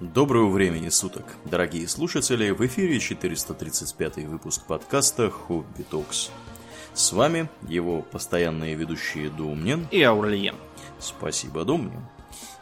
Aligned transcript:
Доброго 0.00 0.48
времени 0.48 0.88
суток, 0.88 1.26
дорогие 1.44 1.86
слушатели! 1.86 2.52
В 2.52 2.64
эфире 2.66 2.98
435 2.98 4.24
выпуск 4.24 4.62
подкаста 4.64 5.28
«Хобби 5.28 5.82
Токс». 5.82 6.30
С 6.94 7.12
вами 7.12 7.50
его 7.68 8.00
постоянные 8.00 8.76
ведущие 8.76 9.28
Думнин 9.28 9.86
и 9.90 10.00
Аурлиен. 10.02 10.54
Спасибо, 10.98 11.66
Думнин. 11.66 12.00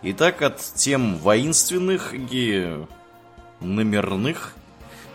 Итак, 0.02 0.42
от 0.42 0.58
тем 0.58 1.16
воинственных 1.18 2.12
и 2.12 2.76
номерных 3.60 4.56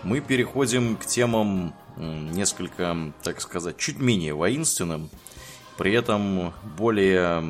мы 0.03 0.21
переходим 0.21 0.95
к 0.95 1.05
темам 1.05 1.75
несколько, 1.97 3.11
так 3.21 3.41
сказать, 3.41 3.75
чуть 3.75 3.99
менее 3.99 4.33
воинственным, 4.33 5.09
при 5.77 5.91
этом 5.91 6.53
более 6.77 7.43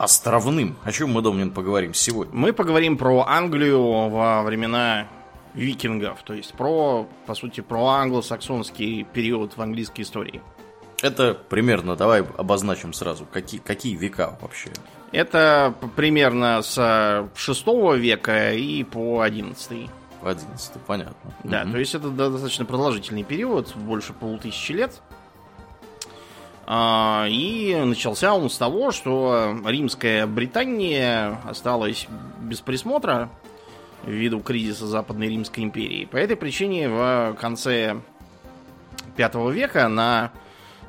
островным. 0.00 0.76
О 0.82 0.92
чем 0.92 1.10
мы, 1.12 1.20
Домнин, 1.20 1.50
поговорим 1.50 1.92
сегодня? 1.92 2.34
Мы 2.34 2.54
поговорим 2.54 2.96
про 2.96 3.26
Англию 3.28 4.08
во 4.08 4.42
времена 4.42 5.06
викингов, 5.52 6.22
то 6.22 6.32
есть 6.32 6.54
про, 6.54 7.06
по 7.26 7.34
сути, 7.34 7.60
про 7.60 7.84
англосаксонский 7.86 9.04
период 9.04 9.58
в 9.58 9.60
английской 9.60 10.02
истории. 10.02 10.40
Это 11.02 11.34
примерно, 11.34 11.96
давай 11.96 12.22
обозначим 12.22 12.94
сразу, 12.94 13.26
какие, 13.30 13.60
какие 13.60 13.94
века 13.94 14.38
вообще? 14.40 14.70
Это 15.12 15.74
примерно 15.96 16.62
с 16.62 17.28
6 17.34 17.66
века 17.96 18.52
и 18.52 18.84
по 18.84 19.20
11. 19.20 19.90
По 20.22 20.30
11, 20.30 20.72
понятно. 20.86 21.30
Да, 21.44 21.62
угу. 21.62 21.72
то 21.72 21.78
есть 21.78 21.94
это 21.94 22.08
достаточно 22.08 22.64
продолжительный 22.64 23.24
период, 23.24 23.74
больше 23.76 24.14
полутысячи 24.14 24.72
лет. 24.72 25.02
А, 26.72 27.26
и 27.28 27.74
начался 27.84 28.32
он 28.32 28.48
с 28.48 28.56
того, 28.56 28.92
что 28.92 29.56
римская 29.66 30.24
Британия 30.28 31.40
осталась 31.44 32.06
без 32.38 32.60
присмотра 32.60 33.28
ввиду 34.04 34.38
кризиса 34.38 34.86
Западной 34.86 35.30
Римской 35.30 35.64
империи. 35.64 36.04
По 36.04 36.16
этой 36.16 36.36
причине 36.36 36.88
в 36.88 37.36
конце 37.40 37.96
V 39.18 39.52
века 39.52 39.88
на 39.88 40.30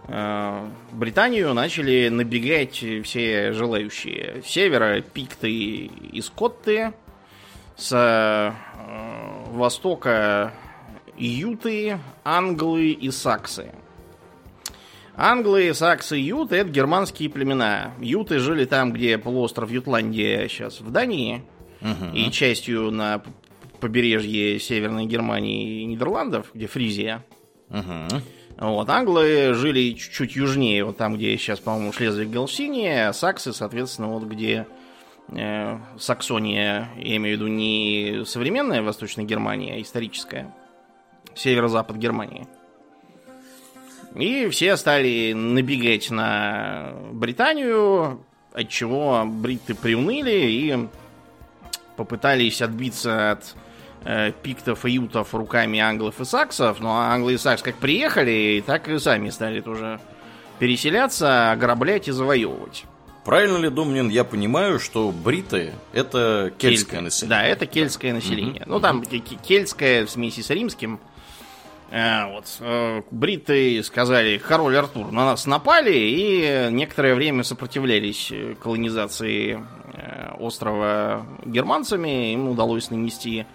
э, 0.07 0.67
Британию 0.91 1.51
начали 1.55 2.09
набегать 2.09 2.75
все 3.03 3.51
желающие. 3.51 4.43
Севера 4.45 5.01
пикты 5.01 5.51
и 5.51 6.21
скотты, 6.21 6.93
с 7.75 7.91
э, 7.91 8.53
востока 9.51 10.53
юты, 11.17 11.97
англы 12.23 12.91
и 12.91 13.09
саксы. 13.09 13.71
Англы, 15.15 15.73
саксы, 15.73 16.15
юты 16.15 16.57
это 16.57 16.69
германские 16.69 17.29
племена. 17.29 17.93
Юты 17.99 18.39
жили 18.39 18.65
там, 18.65 18.93
где 18.93 19.17
полуостров 19.17 19.71
Ютландия 19.71 20.47
сейчас 20.47 20.81
в 20.81 20.89
Дании. 20.91 21.43
Угу. 21.81 22.15
И 22.15 22.31
частью 22.31 22.91
на 22.91 23.21
побережье 23.79 24.59
Северной 24.59 25.05
Германии 25.05 25.81
и 25.81 25.85
Нидерландов, 25.85 26.51
где 26.53 26.67
Фризия. 26.67 27.25
Угу. 27.69 28.21
Вот, 28.57 28.89
англы 28.89 29.53
жили 29.55 29.93
чуть-чуть 29.93 30.35
южнее, 30.35 30.85
вот 30.85 30.97
там, 30.97 31.15
где 31.15 31.35
сейчас, 31.37 31.59
по-моему, 31.59 31.91
шлезвиг 31.91 32.29
Галсиния, 32.29 33.09
а 33.09 33.13
саксы, 33.13 33.53
соответственно, 33.53 34.09
вот 34.09 34.23
где 34.23 34.67
э, 35.29 35.79
Саксония, 35.97 36.89
я 36.95 37.15
имею 37.15 37.37
в 37.37 37.41
виду 37.41 37.47
не 37.51 38.23
современная 38.25 38.83
Восточная 38.83 39.25
Германия, 39.25 39.75
а 39.75 39.81
историческая. 39.81 40.53
Северо-запад 41.33 41.97
Германии. 41.97 42.45
И 44.15 44.49
все 44.49 44.75
стали 44.75 45.33
набегать 45.33 46.11
на 46.11 46.91
Британию, 47.11 48.23
от 48.53 48.69
чего 48.69 49.23
бритты 49.25 49.73
приуныли 49.73 50.31
и 50.31 50.87
попытались 51.95 52.61
отбиться 52.61 53.31
от 53.31 53.55
э, 54.03 54.33
пиктов 54.43 54.85
и 54.85 54.91
ютов 54.91 55.33
руками 55.33 55.79
англов 55.79 56.19
и 56.19 56.25
саксов, 56.25 56.79
но 56.81 56.97
англы 56.97 57.33
и 57.33 57.37
сакс 57.37 57.61
как 57.61 57.75
приехали, 57.75 58.61
так 58.65 58.89
и 58.89 58.99
сами 58.99 59.29
стали 59.29 59.61
тоже 59.61 59.99
переселяться, 60.59 61.51
ограблять 61.51 62.07
и 62.07 62.11
завоевывать. 62.11 62.85
Правильно 63.23 63.57
ли, 63.57 63.69
Домнин, 63.69 64.09
я 64.09 64.23
понимаю, 64.23 64.79
что 64.79 65.11
бриты 65.11 65.73
это 65.93 66.51
кельтское 66.57 66.97
Кель... 66.97 67.03
население? 67.03 67.29
Да, 67.29 67.43
это 67.43 67.65
кельтское 67.67 68.13
население. 68.13 68.63
Угу. 68.63 68.71
Ну, 68.71 68.79
там 68.79 69.03
кельтское 69.03 70.05
в 70.05 70.09
смеси 70.09 70.41
с 70.41 70.49
римским– 70.49 70.99
вот. 71.91 72.45
Э, 72.61 73.01
бриты 73.11 73.83
сказали, 73.83 74.37
король 74.37 74.77
Артур, 74.77 75.11
на 75.11 75.25
нас 75.25 75.45
напали 75.45 75.93
и 75.93 76.69
некоторое 76.71 77.15
время 77.15 77.43
сопротивлялись 77.43 78.31
колонизации 78.61 79.61
э, 79.93 80.31
острова 80.39 81.25
германцами. 81.43 82.31
Им 82.31 82.47
удалось 82.47 82.89
нанести 82.91 83.45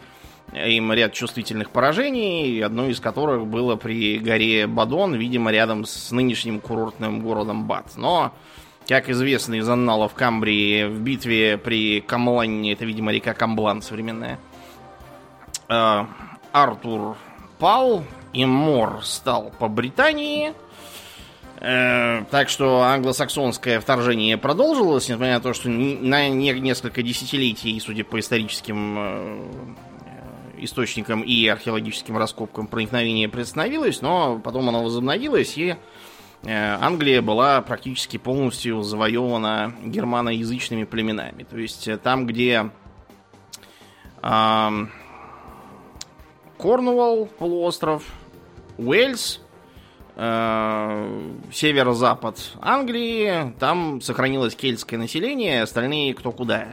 им 0.52 0.92
ряд 0.92 1.14
чувствительных 1.14 1.70
поражений, 1.70 2.60
одно 2.60 2.86
из 2.86 3.00
которых 3.00 3.47
было 3.47 3.76
при 3.76 4.19
горе 4.19 4.66
Бадон, 4.66 5.14
видимо, 5.14 5.50
рядом 5.50 5.86
с 5.86 6.12
нынешним 6.12 6.60
курортным 6.60 7.20
городом 7.20 7.66
Бат. 7.66 7.97
Но, 7.97 8.34
как 8.86 9.08
известно 9.08 9.54
из 9.54 9.68
анналов 9.68 10.12
Камбрии, 10.12 10.84
в 10.84 11.00
битве 11.00 11.56
при 11.56 12.00
Камлане, 12.00 12.74
это, 12.74 12.84
видимо, 12.84 13.12
река 13.12 13.34
Камблан 13.34 13.82
современная, 13.82 14.38
Артур 16.53 17.16
пал, 17.58 18.04
и 18.36 18.44
Мор 18.44 19.00
стал 19.02 19.50
по 19.58 19.66
Британии. 19.66 20.52
Э, 21.58 22.24
так 22.30 22.50
что 22.50 22.82
англосаксонское 22.82 23.80
вторжение 23.80 24.36
продолжилось, 24.36 25.08
несмотря 25.08 25.34
на 25.34 25.41
то, 25.41 25.54
что 25.54 25.70
на 25.70 26.28
несколько 26.28 27.02
десятилетий, 27.02 27.80
судя 27.80 28.04
по 28.04 28.20
историческим 28.20 28.97
э, 28.98 29.74
источникам 30.58 31.22
и 31.22 31.47
археологическим 31.47 32.19
раскопкам, 32.19 32.66
проникновение 32.66 33.26
приостановилось, 33.30 34.02
но 34.02 34.38
потом 34.38 34.68
оно 34.68 34.84
возобновилось, 34.84 35.56
и 35.56 35.76
э, 36.42 36.76
Англия 36.82 37.22
была 37.22 37.62
практически 37.62 38.18
полностью 38.18 38.82
завоевана 38.82 39.74
германоязычными 39.82 40.84
племенами. 40.84 41.44
То 41.44 41.56
есть 41.56 41.88
там, 42.03 42.26
где 42.26 42.70
Корнуолл, 46.58 47.26
полуостров, 47.38 48.03
Уэльс, 48.78 49.41
э, 50.16 51.31
северо-запад 51.53 52.38
Англии, 52.60 53.54
там 53.59 54.00
сохранилось 54.00 54.54
кельтское 54.54 54.98
население, 54.98 55.62
остальные 55.62 56.14
кто 56.14 56.32
куда. 56.32 56.69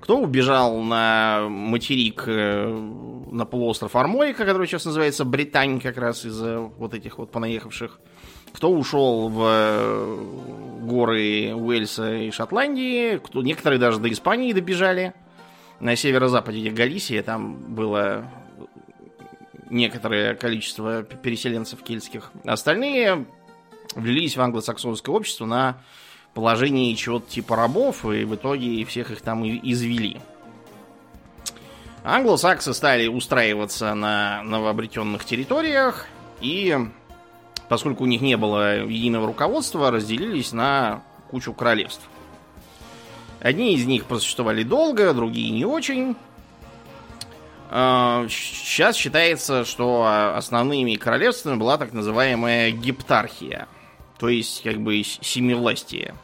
Кто 0.00 0.18
убежал 0.18 0.80
на 0.80 1.48
материк, 1.48 2.24
э, 2.26 2.66
на 3.30 3.44
полуостров 3.44 3.94
Арморика, 3.96 4.44
который 4.46 4.66
сейчас 4.66 4.84
называется 4.84 5.24
Британь, 5.24 5.80
как 5.80 5.98
раз 5.98 6.24
из-за 6.24 6.60
вот 6.60 6.94
этих 6.94 7.18
вот 7.18 7.30
понаехавших. 7.30 8.00
Кто 8.52 8.70
ушел 8.70 9.28
в 9.28 9.42
э, 9.44 10.18
горы 10.82 11.54
Уэльса 11.54 12.14
и 12.14 12.30
Шотландии, 12.30 13.18
кто, 13.18 13.42
некоторые 13.42 13.78
даже 13.78 13.98
до 13.98 14.10
Испании 14.10 14.52
добежали. 14.52 15.12
На 15.80 15.94
северо-западе, 15.94 16.70
Галисия, 16.70 17.22
там 17.22 17.74
было 17.74 18.24
некоторое 19.70 20.34
количество 20.34 21.02
переселенцев 21.02 21.82
кельтских. 21.82 22.30
Остальные 22.44 23.26
влились 23.94 24.36
в 24.36 24.40
англосаксонское 24.40 25.14
общество 25.14 25.46
на 25.46 25.78
положении 26.34 26.94
чего-то 26.94 27.30
типа 27.30 27.56
рабов, 27.56 28.04
и 28.04 28.24
в 28.24 28.34
итоге 28.34 28.84
всех 28.84 29.10
их 29.10 29.20
там 29.20 29.44
и 29.44 29.58
извели. 29.72 30.20
Англосаксы 32.04 32.72
стали 32.72 33.06
устраиваться 33.06 33.94
на 33.94 34.42
новообретенных 34.44 35.24
территориях, 35.24 36.06
и 36.40 36.76
поскольку 37.68 38.04
у 38.04 38.06
них 38.06 38.20
не 38.20 38.36
было 38.36 38.84
единого 38.84 39.26
руководства, 39.26 39.90
разделились 39.90 40.52
на 40.52 41.02
кучу 41.30 41.52
королевств. 41.52 42.08
Одни 43.40 43.74
из 43.74 43.84
них 43.84 44.04
просуществовали 44.06 44.62
долго, 44.62 45.12
другие 45.12 45.50
не 45.50 45.64
очень. 45.64 46.16
Сейчас 47.70 48.96
а, 48.96 48.98
считается, 48.98 49.66
что 49.66 50.32
основными 50.34 50.94
королевствами 50.94 51.56
была 51.56 51.76
так 51.76 51.92
называемая 51.92 52.70
гептархия. 52.70 53.68
То 54.18 54.30
есть, 54.30 54.62
как 54.62 54.78
бы, 54.78 55.02
семивластие. 55.02 56.14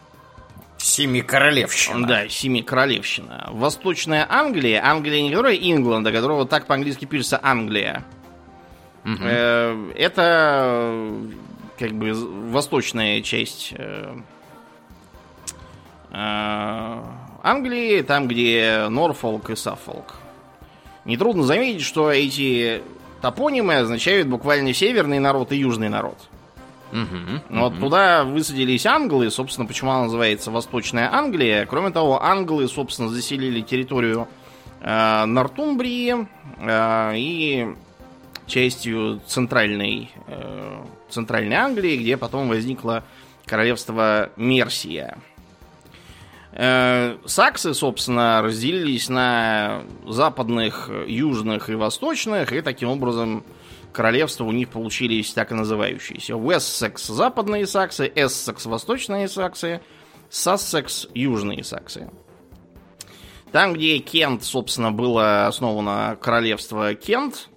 Семикоролевщина. 0.78 2.06
Да, 2.06 2.28
семикоролевщина. 2.28 3.48
Восточная 3.52 4.26
Англия, 4.28 4.82
Англия 4.84 5.22
не 5.22 5.30
которая 5.30 5.56
Ингланда, 5.56 6.12
которая 6.12 6.38
вот 6.38 6.50
так 6.50 6.66
по-английски 6.66 7.04
пишется 7.04 7.38
Англия. 7.42 8.04
Угу. 9.04 9.24
Это 9.94 11.12
как 11.78 11.92
бы 11.92 12.12
восточная 12.14 13.20
часть 13.20 13.74
э, 13.76 14.14
э, 16.10 17.02
Англии, 17.42 18.02
там, 18.02 18.28
где 18.28 18.86
Норфолк 18.88 19.50
и 19.50 19.56
Саффолк. 19.56 20.14
Нетрудно 21.04 21.44
заметить, 21.44 21.82
что 21.82 22.10
эти 22.10 22.82
топонимы 23.20 23.76
означают 23.76 24.28
буквально 24.28 24.72
северный 24.72 25.18
народ 25.18 25.52
и 25.52 25.56
южный 25.56 25.88
народ. 25.88 26.18
Угу, 26.92 27.58
вот 27.58 27.72
угу. 27.72 27.80
туда 27.80 28.24
высадились 28.24 28.86
англы, 28.86 29.30
собственно, 29.30 29.66
почему 29.66 29.90
она 29.90 30.04
называется 30.04 30.50
Восточная 30.50 31.12
Англия. 31.12 31.66
Кроме 31.66 31.90
того, 31.90 32.22
англы, 32.22 32.68
собственно, 32.68 33.08
заселили 33.08 33.62
территорию 33.62 34.28
э, 34.80 35.24
Нортумбрии 35.24 36.28
э, 36.60 37.12
и 37.16 37.74
частью 38.46 39.20
центральной, 39.26 40.10
э, 40.28 40.84
центральной 41.08 41.56
Англии, 41.56 41.96
где 41.96 42.16
потом 42.16 42.48
возникло 42.48 43.02
королевство 43.44 44.30
Мерсия. 44.36 45.18
Э, 46.56 47.18
саксы, 47.24 47.74
собственно, 47.74 48.40
разделились 48.40 49.08
на 49.08 49.82
западных, 50.06 50.88
южных 51.08 51.68
и 51.68 51.74
восточных, 51.74 52.52
и 52.52 52.60
таким 52.60 52.90
образом 52.90 53.44
королевства 53.92 54.44
у 54.44 54.52
них 54.52 54.68
получились 54.68 55.32
так 55.32 55.50
и 55.50 55.54
называющиеся. 55.56 56.36
Уэссекс– 56.36 57.06
западные 57.08 57.66
саксы, 57.66 58.10
Эссекс– 58.14 58.66
восточные 58.66 59.26
саксы, 59.26 59.80
Сассекс– 60.30 61.08
южные 61.14 61.64
саксы. 61.64 62.08
Там, 63.50 63.74
где 63.74 63.98
Кент, 63.98 64.44
собственно, 64.44 64.92
было 64.92 65.48
основано 65.48 66.16
королевство 66.20 66.94
Кент, 66.94 67.48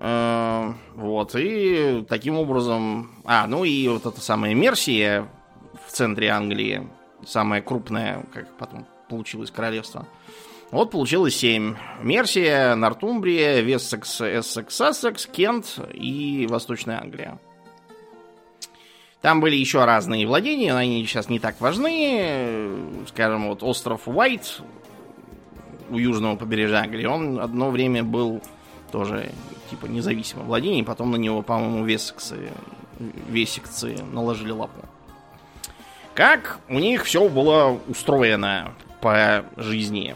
э, 0.00 0.72
вот, 0.96 1.36
и 1.36 2.04
таким 2.08 2.38
образом... 2.38 3.22
А, 3.24 3.46
ну 3.46 3.62
и 3.62 3.86
вот 3.86 4.04
эта 4.04 4.20
самая 4.20 4.52
Мерсия 4.54 5.28
в 5.86 5.92
центре 5.92 6.30
Англии– 6.30 6.88
самое 7.26 7.62
крупное, 7.62 8.24
как 8.32 8.48
потом 8.56 8.86
получилось 9.08 9.50
королевство. 9.50 10.06
Вот 10.70 10.90
получилось 10.92 11.36
семь. 11.36 11.74
Мерсия, 12.00 12.74
Нортумбрия, 12.76 13.60
Вессекс, 13.60 14.20
Эссекс, 14.20 14.74
Сассекс, 14.74 15.26
Кент 15.26 15.78
и 15.92 16.46
Восточная 16.48 17.00
Англия. 17.00 17.38
Там 19.20 19.40
были 19.40 19.56
еще 19.56 19.84
разные 19.84 20.26
владения, 20.26 20.72
но 20.72 20.78
они 20.78 21.04
сейчас 21.04 21.28
не 21.28 21.40
так 21.40 21.60
важны. 21.60 22.70
Скажем, 23.08 23.48
вот 23.48 23.62
остров 23.62 24.06
Уайт 24.06 24.62
у 25.90 25.98
южного 25.98 26.36
побережья 26.36 26.78
Англии, 26.78 27.04
он 27.04 27.40
одно 27.40 27.70
время 27.70 28.04
был 28.04 28.40
тоже 28.92 29.32
типа 29.68 29.86
независимым 29.86 30.46
владением, 30.46 30.84
потом 30.84 31.10
на 31.10 31.16
него, 31.16 31.42
по-моему, 31.42 31.84
Вессексы, 31.84 32.50
Весекцы 33.28 33.98
наложили 34.12 34.52
лапу. 34.52 34.86
Как 36.20 36.58
у 36.68 36.78
них 36.78 37.04
все 37.04 37.26
было 37.30 37.80
устроено 37.88 38.74
по 39.00 39.42
жизни. 39.56 40.14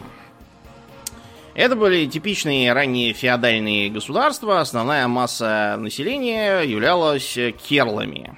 Это 1.55 1.75
были 1.75 2.05
типичные 2.05 2.73
ранние 2.73 3.11
феодальные 3.11 3.89
государства. 3.89 4.59
Основная 4.59 5.07
масса 5.07 5.77
населения 5.79 6.61
являлась 6.61 7.35
керлами. 7.67 8.37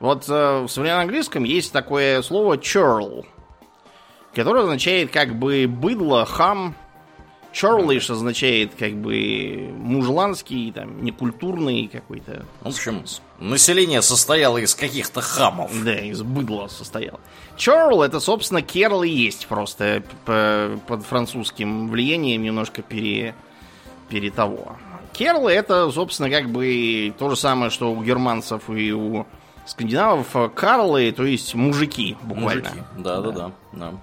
Вот 0.00 0.30
э, 0.30 0.62
в 0.62 0.68
современном 0.68 1.02
английском 1.02 1.44
есть 1.44 1.74
такое 1.74 2.22
слово 2.22 2.54
churl, 2.54 3.26
которое 4.34 4.64
означает 4.64 5.10
как 5.10 5.34
бы 5.34 5.66
быдло, 5.68 6.24
хам, 6.24 6.74
Чорлиш 7.58 8.08
означает 8.08 8.76
как 8.78 8.92
бы 8.94 9.68
мужланский, 9.76 10.70
там, 10.70 11.02
некультурный 11.02 11.88
какой-то. 11.88 12.46
В 12.60 12.68
общем, 12.68 13.02
население 13.40 14.00
состояло 14.00 14.58
из 14.58 14.76
каких-то 14.76 15.20
хамов. 15.20 15.72
Да, 15.82 15.96
из 15.98 16.22
быдла 16.22 16.68
состояло. 16.68 17.18
Чорл 17.56 18.02
это, 18.02 18.20
собственно, 18.20 18.62
Керл 18.62 19.02
и 19.02 19.08
есть 19.08 19.48
просто 19.48 20.04
под 20.24 21.02
французским 21.02 21.88
влиянием 21.88 22.44
немножко 22.44 22.82
пере, 22.82 23.34
пере 24.08 24.30
того. 24.30 24.76
Керлы 25.12 25.50
это, 25.50 25.90
собственно, 25.90 26.30
как 26.30 26.50
бы 26.50 27.12
то 27.18 27.28
же 27.28 27.34
самое, 27.34 27.72
что 27.72 27.90
у 27.92 28.00
германцев 28.04 28.70
и 28.70 28.92
у 28.92 29.26
скандинавов. 29.66 30.54
Карлы, 30.54 31.10
то 31.10 31.24
есть 31.24 31.56
мужики, 31.56 32.16
буквально. 32.22 32.68
Мужики, 32.68 32.82
да-да-да. 32.98 33.94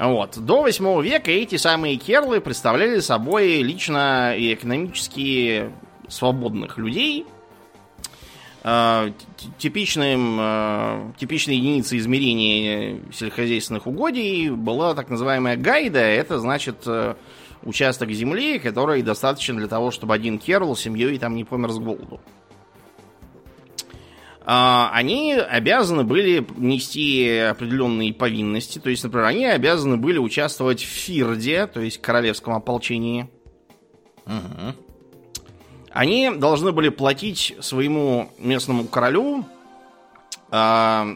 Вот. 0.00 0.38
До 0.38 0.62
8 0.62 1.02
века 1.02 1.30
эти 1.30 1.56
самые 1.56 1.96
керлы 1.96 2.40
представляли 2.40 3.00
собой 3.00 3.60
лично 3.60 4.34
и 4.34 4.54
экономически 4.54 5.70
свободных 6.08 6.78
людей. 6.78 7.26
А, 8.62 9.10
типичным, 9.58 10.38
а, 10.40 11.12
типичной 11.18 11.56
единицей 11.56 11.98
измерения 11.98 12.98
сельскохозяйственных 13.12 13.86
угодий 13.86 14.48
была 14.48 14.94
так 14.94 15.10
называемая 15.10 15.58
гайда. 15.58 16.00
Это 16.00 16.38
значит 16.38 16.76
э, 16.86 17.14
участок 17.62 18.10
земли, 18.10 18.58
который 18.58 19.02
достаточно 19.02 19.54
для 19.56 19.68
того, 19.68 19.90
чтобы 19.90 20.14
один 20.14 20.38
керл 20.38 20.74
семьей 20.76 21.18
там 21.18 21.34
не 21.34 21.44
помер 21.44 21.72
с 21.72 21.78
голоду. 21.78 22.20
А, 24.42 24.90
они 24.92 25.34
обязаны 25.34 26.04
были 26.04 26.46
нести 26.56 27.38
определенные 27.38 28.14
повинности. 28.14 28.78
То 28.78 28.90
есть, 28.90 29.04
например, 29.04 29.26
они 29.26 29.44
обязаны 29.46 29.96
были 29.96 30.18
участвовать 30.18 30.80
в 30.80 30.86
Фирде, 30.86 31.66
то 31.66 31.80
есть 31.80 32.00
королевском 32.00 32.54
ополчении. 32.54 33.28
Угу. 34.26 34.74
Они 35.92 36.30
должны 36.30 36.72
были 36.72 36.88
платить 36.88 37.56
своему 37.60 38.30
местному 38.38 38.84
королю 38.84 39.44
а, 40.50 41.06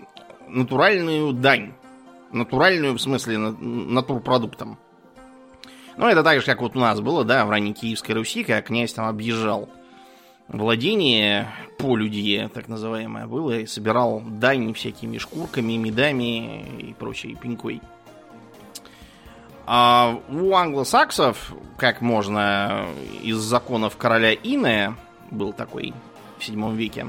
натуральную 0.49 1.33
дань. 1.33 1.73
Натуральную, 2.33 2.95
в 2.95 3.01
смысле, 3.01 3.39
натурпродуктом. 3.39 4.79
Ну, 5.97 6.09
это 6.09 6.25
так 6.25 6.41
же, 6.41 6.47
как 6.47 6.61
вот 6.61 6.75
у 6.77 6.81
нас 6.81 7.01
было, 7.01 7.25
да, 7.25 7.47
в 7.47 7.51
ранней 7.51 7.73
Киевской 7.73 8.13
Руси, 8.13 8.43
когда 8.43 8.61
князь 8.61 8.93
там 8.93 9.07
объезжал 9.07 9.69
владение 10.49 11.49
полюдье, 11.79 12.49
так 12.49 12.69
называемое, 12.69 13.27
было, 13.27 13.59
и 13.59 13.67
собирал 13.67 14.23
дань 14.25 14.73
всякими 14.75 15.19
шкурками, 15.19 15.75
медами 15.75 16.67
и 16.79 16.95
прочей 16.95 17.35
пенькой. 17.35 17.81
А 19.67 20.21
у 20.29 20.55
англосаксов, 20.55 21.55
как 21.79 22.01
можно 22.03 22.87
из 23.23 23.39
законов 23.39 23.97
короля 23.97 24.35
Иная, 24.35 24.97
был 25.31 25.53
такой 25.53 25.95
в 26.39 26.45
7 26.45 26.77
веке, 26.77 27.07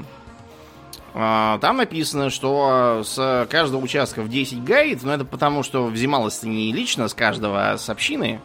а, 1.18 1.58
там 1.60 1.78
написано, 1.78 2.28
что 2.28 3.00
с 3.02 3.46
каждого 3.50 3.80
участка 3.80 4.20
в 4.20 4.28
10 4.28 4.62
гайд, 4.62 5.02
но 5.02 5.14
это 5.14 5.24
потому, 5.24 5.62
что 5.62 5.86
взималось 5.86 6.42
не 6.42 6.70
лично 6.72 7.08
с 7.08 7.14
каждого, 7.14 7.70
а 7.70 7.78
с 7.78 7.88
общины. 7.88 8.38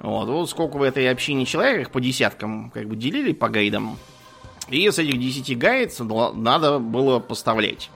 Вот, 0.00 0.28
вот 0.28 0.48
сколько 0.48 0.78
в 0.78 0.82
этой 0.82 1.10
общине 1.10 1.44
человек, 1.44 1.80
их 1.82 1.90
по 1.90 2.00
десяткам 2.00 2.70
как 2.70 2.88
бы 2.88 2.96
делили 2.96 3.32
по 3.32 3.48
гайдам. 3.48 3.98
И 4.68 4.90
с 4.90 4.98
этих 4.98 5.18
10 5.18 5.58
гаец 5.58 5.98
надо 5.98 6.78
было 6.78 7.18
поставлять 7.18 7.90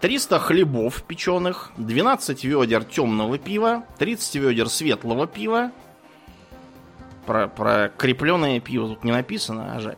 300 0.00 0.40
хлебов 0.40 1.02
печеных, 1.04 1.70
12 1.76 2.44
ведер 2.44 2.84
темного 2.84 3.38
пива, 3.38 3.84
30 3.98 4.34
ведер 4.36 4.68
светлого 4.68 5.26
пива. 5.26 5.70
Про, 7.26 7.46
про 7.46 7.88
крепленное 7.96 8.58
пиво 8.58 8.88
тут 8.88 9.04
не 9.04 9.12
написано, 9.12 9.76
а 9.76 9.80
жаль. 9.80 9.96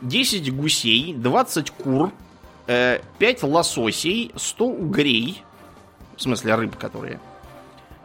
10 0.00 0.48
а, 0.48 0.52
гусей, 0.52 1.14
20 1.14 1.70
кур, 1.72 2.10
5 2.66 3.02
э, 3.18 3.36
лососей, 3.42 4.32
100 4.34 4.64
угрей, 4.66 5.42
в 6.16 6.22
смысле 6.22 6.54
рыб, 6.54 6.76
которые, 6.76 7.20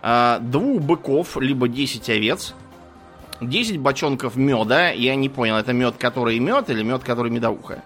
двух 0.02 0.82
быков, 0.82 1.38
либо 1.38 1.68
10 1.68 2.10
овец, 2.10 2.54
10 3.42 3.80
бочонков 3.80 4.36
меда. 4.36 4.90
Я 4.90 5.16
не 5.16 5.30
понял, 5.30 5.56
это 5.56 5.74
мед, 5.74 5.96
который 5.98 6.40
мед 6.40 6.70
или 6.70 6.84
мед, 6.84 7.04
который 7.04 7.32
медовуха? 7.32 7.84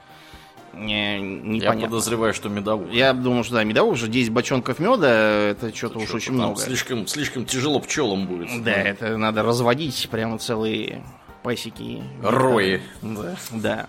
Не, 0.73 1.19
непонятно. 1.19 1.79
Я 1.79 1.85
подозреваю, 1.87 2.33
что 2.33 2.49
медовуха. 2.49 2.91
Я 2.91 3.13
думаю, 3.13 3.43
что 3.43 3.55
да, 3.55 3.63
медовуха, 3.63 3.97
что 3.97 4.07
10 4.07 4.31
бочонков 4.31 4.79
меда, 4.79 5.09
это 5.09 5.75
что-то 5.75 5.99
уж 5.99 6.13
очень 6.13 6.33
много. 6.33 6.59
Слишком, 6.59 7.07
слишком 7.07 7.45
тяжело 7.45 7.79
пчелам 7.79 8.25
будет. 8.25 8.63
Да, 8.63 8.71
это 8.71 9.17
надо 9.17 9.43
разводить 9.43 10.07
прямо 10.09 10.37
целые 10.37 11.03
пасеки. 11.43 12.03
Рои. 12.23 12.79
Да. 13.01 13.35
да. 13.51 13.87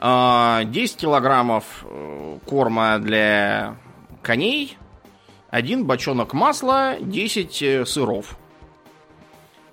а, 0.00 0.64
килограммов 1.00 1.64
э, 1.82 2.38
корма 2.44 2.98
для 2.98 3.76
коней, 4.22 4.76
один 5.54 5.84
бочонок 5.84 6.32
масла, 6.32 6.96
10 7.00 7.62
э, 7.62 7.86
сыров. 7.86 8.36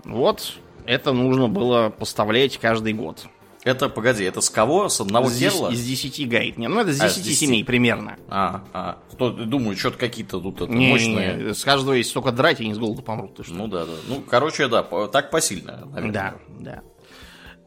Вот 0.03 0.53
это 0.85 1.11
нужно 1.11 1.47
было 1.47 1.89
поставлять 1.89 2.59
каждый 2.59 2.93
год. 2.93 3.25
Это, 3.63 3.89
погоди, 3.89 4.23
это 4.23 4.41
с 4.41 4.51
кого? 4.51 4.89
С 4.89 5.01
одного 5.01 5.27
с 5.27 5.37
дела? 5.37 5.71
Из 5.71 5.83
десяти 5.83 6.25
гайд. 6.25 6.59
Не, 6.59 6.67
ну 6.67 6.81
это 6.81 6.93
с 6.93 6.99
десяти 6.99 7.31
а, 7.31 7.33
семей 7.33 7.65
примерно. 7.65 8.17
А, 8.27 8.63
а. 8.73 8.99
То, 9.17 9.31
думаю, 9.31 9.75
что-то 9.75 9.97
какие-то 9.97 10.39
тут 10.39 10.61
это, 10.61 10.71
не, 10.71 10.89
мощные. 10.89 11.33
Не, 11.35 11.53
с 11.55 11.63
каждого 11.63 11.93
есть 11.93 12.11
столько 12.11 12.31
драть, 12.31 12.59
они 12.59 12.75
с 12.75 12.77
голоду 12.77 13.01
помрут. 13.01 13.37
Ты 13.37 13.43
что? 13.43 13.55
Ну 13.55 13.67
да, 13.67 13.85
да. 13.85 13.93
Ну, 14.07 14.21
короче, 14.21 14.67
да, 14.67 14.83
так 14.83 15.31
посильно, 15.31 15.87
наверное. 15.87 16.11
Да, 16.11 16.35
да. 16.59 16.81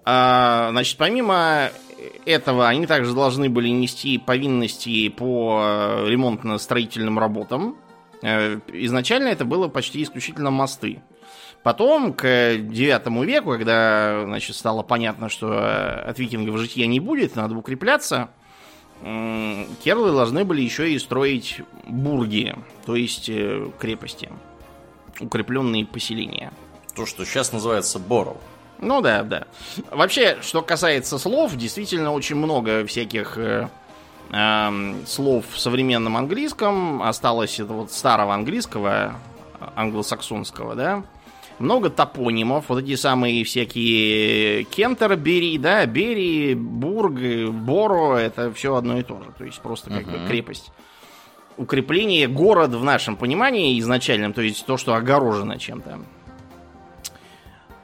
А, 0.05 0.69
значит, 0.71 0.99
помимо 0.99 1.71
этого, 2.27 2.69
они 2.69 2.87
также 2.87 3.13
должны 3.13 3.51
были 3.51 3.71
нести 3.71 4.19
повинности 4.19 5.09
по 5.09 6.05
ремонтно-строительным 6.07 7.19
работам. 7.19 7.77
Э, 8.25 8.59
изначально 8.73 9.29
это 9.29 9.45
было 9.45 9.69
почти 9.69 10.03
исключительно 10.03 10.51
мосты. 10.51 11.03
Потом, 11.63 12.15
к 12.15 12.57
9 12.57 13.27
веку, 13.27 13.51
когда 13.51 14.23
значит, 14.25 14.57
стало 14.57 14.83
понятно, 14.83 15.29
что 15.29 15.53
э, 15.53 16.09
от 16.09 16.19
викингов 16.19 16.59
житья 16.59 16.87
не 16.87 17.01
будет, 17.01 17.37
надо 17.37 17.55
укрепляться, 17.55 18.31
керлы 19.03 20.13
должны 20.13 20.45
были 20.47 20.63
еще 20.63 20.91
и 20.91 20.99
строить 20.99 21.61
бурги, 21.87 22.57
то 22.87 22.97
есть 22.97 23.29
э, 23.29 23.69
крепости. 23.79 24.31
укрепленные 25.21 25.85
поселения. 25.85 26.51
То, 26.97 27.05
что 27.05 27.27
сейчас 27.27 27.53
называется 27.53 27.99
Боров. 27.99 28.39
Ну 28.79 29.03
да, 29.03 29.23
да. 29.23 29.47
Вообще, 29.91 30.39
что 30.41 30.63
касается 30.63 31.19
слов, 31.19 31.57
действительно 31.57 32.13
очень 32.13 32.37
много 32.37 32.87
всяких 32.87 33.37
э, 34.35 34.71
э, 35.03 35.07
слов 35.07 35.45
в 35.51 35.59
современном 35.59 36.17
английском. 36.17 37.03
Осталось 37.03 37.61
это 37.61 37.73
вот 37.73 37.93
старого 37.93 38.35
английского, 38.35 39.15
англосаксонского, 39.77 40.75
да. 40.75 41.05
Много 41.61 41.89
топонимов, 41.89 42.65
вот 42.69 42.83
эти 42.83 42.97
самые 42.97 43.45
всякие 43.45 44.65
Кентербери, 44.65 45.57
да, 45.57 45.87
Бери, 45.87 46.55
Бург, 46.55 47.21
Боро, 47.53 48.17
это 48.17 48.53
все 48.53 48.75
одно 48.75 48.99
и 48.99 49.03
то 49.05 49.23
же. 49.23 49.31
То 49.39 49.45
есть 49.45 49.61
просто 49.61 49.91
как 49.91 50.03
uh-huh. 50.03 50.23
бы 50.23 50.29
крепость. 50.29 50.73
Укрепление, 51.57 52.27
город 52.27 52.71
в 52.71 52.83
нашем 52.83 53.17
понимании 53.17 53.79
изначальном, 53.79 54.33
то 54.33 54.43
есть 54.43 54.67
то, 54.67 54.77
что 54.77 54.95
огорожено 54.95 55.57
чем-то. 55.57 56.01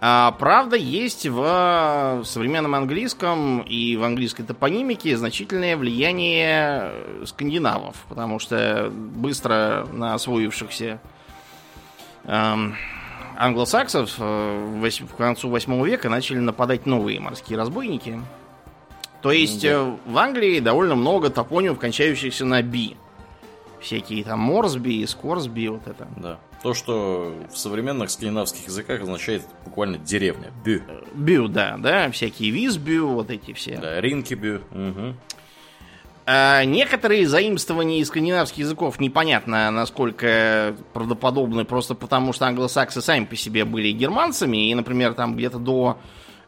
А, 0.03 0.33
правда, 0.33 0.77
есть 0.77 1.27
в 1.27 2.23
современном 2.25 2.75
английском 2.75 3.61
и 3.61 3.97
в 3.97 4.03
английской 4.05 4.45
топонимике 4.45 5.15
значительное 5.17 5.77
влияние 5.77 6.91
скандинавов, 7.27 7.97
потому 8.09 8.39
что 8.39 8.91
быстро 8.91 9.87
на 9.93 10.15
освоившихся 10.15 11.01
эм, 12.25 12.77
англосаксов 13.37 14.15
э, 14.19 14.91
в 15.01 15.15
концу 15.17 15.51
8 15.51 15.87
века 15.87 16.09
начали 16.09 16.39
нападать 16.39 16.87
новые 16.87 17.21
морские 17.21 17.59
разбойники. 17.59 18.23
То 19.21 19.33
есть 19.33 19.61
да. 19.63 19.69
Э, 19.69 19.97
в 20.07 20.17
Англии 20.17 20.61
довольно 20.61 20.95
много 20.95 21.29
топонимов, 21.29 21.79
кончающихся 21.79 22.47
на 22.47 22.63
«би». 22.63 22.97
Всякие 23.81 24.25
там 24.25 24.41
Морсби, 24.41 25.05
Скорсби, 25.07 25.69
вот 25.69 25.87
это. 25.87 26.07
Да. 26.17 26.39
То, 26.63 26.75
что 26.75 27.35
в 27.51 27.57
современных 27.57 28.11
скандинавских 28.11 28.67
языках 28.67 29.01
означает 29.01 29.43
буквально 29.65 29.97
деревня. 29.97 30.53
Бю. 30.63 30.83
Бю, 31.15 31.49
да, 31.49 31.77
да. 31.79 32.11
Всякие 32.11 32.51
визбю, 32.51 33.09
вот 33.09 33.31
эти 33.31 33.55
все. 33.55 33.79
Да, 33.79 34.01
ринкибю. 34.01 34.61
Угу. 34.71 35.17
А 36.27 36.65
некоторые 36.65 37.27
заимствования 37.27 37.99
из 37.99 38.09
скандинавских 38.09 38.59
языков 38.59 39.01
непонятно, 39.01 39.71
насколько 39.71 40.77
правдоподобны, 40.93 41.65
просто 41.65 41.95
потому 41.95 42.33
что 42.33 42.47
англосаксы 42.47 43.01
сами 43.01 43.25
по 43.25 43.37
себе 43.37 43.65
были 43.65 43.91
германцами, 43.91 44.71
и, 44.71 44.75
например, 44.75 45.15
там 45.15 45.35
где-то 45.35 45.59
до 45.59 45.99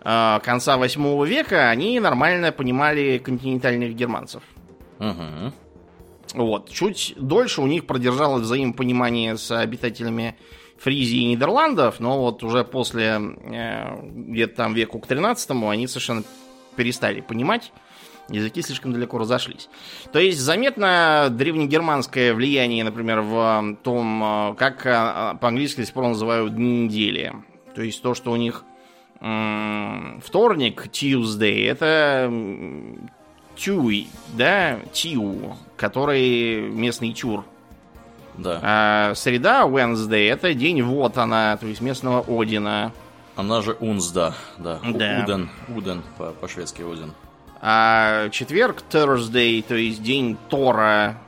э, 0.03 0.41
конца 0.45 0.77
8 0.77 1.27
века 1.27 1.71
они 1.71 1.99
нормально 2.01 2.53
понимали 2.53 3.19
континентальных 3.19 3.95
германцев. 3.95 4.43
Угу. 5.01 5.53
Вот. 6.35 6.71
Чуть 6.71 7.15
дольше 7.17 7.61
у 7.61 7.67
них 7.67 7.87
продержалось 7.87 8.43
взаимопонимание 8.43 9.37
с 9.37 9.51
обитателями 9.51 10.37
Фризии 10.79 11.19
и 11.19 11.27
Нидерландов, 11.27 12.01
но 12.01 12.19
вот 12.19 12.43
уже 12.43 12.65
после 12.65 13.21
э, 13.21 14.01
где-то 14.03 14.57
там 14.57 14.75
веку 14.75 14.99
к 14.99 15.07
13 15.07 15.51
они 15.51 15.87
совершенно 15.87 16.25
перестали 16.75 17.21
понимать. 17.21 17.73
Языки 18.29 18.63
слишком 18.63 18.93
далеко 18.93 19.19
разошлись. 19.19 19.69
То 20.13 20.19
есть 20.19 20.41
заметно 20.41 21.29
древнегерманское 21.31 22.35
влияние, 22.35 22.83
например, 22.83 23.21
в 23.21 23.77
том, 23.85 24.25
э, 24.25 24.55
как 24.57 24.87
э, 24.87 25.37
по-английски 25.41 25.81
до 25.81 25.87
сих 25.87 25.95
пор 25.95 26.09
называют 26.09 26.57
дни 26.57 26.85
недели. 26.85 27.33
То 27.75 27.83
есть 27.83 28.03
то, 28.03 28.15
что 28.15 28.33
у 28.33 28.37
них 28.37 28.65
вторник, 30.21 30.87
Tuesday, 30.89 31.71
это 31.71 32.29
Тюй, 33.63 34.09
да, 34.37 34.81
Тиу, 34.93 35.57
который 35.77 36.69
местный 36.69 37.13
чур. 37.13 37.45
Да. 38.37 38.59
А 38.61 39.13
среда, 39.15 39.63
Wednesday, 39.67 40.29
это 40.29 40.53
день 40.53 40.83
вот 40.83 41.17
она, 41.17 41.57
то 41.57 41.67
есть 41.67 41.81
местного 41.81 42.25
Одина. 42.27 42.91
Она 43.37 43.63
же 43.63 43.77
Унзда, 43.79 44.35
да. 44.59 44.81
да. 44.83 45.23
Уден, 45.23 45.49
Уден, 45.69 46.03
по-шведски 46.41 46.83
Уден. 46.83 47.13
А 47.61 48.31
четверг, 48.31 48.83
Thursday, 48.91 49.63
то 49.63 49.77
есть 49.77 50.03
день 50.03 50.37
Тора, 50.49 51.19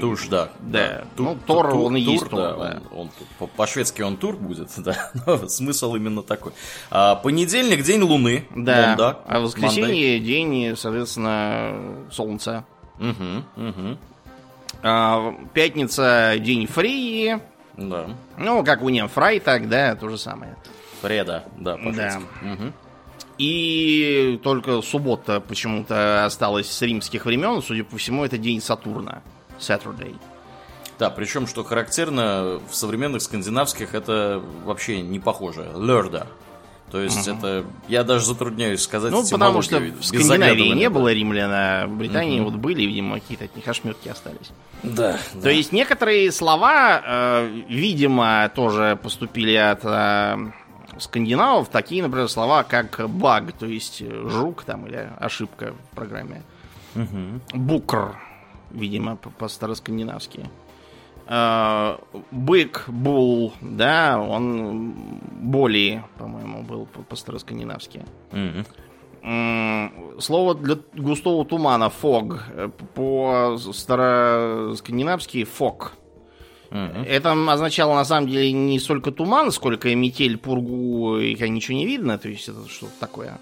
Туш, 0.00 0.28
да. 0.28 0.50
Да. 0.60 1.04
Тур, 1.16 1.26
ну, 1.26 1.38
Тор, 1.46 1.70
тур, 1.70 1.80
он 1.80 1.96
и 1.96 2.00
есть 2.00 2.28
Тор. 2.28 2.40
Да, 2.40 2.52
да. 2.56 2.82
Он, 2.92 3.10
он, 3.40 3.48
по-шведски 3.56 4.02
он 4.02 4.16
тур 4.16 4.36
будет, 4.36 4.70
да. 4.78 5.12
Но 5.26 5.48
смысл 5.48 5.94
именно 5.94 6.22
такой. 6.22 6.52
А, 6.90 7.16
понедельник 7.16 7.82
день 7.82 8.02
Луны. 8.02 8.46
Да. 8.54 8.88
Монда, 8.88 9.18
а 9.26 9.40
воскресенье 9.40 10.20
день, 10.20 10.76
соответственно, 10.76 12.06
Солнца. 12.10 12.64
Угу, 12.98 13.68
угу. 13.68 13.98
А, 14.82 15.34
пятница 15.52 16.34
день 16.38 16.66
Фрии. 16.66 17.40
Да. 17.76 18.06
Ну, 18.38 18.64
как 18.64 18.82
у 18.82 18.88
нее 18.88 19.08
Фрайтаг, 19.08 19.68
да, 19.68 19.94
то 19.96 20.08
же 20.08 20.18
самое. 20.18 20.56
Фреда, 21.02 21.44
да, 21.58 21.76
по-шведски. 21.76 22.22
Да. 22.42 22.52
Угу. 22.52 22.72
И 23.38 24.40
только 24.42 24.80
суббота 24.80 25.40
почему-то 25.40 26.24
осталась 26.24 26.70
с 26.70 26.82
римских 26.82 27.26
времен. 27.26 27.62
Судя 27.62 27.84
по 27.84 27.98
всему, 27.98 28.24
это 28.24 28.38
день 28.38 28.62
Сатурна. 28.62 29.22
Saturday. 29.58 30.16
Да, 30.98 31.10
причем, 31.10 31.46
что 31.46 31.62
характерно, 31.62 32.60
в 32.70 32.74
современных 32.74 33.22
скандинавских 33.22 33.94
это 33.94 34.42
вообще 34.64 35.02
не 35.02 35.20
похоже. 35.20 35.70
Лерда. 35.76 36.26
То 36.90 37.00
есть 37.00 37.26
угу. 37.26 37.36
это... 37.36 37.66
Я 37.88 38.04
даже 38.04 38.24
затрудняюсь 38.24 38.80
сказать 38.80 39.10
Ну, 39.10 39.26
потому 39.28 39.60
что 39.60 39.80
в 39.80 40.04
Скандинавии 40.04 40.68
не 40.68 40.88
было 40.88 41.12
римлян, 41.12 41.50
а 41.52 41.86
в 41.86 41.96
Британии 41.96 42.40
угу. 42.40 42.50
вот 42.50 42.60
были, 42.60 42.82
видимо, 42.82 43.20
какие-то 43.20 43.44
от 43.44 43.56
них 43.56 43.66
ошметки 43.66 44.08
остались. 44.08 44.50
Да. 44.82 45.18
То 45.32 45.40
да. 45.42 45.50
есть 45.50 45.72
некоторые 45.72 46.30
слова, 46.30 47.02
э, 47.04 47.62
видимо, 47.68 48.50
тоже 48.54 48.98
поступили 49.02 49.54
от 49.54 49.80
э, 49.82 50.36
скандинавов. 50.98 51.68
Такие, 51.68 52.02
например, 52.02 52.28
слова, 52.28 52.62
как 52.62 53.10
баг, 53.10 53.52
то 53.52 53.66
есть 53.66 54.02
жук 54.08 54.62
там 54.62 54.86
или 54.86 55.10
ошибка 55.18 55.74
в 55.90 55.96
программе. 55.96 56.42
Угу. 56.94 57.58
Букр 57.58 58.16
видимо, 58.76 59.16
по-староскандинавски. 59.16 60.48
А, 61.28 61.98
бык, 62.30 62.84
бул, 62.86 63.52
да, 63.60 64.20
он 64.20 64.94
более, 65.40 66.04
по-моему, 66.18 66.62
был 66.62 66.86
по-староскандинавски. 67.08 68.04
Mm-hmm. 68.30 70.20
Слово 70.20 70.54
для 70.54 70.78
густого 70.94 71.44
тумана 71.44 71.90
фог 71.90 72.44
по-староскандинавски 72.94 75.42
фог. 75.44 75.94
Mm-hmm. 76.70 77.04
Это 77.06 77.32
означало 77.52 77.94
на 77.94 78.04
самом 78.04 78.28
деле 78.28 78.52
не 78.52 78.78
столько 78.78 79.10
туман, 79.10 79.50
сколько 79.50 79.92
метель, 79.96 80.38
пургу, 80.38 81.18
и 81.18 81.34
ничего 81.48 81.76
не 81.76 81.86
видно, 81.86 82.18
то 82.18 82.28
есть 82.28 82.48
это 82.48 82.68
что-то 82.68 82.92
такое. 83.00 83.40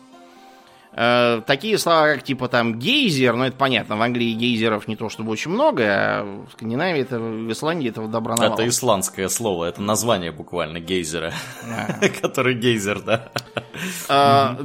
Э, 0.97 1.43
такие 1.45 1.77
слова, 1.79 2.15
как 2.15 2.23
типа 2.23 2.47
там 2.49 2.79
гейзер, 2.79 3.35
ну 3.35 3.45
это 3.45 3.57
понятно, 3.57 3.97
в 3.97 4.03
Англии 4.03 4.33
гейзеров 4.33 4.87
не 4.87 4.95
то 4.95 5.09
чтобы 5.09 5.33
очень 5.33 5.51
много, 5.51 5.85
а 5.87 6.23
в 6.23 6.53
Скандинавии, 6.53 7.03
это, 7.03 7.19
в 7.19 7.51
Исландии 7.51 7.89
этого 7.89 8.07
добра 8.09 8.37
навалом. 8.37 8.55
Это 8.55 8.69
исландское 8.69 9.29
слово, 9.29 9.65
это 9.65 9.83
название 9.83 10.31
буквально 10.31 10.79
гейзера, 10.79 11.33
который 12.23 12.55
гейзер, 12.55 13.01
да. 13.03 13.29
Э, 14.09 14.57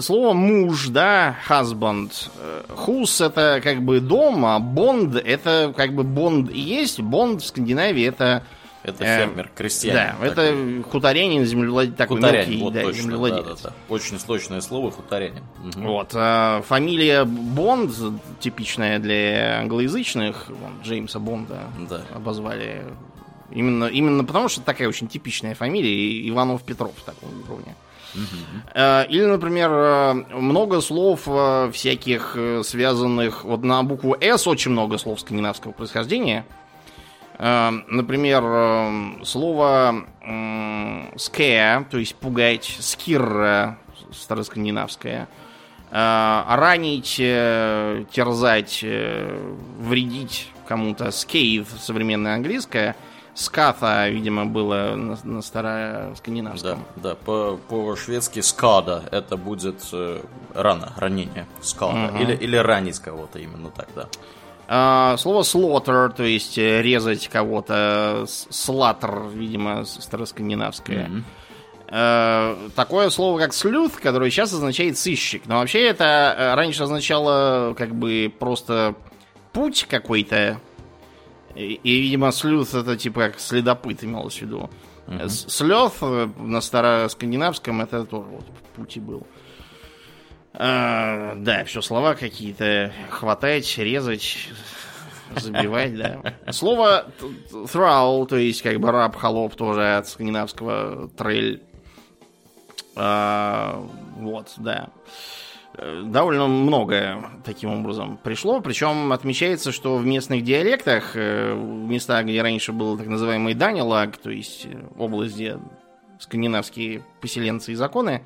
слово 0.00 0.32
муж, 0.32 0.88
да, 0.88 1.36
husband. 1.48 2.30
Хус 2.74 3.20
это 3.20 3.60
как 3.62 3.82
бы 3.82 4.00
дом, 4.00 4.46
а 4.46 4.58
бонд 4.60 5.16
это 5.16 5.74
как 5.76 5.94
бы 5.94 6.02
бонд 6.02 6.50
и 6.50 6.60
есть. 6.60 7.00
Бонд 7.00 7.42
в 7.42 7.46
Скандинавии 7.46 8.06
это 8.06 8.42
это 8.84 9.02
э, 9.02 9.18
фермер, 9.26 9.50
крестьянин. 9.54 9.96
Да, 9.96 10.28
такой. 10.28 10.28
это 10.28 10.90
хуторянин, 10.90 11.44
землевладелец, 11.46 11.96
такой 11.96 12.18
хуторянин, 12.18 12.50
мелкий 12.50 12.62
вот 12.62 12.72
да, 12.74 12.82
точно, 12.82 13.02
землевладелец. 13.02 13.44
Да, 13.62 13.70
да, 13.70 13.74
да. 13.88 13.94
Очень 13.94 14.20
сложное 14.20 14.60
слово 14.60 14.90
хуторянин. 14.90 15.42
Угу. 15.64 15.86
Вот, 15.86 16.10
а, 16.12 16.60
фамилия 16.62 17.24
Бонд, 17.24 17.92
типичная 18.40 18.98
для 18.98 19.60
англоязычных, 19.60 20.48
вон, 20.48 20.82
Джеймса 20.82 21.18
Бонда 21.18 21.60
да. 21.88 22.02
обозвали. 22.14 22.84
Именно, 23.50 23.86
именно 23.86 24.22
потому, 24.24 24.48
что 24.48 24.60
такая 24.60 24.88
очень 24.88 25.08
типичная 25.08 25.54
фамилия, 25.54 26.28
Иванов 26.28 26.62
Петров 26.62 26.92
в 26.96 27.04
таком 27.04 27.30
уровне. 27.48 27.74
Угу. 28.14 28.80
Или, 29.08 29.24
например, 29.24 30.24
много 30.34 30.80
слов 30.80 31.26
всяких 31.72 32.36
связанных... 32.62 33.44
Вот 33.44 33.62
на 33.62 33.82
букву 33.82 34.16
«С» 34.20 34.46
очень 34.46 34.70
много 34.70 34.98
слов 34.98 35.20
скандинавского 35.20 35.72
происхождения. 35.72 36.44
Эм, 37.38 37.84
например, 37.88 38.44
эм, 38.44 39.24
слово 39.24 40.04
scare, 41.16 41.84
то 41.90 41.98
есть 41.98 42.14
пугать, 42.14 42.76
скирра, 42.80 43.78
староскандинавское, 44.12 45.28
э, 45.90 46.42
ранить, 46.48 47.16
э, 47.18 48.04
терзать, 48.10 48.80
э, 48.82 49.54
вредить 49.78 50.48
кому-то, 50.66 51.10
скейв, 51.10 51.68
современное 51.78 52.34
английское, 52.34 52.96
ската, 53.34 54.08
видимо, 54.08 54.46
было 54.46 54.94
на, 54.94 55.18
на 55.24 55.42
староскандинавском. 55.42 56.84
Да, 56.96 57.10
да, 57.10 57.14
по, 57.16 57.58
по-шведски 57.68 58.40
скада, 58.40 59.02
это 59.10 59.36
будет 59.36 59.82
рана, 60.54 60.92
ранение, 60.96 61.46
скада, 61.60 62.12
угу. 62.12 62.22
или, 62.22 62.34
или 62.34 62.56
ранить 62.56 62.98
кого-то 63.00 63.38
именно 63.38 63.70
так, 63.70 63.88
да. 63.94 64.08
А, 64.66 65.16
слово 65.18 65.42
slaughter, 65.42 66.12
то 66.14 66.22
есть 66.22 66.56
э, 66.58 66.80
резать 66.82 67.28
кого-то, 67.28 68.24
слатер, 68.26 69.28
видимо, 69.32 69.84
староскандинавское. 69.84 71.08
Mm-hmm. 71.08 71.22
Такое 72.74 73.10
слово, 73.10 73.38
как 73.38 73.52
слюth, 73.52 74.00
которое 74.00 74.30
сейчас 74.30 74.52
означает 74.52 74.98
сыщик. 74.98 75.42
Но 75.46 75.58
вообще 75.58 75.82
это 75.82 76.34
э, 76.36 76.54
раньше 76.54 76.82
означало 76.82 77.74
как 77.74 77.94
бы 77.94 78.32
просто 78.36 78.96
путь 79.52 79.86
какой-то. 79.88 80.60
И, 81.54 81.74
и 81.74 82.00
видимо, 82.00 82.28
слюth 82.28 82.76
это 82.78 82.96
типа 82.96 83.28
как 83.28 83.38
следопыт 83.38 84.02
имелось 84.02 84.38
в 84.38 84.42
виду. 84.42 84.70
Uh-huh. 85.06 85.28
Слёв 85.28 86.02
на 86.38 86.60
староскандинавском 86.60 87.82
это 87.82 88.04
тоже 88.04 88.28
вот 88.28 88.46
пути 88.74 88.98
был. 88.98 89.26
А, 90.54 91.34
да, 91.36 91.64
все 91.64 91.82
слова 91.82 92.14
какие-то. 92.14 92.92
Хватать, 93.10 93.76
резать, 93.78 94.48
забивать, 95.36 95.96
да. 95.96 96.34
Слово 96.52 97.06
thrall, 97.50 98.26
то 98.26 98.36
есть 98.36 98.62
как 98.62 98.78
бы 98.78 98.90
раб, 98.90 99.16
холоп, 99.16 99.54
тоже 99.56 99.96
от 99.96 100.08
скандинавского 100.08 101.08
трель. 101.08 101.62
А, 102.96 103.84
вот, 104.16 104.52
да. 104.58 104.90
Довольно 106.04 106.46
много 106.46 107.32
таким 107.44 107.70
образом 107.70 108.16
пришло. 108.22 108.60
Причем 108.60 109.12
отмечается, 109.12 109.72
что 109.72 109.96
в 109.96 110.06
местных 110.06 110.44
диалектах, 110.44 111.16
э, 111.16 111.52
в 111.52 111.88
местах, 111.88 112.26
где 112.26 112.40
раньше 112.42 112.70
был 112.70 112.96
так 112.96 113.08
называемый 113.08 113.54
Данилаг, 113.54 114.16
то 114.18 114.30
есть 114.30 114.66
э, 114.66 114.84
область, 114.96 115.34
где 115.34 115.58
скандинавские 116.24 117.02
поселенцы 117.20 117.72
и 117.72 117.74
законы, 117.74 118.22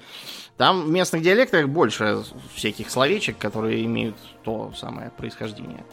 там 0.56 0.82
в 0.82 0.88
местных 0.88 1.22
диалектах 1.22 1.68
больше 1.68 2.22
всяких 2.54 2.90
словечек, 2.90 3.38
которые 3.38 3.84
имеют 3.84 4.16
то 4.44 4.72
самое 4.76 5.10
происхождение. 5.10 5.84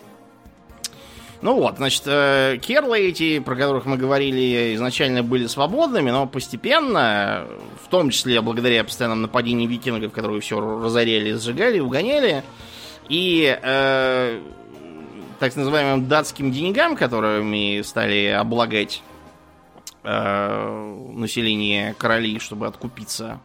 Ну 1.42 1.56
вот, 1.60 1.78
значит, 1.78 2.04
э, 2.06 2.58
керлы 2.62 3.00
эти, 3.00 3.40
про 3.40 3.56
которых 3.56 3.86
мы 3.86 3.98
говорили, 3.98 4.74
изначально 4.76 5.22
были 5.22 5.48
свободными, 5.48 6.10
но 6.10 6.26
постепенно, 6.26 7.46
в 7.84 7.90
том 7.90 8.10
числе 8.10 8.42
благодаря 8.42 8.84
постоянным 8.84 9.22
нападениям 9.24 9.70
викингов, 9.70 10.12
которые 10.12 10.42
все 10.42 10.60
разоряли, 10.60 11.34
сжигали, 11.34 11.80
угоняли, 11.80 12.44
и 13.10 13.60
э, 13.62 14.42
так 15.40 15.56
называемым 15.56 16.08
датским 16.08 16.52
деньгам, 16.52 16.96
которыми 16.96 17.82
стали 17.82 18.28
облагать 18.28 19.04
э, 20.06 21.12
население 21.14 21.94
короли, 21.96 22.40
чтобы 22.40 22.68
откупиться 22.68 23.40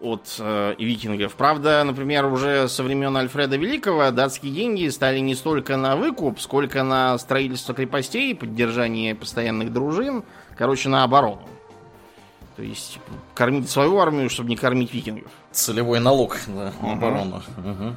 от 0.00 0.36
э, 0.38 0.74
викингов. 0.78 1.34
Правда, 1.34 1.82
например, 1.84 2.26
уже 2.26 2.68
со 2.68 2.82
времен 2.82 3.16
Альфреда 3.16 3.56
Великого 3.56 4.10
датские 4.10 4.52
деньги 4.52 4.88
стали 4.88 5.20
не 5.20 5.34
столько 5.34 5.76
на 5.76 5.96
выкуп, 5.96 6.40
сколько 6.40 6.82
на 6.82 7.16
строительство 7.18 7.74
крепостей, 7.74 8.34
поддержание 8.34 9.14
постоянных 9.14 9.72
дружин, 9.72 10.24
короче, 10.56 10.88
на 10.88 11.04
оборону. 11.04 11.42
То 12.56 12.62
есть 12.62 12.98
кормить 13.34 13.70
свою 13.70 13.98
армию, 13.98 14.28
чтобы 14.28 14.50
не 14.50 14.56
кормить 14.56 14.92
викингов. 14.92 15.30
Целевой 15.52 16.00
налог 16.00 16.36
на 16.48 16.68
угу. 16.68 16.90
оборону. 16.90 17.42
Угу. 17.58 17.96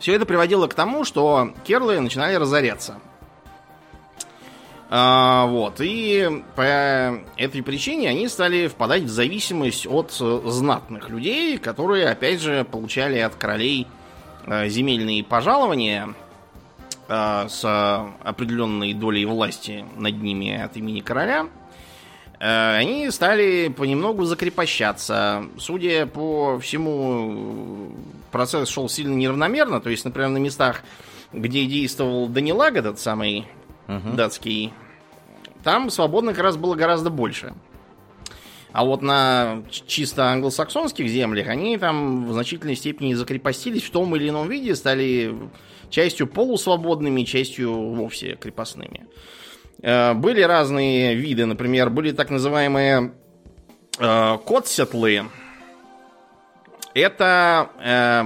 Все 0.00 0.14
это 0.14 0.26
приводило 0.26 0.66
к 0.66 0.74
тому, 0.74 1.04
что 1.04 1.52
керлы 1.64 2.00
начинали 2.00 2.34
разоряться. 2.34 2.96
А, 4.92 5.46
вот. 5.46 5.76
И 5.78 6.42
по 6.56 7.22
этой 7.36 7.62
причине 7.62 8.08
они 8.08 8.26
стали 8.26 8.66
впадать 8.66 9.04
в 9.04 9.08
зависимость 9.08 9.86
от 9.86 10.10
знатных 10.10 11.08
людей, 11.08 11.58
которые, 11.58 12.08
опять 12.08 12.40
же, 12.40 12.64
получали 12.64 13.18
от 13.18 13.36
королей 13.36 13.86
а, 14.46 14.66
земельные 14.66 15.22
пожалования 15.22 16.12
а, 17.08 17.48
с 17.48 17.64
определенной 18.24 18.92
долей 18.92 19.24
власти 19.26 19.84
над 19.96 20.20
ними 20.20 20.60
от 20.60 20.76
имени 20.76 21.00
короля. 21.00 21.46
Они 22.40 23.10
стали 23.10 23.68
понемногу 23.68 24.24
закрепощаться. 24.24 25.44
Судя 25.58 26.06
по 26.06 26.58
всему, 26.58 27.92
процесс 28.32 28.66
шел 28.70 28.88
сильно 28.88 29.14
неравномерно. 29.14 29.82
То 29.82 29.90
есть, 29.90 30.06
например, 30.06 30.30
на 30.30 30.38
местах, 30.38 30.82
где 31.34 31.66
действовал 31.66 32.28
Данилаг, 32.28 32.76
этот 32.76 32.98
самый 32.98 33.46
угу. 33.96 34.16
датский, 34.16 34.72
там 35.62 35.90
свободных 35.90 36.36
как 36.36 36.44
раз 36.44 36.56
было 36.56 36.74
гораздо 36.74 37.10
больше. 37.10 37.54
А 38.72 38.84
вот 38.84 39.02
на 39.02 39.62
чисто 39.70 40.26
англосаксонских 40.26 41.08
землях 41.08 41.48
они 41.48 41.76
там 41.76 42.26
в 42.26 42.32
значительной 42.32 42.76
степени 42.76 43.14
закрепостились 43.14 43.82
в 43.82 43.90
том 43.90 44.14
или 44.14 44.28
ином 44.28 44.48
виде, 44.48 44.76
стали 44.76 45.34
частью 45.90 46.28
полусвободными, 46.28 47.24
частью 47.24 47.72
вовсе 47.74 48.36
крепостными. 48.36 49.06
Э, 49.82 50.14
были 50.14 50.42
разные 50.42 51.14
виды, 51.16 51.46
например, 51.46 51.90
были 51.90 52.12
так 52.12 52.30
называемые 52.30 53.12
э, 53.98 54.38
котсетлы. 54.46 55.24
Это 56.94 57.70
э, 57.82 58.24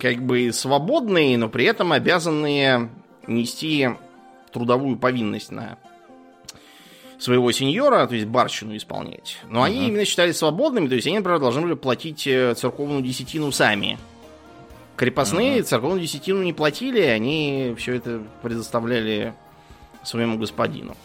как 0.00 0.22
бы 0.22 0.52
свободные, 0.52 1.36
но 1.36 1.48
при 1.48 1.64
этом 1.64 1.92
обязанные 1.92 2.90
нести 3.26 3.90
трудовую 4.52 4.96
повинность 4.96 5.50
на 5.50 5.78
своего 7.18 7.52
сеньора, 7.52 8.06
то 8.06 8.14
есть 8.14 8.26
барщину 8.26 8.76
исполнять. 8.76 9.38
Но 9.48 9.60
uh-huh. 9.60 9.66
они 9.66 9.88
именно 9.88 10.04
считались 10.04 10.36
свободными, 10.36 10.88
то 10.88 10.94
есть 10.94 11.06
они, 11.06 11.18
например, 11.18 11.40
должны 11.40 11.62
были 11.62 11.74
платить 11.74 12.26
э, 12.26 12.54
церковную 12.54 13.02
десятину 13.02 13.52
сами. 13.52 13.98
Крепостные 14.96 15.58
uh-huh. 15.58 15.62
церковную 15.62 16.00
десятину 16.00 16.42
не 16.42 16.52
платили, 16.52 17.00
они 17.00 17.74
все 17.78 17.94
это 17.94 18.22
предоставляли 18.42 19.34
своему 20.02 20.38
господину. 20.38 20.96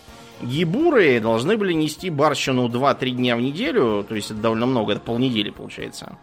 Гибуры 0.42 1.20
должны 1.20 1.58
были 1.58 1.74
нести 1.74 2.10
барщину 2.10 2.68
2-3 2.68 3.12
дня 3.12 3.36
в 3.36 3.42
неделю, 3.42 4.06
то 4.08 4.16
есть 4.16 4.32
это 4.32 4.40
довольно 4.40 4.68
много, 4.68 4.94
это 4.94 5.02
полнедели 5.02 5.50
получается. 5.50 6.18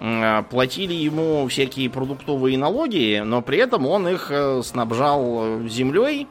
А, 0.00 0.42
платили 0.42 0.94
ему 0.94 1.46
всякие 1.48 1.90
продуктовые 1.90 2.56
налоги, 2.56 3.22
но 3.24 3.42
при 3.42 3.58
этом 3.58 3.86
он 3.86 4.08
их 4.08 4.30
э, 4.30 4.62
снабжал 4.62 5.60
землей, 5.68 6.28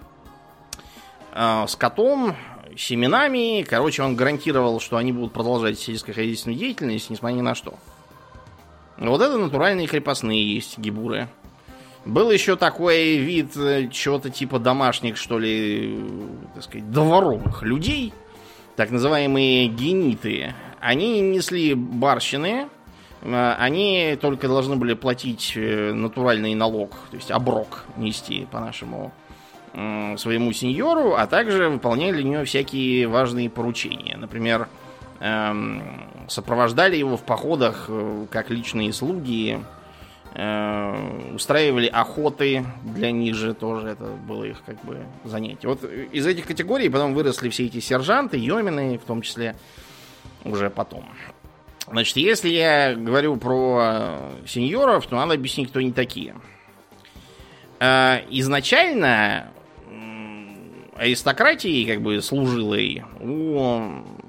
э, 1.33 1.65
скотом, 1.67 2.35
семенами. 2.77 3.63
Короче, 3.63 4.03
он 4.03 4.15
гарантировал, 4.15 4.79
что 4.79 4.97
они 4.97 5.11
будут 5.11 5.33
продолжать 5.33 5.79
сельскохозяйственную 5.79 6.59
деятельность, 6.59 7.09
несмотря 7.09 7.35
ни 7.35 7.41
на 7.41 7.55
что. 7.55 7.75
Вот 8.97 9.21
это 9.21 9.37
натуральные 9.37 9.87
крепостные 9.87 10.53
есть 10.53 10.77
гибуры. 10.77 11.27
Был 12.05 12.31
еще 12.31 12.55
такой 12.55 13.17
вид 13.17 13.55
э, 13.57 13.89
чего-то 13.89 14.29
типа 14.29 14.57
домашних, 14.57 15.17
что 15.17 15.37
ли, 15.37 16.03
так 16.55 16.63
сказать, 16.63 16.91
дворовых 16.91 17.61
людей, 17.61 18.13
так 18.75 18.89
называемые 18.89 19.67
гениты. 19.67 20.55
Они 20.79 21.21
несли 21.21 21.75
барщины, 21.75 22.69
э, 23.21 23.55
они 23.59 24.17
только 24.19 24.47
должны 24.47 24.77
были 24.77 24.95
платить 24.95 25.53
э, 25.55 25.93
натуральный 25.93 26.55
налог, 26.55 26.91
то 27.11 27.17
есть 27.17 27.29
оброк 27.29 27.85
нести 27.97 28.47
по-нашему 28.51 29.11
своему 29.73 30.51
сеньору, 30.51 31.15
а 31.15 31.27
также 31.27 31.69
выполняли 31.69 32.13
для 32.13 32.23
него 32.23 32.45
всякие 32.45 33.07
важные 33.07 33.49
поручения. 33.49 34.17
Например, 34.17 34.67
эм, 35.19 35.81
сопровождали 36.27 36.97
его 36.97 37.15
в 37.15 37.23
походах 37.23 37.85
э, 37.87 38.25
как 38.29 38.49
личные 38.49 38.91
слуги, 38.91 39.59
э, 40.33 41.33
устраивали 41.33 41.87
охоты 41.87 42.65
для 42.83 43.11
них 43.11 43.35
же 43.35 43.53
тоже, 43.53 43.89
это 43.89 44.05
было 44.05 44.43
их 44.43 44.61
как 44.65 44.83
бы 44.83 44.99
занятие. 45.23 45.67
Вот 45.67 45.83
из 45.83 46.25
этих 46.25 46.47
категорий 46.47 46.89
потом 46.89 47.13
выросли 47.13 47.49
все 47.49 47.65
эти 47.65 47.79
сержанты, 47.79 48.37
йомины 48.37 48.97
в 48.97 49.05
том 49.05 49.21
числе, 49.21 49.55
уже 50.43 50.69
потом. 50.69 51.05
Значит, 51.87 52.17
если 52.17 52.49
я 52.49 52.95
говорю 52.95 53.37
про 53.37 54.19
сеньоров, 54.45 55.05
то 55.07 55.15
надо 55.15 55.33
объяснить, 55.33 55.69
кто 55.69 55.79
они 55.79 55.91
такие. 55.91 56.35
Э, 57.79 58.19
изначально 58.29 59.51
аристократией, 61.01 61.87
как 61.87 62.03
бы 62.03 62.21
служилой, 62.21 63.03
у 63.19 63.59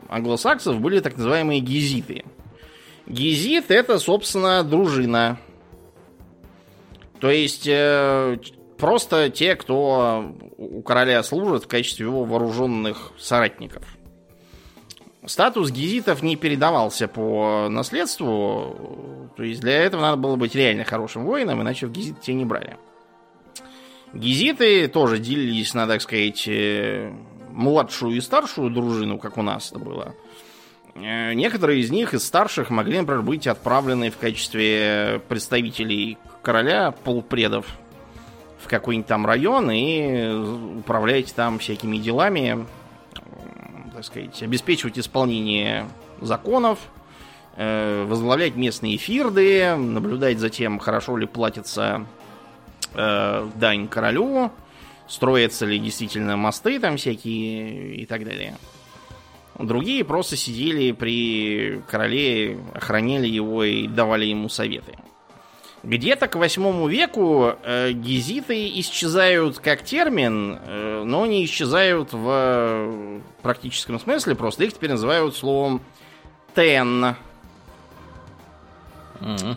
англосаксов 0.09 0.81
были 0.81 1.01
так 1.01 1.19
называемые 1.19 1.61
гизиты. 1.61 2.25
Гизит 3.07 3.71
это, 3.71 3.99
собственно, 3.99 4.65
дружина. 4.65 5.39
То 7.21 7.31
есть 7.31 7.67
э, 7.69 8.39
просто 8.79 9.29
те, 9.29 9.55
кто 9.55 10.35
у 10.57 10.81
короля 10.81 11.23
служит 11.23 11.65
в 11.65 11.69
качестве 11.69 12.07
его 12.07 12.25
вооруженных 12.25 13.13
соратников. 13.19 13.85
Статус 15.27 15.71
гизитов 15.71 16.23
не 16.23 16.37
передавался 16.37 17.07
по 17.07 17.69
наследству, 17.69 19.31
то 19.37 19.43
есть 19.43 19.61
для 19.61 19.79
этого 19.83 20.01
надо 20.01 20.17
было 20.17 20.37
быть 20.37 20.55
реально 20.55 20.85
хорошим 20.85 21.27
воином, 21.27 21.61
иначе 21.61 21.87
в 21.87 21.93
гизит 21.93 22.23
тебя 22.23 22.35
не 22.35 22.45
брали. 22.47 22.79
Гизиты 24.13 24.89
тоже 24.89 25.19
делились 25.19 25.73
на, 25.73 25.87
так 25.87 26.03
сказать, 26.03 26.47
э, 26.47 27.13
младшую 27.51 28.17
и 28.17 28.21
старшую 28.21 28.71
дружину, 28.71 29.19
как 29.19 29.39
у 29.39 29.43
нас 29.43 29.71
это 29.71 29.79
было. 29.79 30.15
Э, 30.95 31.33
некоторые 31.33 31.81
из 31.81 31.91
них, 31.91 32.13
из 32.13 32.25
старших, 32.25 32.69
могли, 32.71 32.99
например, 32.99 33.23
быть 33.23 33.47
отправлены 33.47 34.11
в 34.11 34.19
качестве 34.19 35.23
представителей 35.29 36.19
короля, 36.43 36.91
полупредов 36.91 37.67
в 38.59 38.69
какой-нибудь 38.69 39.09
там 39.09 39.27
район 39.27 39.71
и 39.71 40.79
управляете 40.79 41.33
там 41.35 41.59
всякими 41.59 41.97
делами, 41.97 42.67
так 43.95 44.05
сказать, 44.05 44.43
обеспечивать 44.43 44.99
исполнение 44.99 45.87
законов, 46.21 46.79
э, 47.57 48.05
возглавлять 48.05 48.57
местные 48.57 48.99
фирды, 48.99 49.75
наблюдать 49.75 50.39
за 50.39 50.51
тем, 50.51 50.79
хорошо 50.79 51.17
ли 51.17 51.27
платится 51.27 52.07
э, 52.95 53.49
дань 53.57 53.89
королю, 53.89 54.51
строятся 55.09 55.67
ли 55.67 55.79
действительно 55.79 56.37
мосты 56.37 56.79
там 56.79 56.97
всякие 56.97 57.97
и 57.97 58.07
так 58.07 58.25
далее. 58.25 58.57
Другие 59.59 60.05
просто 60.05 60.37
сидели 60.37 60.93
при 60.93 61.83
короле, 61.89 62.59
охраняли 62.75 63.27
его 63.27 63.65
и 63.65 63.87
давали 63.87 64.25
ему 64.25 64.49
советы. 64.49 64.97
Где-то 65.83 66.29
к 66.29 66.37
восьмому 66.37 66.87
веку 66.87 67.57
э, 67.63 67.91
гезиты 67.93 68.69
исчезают 68.81 69.59
как 69.59 69.83
термин, 69.83 70.59
э, 70.65 71.03
но 71.05 71.27
не 71.27 71.45
исчезают 71.45 72.13
в 72.13 73.21
практическом 73.43 73.99
смысле, 73.99 74.37
просто 74.37 74.65
их 74.65 74.73
теперь 74.75 74.91
называют 74.91 75.37
словом 75.37 75.83
тен. 76.55 77.17
Мгм. 79.21 79.57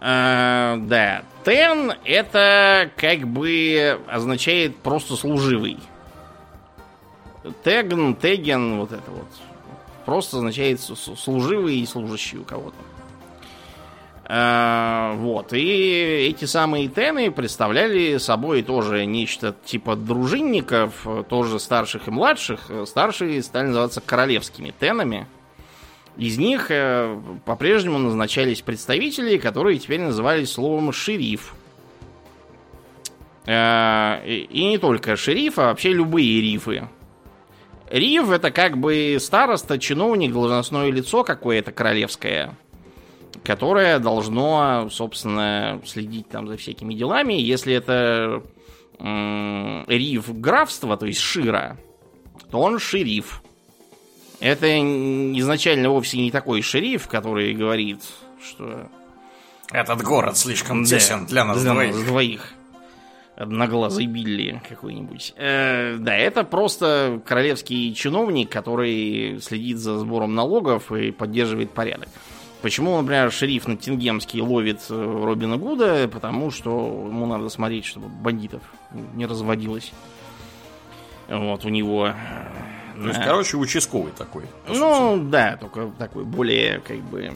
Э, 0.00 0.78
да, 0.80 1.22
тен 1.44 1.92
это 2.04 2.90
как 2.96 3.26
бы 3.28 4.00
означает 4.08 4.78
просто 4.78 5.14
служивый. 5.14 5.78
Тегн, 7.64 8.14
теген, 8.14 8.80
вот 8.80 8.92
это 8.92 9.10
вот. 9.10 9.26
Просто 10.06 10.38
означает 10.38 10.80
служивый 10.80 11.76
и 11.76 11.86
служащий 11.86 12.38
у 12.38 12.44
кого-то. 12.44 12.76
Э, 14.24 15.16
Вот. 15.16 15.52
И 15.52 16.28
эти 16.30 16.46
самые 16.46 16.88
тены 16.88 17.30
представляли 17.30 18.16
собой 18.16 18.62
тоже 18.62 19.04
нечто 19.04 19.54
типа 19.66 19.96
дружинников, 19.96 21.06
тоже 21.28 21.58
старших 21.58 22.08
и 22.08 22.10
младших. 22.10 22.70
Старшие 22.86 23.42
стали 23.42 23.66
называться 23.66 24.00
королевскими 24.00 24.72
тенами. 24.78 25.26
Из 26.20 26.36
них 26.36 26.66
э, 26.70 27.18
по-прежнему 27.46 27.98
назначались 27.98 28.60
представители, 28.60 29.38
которые 29.38 29.78
теперь 29.78 30.02
назывались 30.02 30.52
словом 30.52 30.92
шериф. 30.92 31.54
Э, 33.46 34.20
И 34.26 34.66
не 34.66 34.76
только 34.76 35.16
шериф, 35.16 35.58
а 35.58 35.68
вообще 35.68 35.94
любые 35.94 36.42
рифы. 36.42 36.90
Риф 37.88 38.30
это 38.30 38.50
как 38.50 38.76
бы 38.76 39.16
староста, 39.18 39.78
чиновник, 39.78 40.34
должностное 40.34 40.90
лицо 40.90 41.24
какое-то 41.24 41.72
королевское, 41.72 42.54
которое 43.42 43.98
должно, 43.98 44.90
собственно, 44.90 45.80
следить 45.86 46.28
там 46.28 46.48
за 46.48 46.58
всякими 46.58 46.92
делами. 46.92 47.32
Если 47.32 47.72
это 47.72 48.42
риф 48.98 50.38
графства, 50.38 50.98
то 50.98 51.06
есть 51.06 51.20
шира, 51.20 51.78
то 52.50 52.60
он 52.60 52.78
шериф. 52.78 53.42
Это 54.40 54.66
изначально 55.38 55.90
вовсе 55.90 56.18
не 56.18 56.30
такой 56.30 56.62
шериф, 56.62 57.08
который 57.08 57.52
говорит, 57.52 58.00
что 58.42 58.88
Этот 59.70 60.02
город 60.02 60.36
слишком 60.36 60.84
да, 60.84 60.88
тесен 60.88 61.26
для 61.26 61.44
нас 61.44 61.62
двоих. 61.62 61.94
нас 61.94 62.04
двоих. 62.04 62.52
Одноглазый 63.36 64.06
Билли 64.06 64.60
какой-нибудь. 64.68 65.34
Э, 65.36 65.96
да, 65.98 66.14
это 66.14 66.44
просто 66.44 67.22
королевский 67.24 67.94
чиновник, 67.94 68.50
который 68.50 69.40
следит 69.40 69.78
за 69.78 69.98
сбором 69.98 70.34
налогов 70.34 70.92
и 70.92 71.10
поддерживает 71.10 71.70
порядок. 71.70 72.08
Почему, 72.60 73.00
например, 73.00 73.32
шериф 73.32 73.66
Ноттингемский 73.66 74.42
ловит 74.42 74.80
э, 74.90 75.22
Робина 75.24 75.56
Гуда? 75.56 76.06
Потому 76.08 76.50
что 76.50 76.70
ему 77.08 77.24
надо 77.24 77.48
смотреть, 77.48 77.86
чтобы 77.86 78.08
бандитов 78.08 78.62
не 79.14 79.24
разводилось. 79.24 79.92
Вот 81.28 81.64
у 81.64 81.68
него. 81.70 82.12
То 83.00 83.06
есть, 83.08 83.18
Да. 83.20 83.26
короче, 83.26 83.56
участковый 83.56 84.12
такой. 84.12 84.44
по 84.66 84.74
сути. 84.74 84.78
Ну, 84.78 85.28
да, 85.30 85.56
только 85.56 85.90
такой 85.98 86.24
более, 86.24 86.80
как 86.80 86.98
бы, 86.98 87.32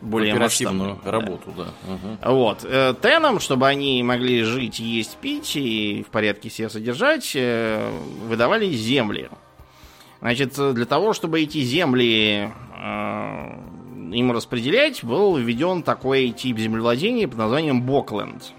более 0.00 0.34
оперативную 0.34 0.94
масштабный, 0.96 1.04
да. 1.04 1.10
работу, 1.10 1.52
да. 1.56 1.66
Мгм. 1.92 2.18
Вот. 2.34 2.64
э, 2.64 2.94
Тенам, 3.00 3.38
чтобы 3.40 3.68
они 3.68 4.02
могли 4.02 4.42
жить, 4.42 4.78
есть, 4.78 5.16
пить 5.18 5.56
и 5.56 6.04
в 6.06 6.10
порядке 6.10 6.50
себя 6.50 6.68
содержать, 6.68 7.32
э, 7.34 7.90
выдавали 8.28 8.68
земли. 8.70 9.30
Значит, 10.20 10.54
для 10.74 10.86
того, 10.86 11.12
чтобы 11.12 11.40
эти 11.40 11.58
земли 11.58 12.50
э, 12.76 13.58
им 14.12 14.32
распределять, 14.32 15.04
был 15.04 15.36
введен 15.36 15.82
такой 15.82 16.30
тип 16.30 16.58
землевладения 16.58 17.28
под 17.28 17.38
названием 17.38 17.82
Бокленд. 17.82 18.52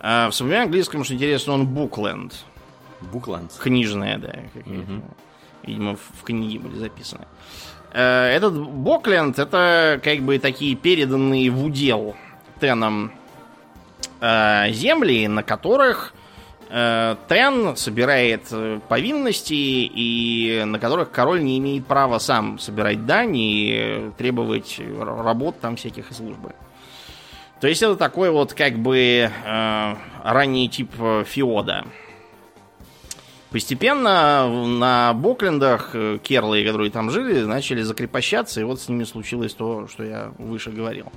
А 0.00 0.30
в 0.30 0.34
современном 0.34 0.66
английском, 0.66 1.02
что 1.04 1.14
интересно, 1.14 1.54
он 1.54 1.66
Букленд. 1.66 2.32
Букланд. 3.00 3.52
Книжная, 3.58 4.18
да. 4.18 4.34
Мгм. 4.64 5.02
Видимо, 5.62 5.96
в 5.96 6.22
книге 6.22 6.58
были 6.58 6.76
записаны. 6.76 7.26
Э, 7.92 8.26
Этот 8.28 8.54
Бокленд 8.54 9.38
это 9.38 10.00
как 10.02 10.20
бы 10.20 10.38
такие 10.38 10.76
переданные 10.76 11.50
в 11.50 11.64
удел 11.64 12.14
Теном 12.60 13.12
э, 14.20 14.70
земли, 14.70 15.26
на 15.28 15.42
которых 15.42 16.14
э, 16.70 17.16
Тен 17.28 17.76
собирает 17.76 18.42
повинности 18.88 19.54
и 19.54 20.62
на 20.66 20.78
которых 20.78 21.10
король 21.10 21.42
не 21.42 21.58
имеет 21.58 21.86
права 21.86 22.18
сам 22.18 22.58
собирать 22.58 23.06
дань 23.06 23.36
и 23.36 24.10
требовать 24.18 24.80
работ 24.98 25.60
там 25.60 25.76
всяких 25.76 26.10
и 26.10 26.14
службы. 26.14 26.52
То 27.60 27.68
есть 27.68 27.82
это 27.82 27.96
такой 27.96 28.30
вот 28.30 28.52
как 28.52 28.78
бы 28.78 28.98
э, 28.98 29.94
ранний 30.22 30.68
тип 30.68 30.92
феода. 31.24 31.84
Постепенно 33.50 34.48
на 34.66 35.12
Боклендах 35.14 35.90
э, 35.94 36.18
керлы, 36.22 36.64
которые 36.64 36.90
там 36.90 37.10
жили, 37.10 37.44
начали 37.44 37.82
закрепощаться, 37.82 38.60
и 38.60 38.64
вот 38.64 38.80
с 38.80 38.88
ними 38.88 39.04
случилось 39.04 39.54
то, 39.54 39.86
что 39.86 40.02
я 40.04 40.32
выше 40.38 40.70
говорил. 40.70 41.12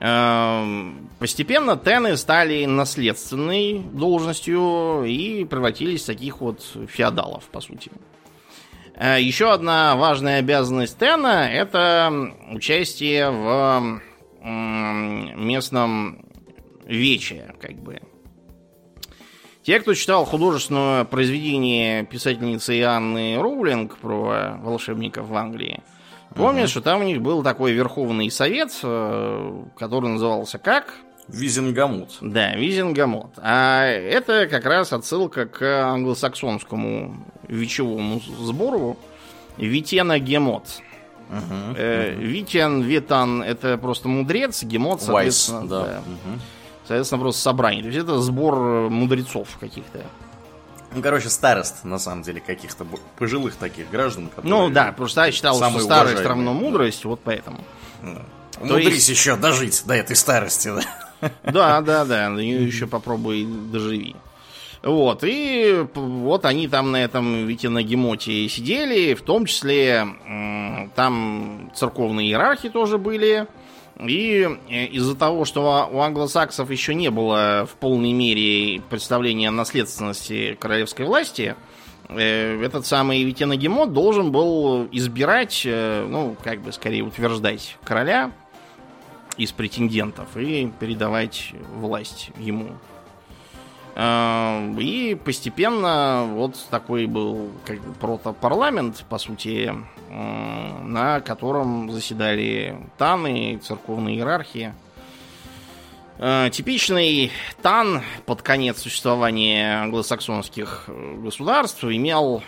Эм, 0.00 1.08
Постепенно 1.20 1.76
тены 1.76 2.16
стали 2.16 2.64
наследственной 2.64 3.78
должностью 3.78 5.04
и 5.04 5.44
превратились 5.44 6.02
в 6.02 6.06
таких 6.06 6.40
вот 6.40 6.62
феодалов, 6.88 7.44
по 7.44 7.60
сути. 7.60 7.92
Э, 8.96 9.20
Еще 9.20 9.52
одна 9.52 9.94
важная 9.94 10.40
обязанность 10.40 10.98
тена– 10.98 11.48
это 11.52 12.12
участие 12.50 13.30
в 13.30 14.00
местном 14.42 16.26
вече, 16.84 17.54
как 17.60 17.76
бы. 17.76 18.00
Те, 19.64 19.80
кто 19.80 19.94
читал 19.94 20.26
художественное 20.26 21.04
произведение 21.04 22.04
писательницы 22.04 22.82
Анны 22.82 23.38
Роулинг 23.40 23.96
про 23.96 24.58
волшебников 24.60 25.26
в 25.26 25.34
Англии, 25.34 25.82
помнят, 26.34 26.68
что 26.68 26.82
там 26.82 27.00
у 27.00 27.04
них 27.04 27.22
был 27.22 27.42
такой 27.42 27.72
верховный 27.72 28.30
совет, 28.30 28.78
э, 28.82 29.62
который 29.78 30.10
назывался 30.10 30.58
как? 30.58 30.92
Визенгамут. 31.28 32.18
Да, 32.20 32.54
Визенгамот. 32.54 33.38
А 33.38 33.86
это 33.86 34.46
как 34.48 34.66
раз 34.66 34.92
отсылка 34.92 35.46
к 35.46 35.62
англосаксонскому 35.62 37.24
вечевому 37.48 38.20
сбору 38.38 38.98
Витена 39.56 40.18
Гемот. 40.18 40.82
Мгм. 41.30 41.74
Э, 41.78 42.14
Витен, 42.14 42.82
Витан 42.82 43.42
это 43.42 43.78
просто 43.78 44.08
мудрец, 44.08 44.62
Гемот, 44.62 45.02
Вайс, 45.04 45.36
соответственно, 45.36 45.68
да. 45.68 45.84
да. 45.84 46.02
Мгм. 46.06 46.40
Соответственно, 46.86 47.22
просто 47.22 47.40
собрание. 47.40 47.82
То 47.82 47.88
есть 47.88 48.00
это 48.00 48.20
сбор 48.20 48.54
э, 48.54 48.88
мудрецов 48.88 49.48
каких-то. 49.58 50.02
Ну, 50.94 51.02
короче, 51.02 51.28
старост, 51.28 51.84
на 51.84 51.98
самом 51.98 52.22
деле, 52.22 52.40
каких-то 52.40 52.86
пожилых 53.18 53.56
таких 53.56 53.90
граждан, 53.90 54.28
которые... 54.28 54.50
Ну 54.50 54.68
да, 54.70 54.86
потому 54.86 55.08
что 55.08 55.24
я 55.24 55.32
считал, 55.32 55.56
что 55.56 55.80
старость 55.80 56.24
равно 56.24 56.52
да. 56.52 56.58
мудрость, 56.60 57.04
вот 57.04 57.20
поэтому. 57.24 57.64
Умудрись 58.60 58.94
есть- 58.94 59.08
еще 59.08 59.36
дожить 59.36 59.82
до 59.86 59.94
этой 59.94 60.14
старости, 60.14 60.70
да. 61.20 61.30
Да, 61.42 61.80
да, 61.80 62.04
да, 62.04 62.28
на 62.28 62.38
еще 62.38 62.86
попробуй 62.86 63.44
доживи. 63.44 64.14
Вот, 64.82 65.24
и 65.24 65.86
вот 65.94 66.44
они 66.44 66.68
там 66.68 66.92
на 66.92 67.02
этом 67.02 67.46
Витиногемоте 67.46 68.46
сидели, 68.50 69.14
в 69.14 69.22
том 69.22 69.46
числе 69.46 70.06
там 70.94 71.72
церковные 71.74 72.28
иерархи 72.28 72.68
тоже 72.68 72.98
были. 72.98 73.46
И 74.00 74.48
э, 74.68 74.86
из-за 74.86 75.14
того, 75.14 75.44
что 75.44 75.88
у 75.92 76.00
англосаксов 76.00 76.70
еще 76.70 76.94
не 76.94 77.10
было 77.10 77.66
в 77.70 77.76
полной 77.76 78.12
мере 78.12 78.80
представления 78.90 79.48
о 79.48 79.52
наследственности 79.52 80.56
королевской 80.58 81.06
власти, 81.06 81.54
э, 82.08 82.60
этот 82.62 82.86
самый 82.86 83.22
Витиногемот 83.22 83.92
должен 83.92 84.32
был 84.32 84.88
избирать, 84.90 85.62
э, 85.64 86.06
ну, 86.08 86.36
как 86.42 86.60
бы 86.60 86.72
скорее 86.72 87.02
утверждать 87.02 87.76
короля 87.84 88.32
из 89.36 89.52
претендентов 89.52 90.36
и 90.36 90.70
передавать 90.80 91.52
власть 91.74 92.30
ему. 92.38 92.70
Э, 93.94 94.74
И 94.78 95.14
постепенно 95.14 96.26
вот 96.28 96.56
такой 96.70 97.06
был 97.06 97.50
как 97.64 97.80
протопарламент, 98.00 99.04
по 99.08 99.18
сути, 99.18 99.72
на 100.10 101.20
котором 101.20 101.90
заседали 101.90 102.76
таны, 102.98 103.58
церковные 103.62 104.16
иерархии. 104.16 104.72
Э, 106.16 106.48
типичный 106.52 107.32
Тан 107.60 108.02
под 108.24 108.42
конец 108.42 108.78
существования 108.80 109.82
англосаксонских 109.82 110.84
э, 110.86 111.16
государств 111.16 111.82
имел 111.84 112.42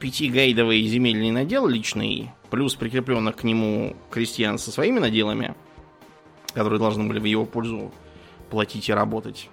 пятигайдовый 0.00 0.82
земельный 0.82 1.30
надел 1.30 1.68
личный, 1.68 2.32
плюс 2.50 2.74
прикрепленных 2.74 3.36
к 3.36 3.44
нему 3.44 3.96
крестьян 4.10 4.58
со 4.58 4.72
своими 4.72 4.98
наделами, 4.98 5.54
которые 6.54 6.80
должны 6.80 7.04
были 7.04 7.20
в 7.20 7.24
его 7.24 7.44
пользу 7.44 7.92
платить 8.50 8.88
и 8.88 8.92
работать. 8.92 9.48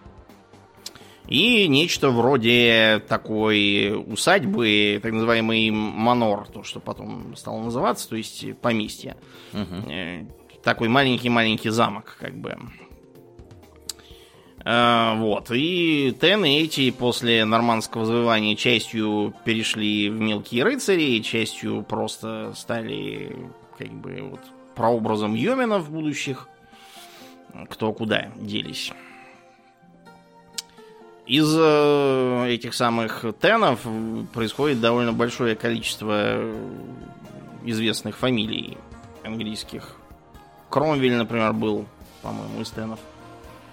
И 1.31 1.65
нечто 1.69 2.09
вроде 2.09 3.01
такой 3.07 4.03
усадьбы, 4.05 4.99
так 5.01 5.13
называемый 5.13 5.69
манор, 5.69 6.49
то, 6.49 6.63
что 6.63 6.81
потом 6.81 7.37
стало 7.37 7.63
называться, 7.63 8.09
то 8.09 8.17
есть 8.17 8.45
поместье. 8.57 9.15
Угу. 9.53 10.27
Такой 10.61 10.89
маленький-маленький 10.89 11.69
замок, 11.69 12.17
как 12.19 12.35
бы. 12.35 12.57
Э, 14.65 15.15
вот. 15.19 15.49
И 15.51 16.13
тены 16.19 16.63
эти 16.63 16.91
после 16.91 17.45
нормандского 17.45 18.05
завоевания 18.05 18.57
частью 18.57 19.33
перешли 19.45 20.09
в 20.09 20.19
мелкие 20.19 20.65
рыцари, 20.65 21.19
частью 21.19 21.83
просто 21.83 22.51
стали 22.57 23.37
как 23.77 23.89
бы 23.93 24.21
вот 24.31 24.41
прообразом 24.75 25.33
йоменов 25.35 25.89
будущих. 25.89 26.49
Кто 27.69 27.93
куда 27.93 28.31
делись. 28.35 28.91
Из 31.27 31.55
этих 31.55 32.73
самых 32.73 33.23
тенов 33.39 33.85
происходит 34.33 34.81
довольно 34.81 35.13
большое 35.13 35.55
количество 35.55 36.43
известных 37.63 38.17
фамилий 38.17 38.77
английских. 39.23 39.95
Кромвель, 40.69 41.15
например, 41.15 41.53
был, 41.53 41.85
по-моему, 42.21 42.61
из 42.61 42.69
тенов. 42.71 42.99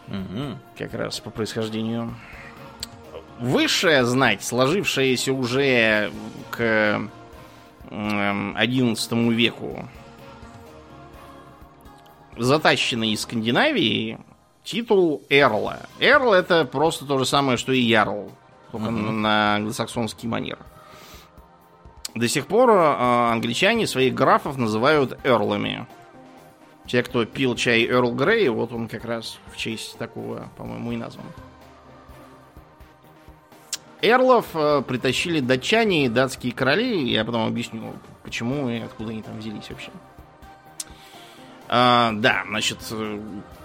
Угу. 0.09 0.59
Как 0.77 0.95
раз 0.95 1.21
по 1.21 1.31
происхождению. 1.31 2.15
Высшая 3.39 4.05
знать, 4.05 4.43
сложившаяся 4.43 5.33
уже 5.33 6.11
к 6.51 7.01
XI 7.91 9.33
веку, 9.33 9.89
затащенный 12.37 13.13
из 13.13 13.23
Скандинавии, 13.23 14.19
титул 14.69 15.23
Эрла. 15.31 15.81
Эрл 15.99 16.35
это 16.35 16.67
просто 16.67 17.07
то 17.07 17.19
же 17.19 17.25
самое, 17.25 17.57
что 17.57 17.73
и 17.73 17.81
Ярл, 17.81 18.31
только 18.71 18.89
uh 18.89 19.11
на 19.11 19.55
англосаксонский 19.57 20.29
манер. 20.29 20.59
До 22.15 22.29
сих 22.29 22.47
пор 22.47 22.71
э, 22.71 23.33
англичане 23.33 23.87
своих 23.87 24.15
графов 24.15 24.59
называют 24.59 25.19
эрлами. 25.25 25.87
Те, 26.87 27.03
кто 27.03 27.25
пил 27.25 27.55
чай 27.55 27.87
Эрл 27.87 28.13
Грей, 28.13 28.49
вот 28.49 28.73
он 28.73 28.89
как 28.89 29.05
раз 29.05 29.39
в 29.53 29.57
честь 29.57 29.97
такого, 29.97 30.51
по-моему, 30.57 30.93
и 30.93 30.97
назван. 30.97 31.27
Эрлов 34.03 34.47
э, 34.55 34.83
притащили 34.87 35.41
датчане 35.41 36.07
и 36.07 36.09
датские 36.09 36.53
короли. 36.53 37.09
Я 37.11 37.25
потом 37.25 37.47
объясню, 37.47 37.95
почему 38.23 38.69
и 38.69 38.81
откуда 38.81 39.11
они 39.11 39.23
там 39.23 39.39
взялись 39.39 39.71
вообще. 39.71 39.91
А, 41.69 42.13
да, 42.13 42.45
значит, 42.49 42.79
э, 42.91 43.21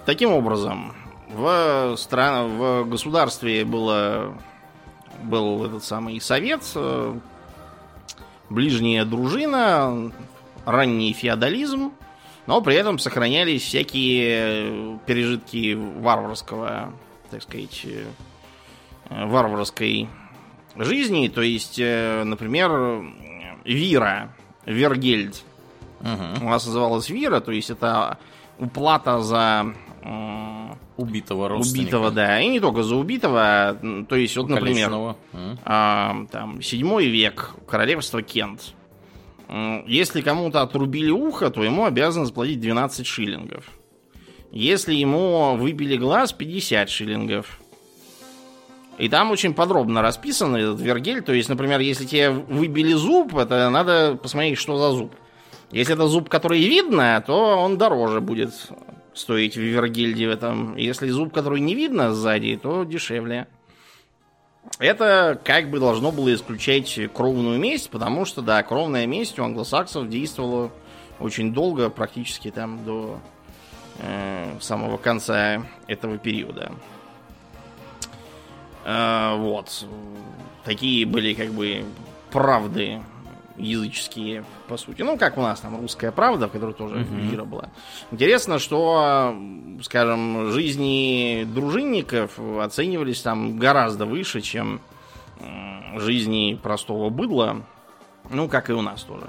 таким 0.05 0.31
образом, 0.31 0.93
в, 1.29 1.95
стран... 1.97 2.57
в 2.57 2.85
государстве 2.85 3.65
было, 3.65 4.37
был 5.23 5.65
этот 5.65 5.83
самый 5.83 6.19
совет, 6.21 6.61
э, 6.75 7.15
ближняя 8.49 9.05
дружина, 9.05 10.11
ранний 10.65 11.13
феодализм, 11.13 11.91
но 12.45 12.61
при 12.61 12.75
этом 12.75 12.99
сохранялись 12.99 13.63
всякие 13.63 14.99
пережитки 15.05 15.73
варварского, 15.75 16.93
так 17.29 17.41
сказать, 17.43 17.85
э, 17.85 18.05
варварской 19.09 20.09
жизни. 20.75 21.27
То 21.29 21.41
есть, 21.41 21.79
э, 21.79 22.23
например, 22.23 23.03
Вира, 23.63 24.33
Вергельд. 24.65 25.43
Угу. 26.01 26.45
У 26.45 26.49
нас 26.49 26.65
называлась 26.65 27.09
Вира, 27.09 27.39
то 27.39 27.51
есть 27.51 27.69
это 27.69 28.17
уплата 28.59 29.19
за 29.21 29.73
убитого 30.97 31.49
родственника. 31.49 31.95
Убитого, 31.95 32.11
да. 32.11 32.41
И 32.41 32.47
не 32.47 32.59
только 32.59 32.83
за 32.83 32.95
убитого. 32.95 33.77
То 34.09 34.15
есть, 34.15 34.35
вот, 34.37 34.49
например, 34.49 35.15
а, 35.63 36.25
там, 36.31 36.61
седьмой 36.61 37.07
век, 37.07 37.51
королевство 37.67 38.21
Кент. 38.21 38.73
Если 39.85 40.21
кому-то 40.21 40.61
отрубили 40.61 41.11
ухо, 41.11 41.49
то 41.49 41.63
ему 41.63 41.85
обязаны 41.85 42.25
заплатить 42.25 42.59
12 42.59 43.05
шиллингов. 43.05 43.65
Если 44.51 44.93
ему 44.93 45.55
выбили 45.55 45.97
глаз, 45.97 46.33
50 46.33 46.89
шиллингов. 46.89 47.59
И 48.97 49.09
там 49.09 49.31
очень 49.31 49.53
подробно 49.53 50.01
расписан 50.01 50.55
этот 50.55 50.79
вергель. 50.79 51.21
То 51.21 51.33
есть, 51.33 51.49
например, 51.49 51.79
если 51.79 52.05
тебе 52.05 52.29
выбили 52.29 52.93
зуб, 52.93 53.35
это 53.35 53.69
надо 53.69 54.15
посмотреть, 54.21 54.57
что 54.57 54.77
за 54.77 54.95
зуб. 54.95 55.15
Если 55.71 55.95
это 55.95 56.07
зуб, 56.07 56.29
который 56.29 56.63
видно, 56.63 57.23
то 57.25 57.57
он 57.57 57.79
дороже 57.79 58.21
будет 58.21 58.53
стоить 59.13 59.55
в 59.55 59.61
вергельде 59.61 60.27
в 60.27 60.31
этом. 60.31 60.75
Если 60.75 61.09
зуб, 61.09 61.33
который 61.33 61.59
не 61.59 61.75
видно 61.75 62.13
сзади, 62.13 62.59
то 62.61 62.83
дешевле. 62.83 63.47
Это 64.79 65.39
как 65.43 65.69
бы 65.69 65.79
должно 65.79 66.11
было 66.11 66.33
исключать 66.33 66.99
кровную 67.13 67.59
месть, 67.59 67.89
потому 67.89 68.25
что, 68.25 68.41
да, 68.41 68.63
кровная 68.63 69.05
месть 69.05 69.37
у 69.37 69.43
англосаксов 69.43 70.09
действовала 70.09 70.71
очень 71.19 71.53
долго, 71.53 71.89
практически 71.89 72.49
там 72.49 72.83
до 72.85 73.19
э, 73.99 74.57
самого 74.61 74.97
конца 74.97 75.63
этого 75.87 76.17
периода. 76.17 76.71
Э, 78.85 79.35
вот. 79.37 79.85
Такие 80.63 81.05
были 81.05 81.33
как 81.33 81.51
бы 81.51 81.83
правды 82.31 83.01
языческие, 83.57 84.43
по 84.67 84.77
сути. 84.77 85.01
Ну, 85.01 85.17
как 85.17 85.37
у 85.37 85.41
нас 85.41 85.59
там 85.59 85.79
русская 85.79 86.11
правда, 86.11 86.47
в 86.47 86.51
которой 86.51 86.73
тоже 86.73 86.95
uh-huh. 86.95 87.29
вера 87.29 87.43
была. 87.43 87.69
Интересно, 88.11 88.59
что, 88.59 89.35
скажем, 89.83 90.51
жизни 90.51 91.45
дружинников 91.45 92.39
оценивались 92.39 93.21
там 93.21 93.57
гораздо 93.57 94.05
выше, 94.05 94.41
чем 94.41 94.81
жизни 95.95 96.59
простого 96.61 97.09
быдла. 97.09 97.63
Ну, 98.29 98.47
как 98.47 98.69
и 98.69 98.73
у 98.73 98.81
нас 98.81 99.03
тоже. 99.03 99.27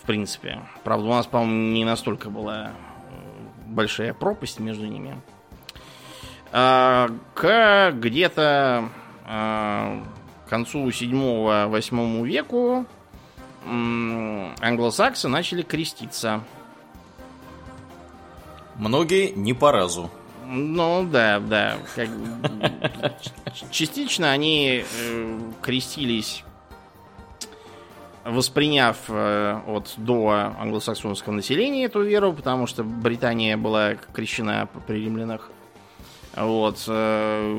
В 0.00 0.06
принципе. 0.06 0.60
Правда, 0.84 1.06
у 1.06 1.10
нас, 1.10 1.26
по-моему, 1.26 1.72
не 1.72 1.84
настолько 1.84 2.30
была 2.30 2.72
большая 3.66 4.14
пропасть 4.14 4.60
между 4.60 4.86
ними. 4.86 5.20
А, 6.52 7.08
к 7.34 7.92
где-то 7.92 8.88
а, 9.26 10.02
концу 10.48 10.88
7-8 10.88 12.26
веку 12.26 12.86
англосаксы 13.64 15.28
начали 15.28 15.62
креститься. 15.62 16.42
Многие 18.76 19.30
не 19.30 19.54
по 19.54 19.72
разу. 19.72 20.10
Ну 20.46 21.06
да, 21.10 21.40
да. 21.40 21.76
Как... 21.94 22.08
Частично 23.70 24.30
они 24.30 24.82
э, 24.82 25.40
крестились, 25.60 26.44
восприняв 28.24 28.96
э, 29.08 29.60
от 29.66 29.92
до 29.96 30.54
англосаксонского 30.58 31.34
населения 31.34 31.84
эту 31.84 32.02
веру, 32.02 32.32
потому 32.32 32.66
что 32.66 32.82
Британия 32.82 33.56
была 33.56 33.96
крещена 34.14 34.68
при 34.86 35.04
римлянах. 35.04 35.50
Вот. 36.38 36.84
Э, 36.86 37.52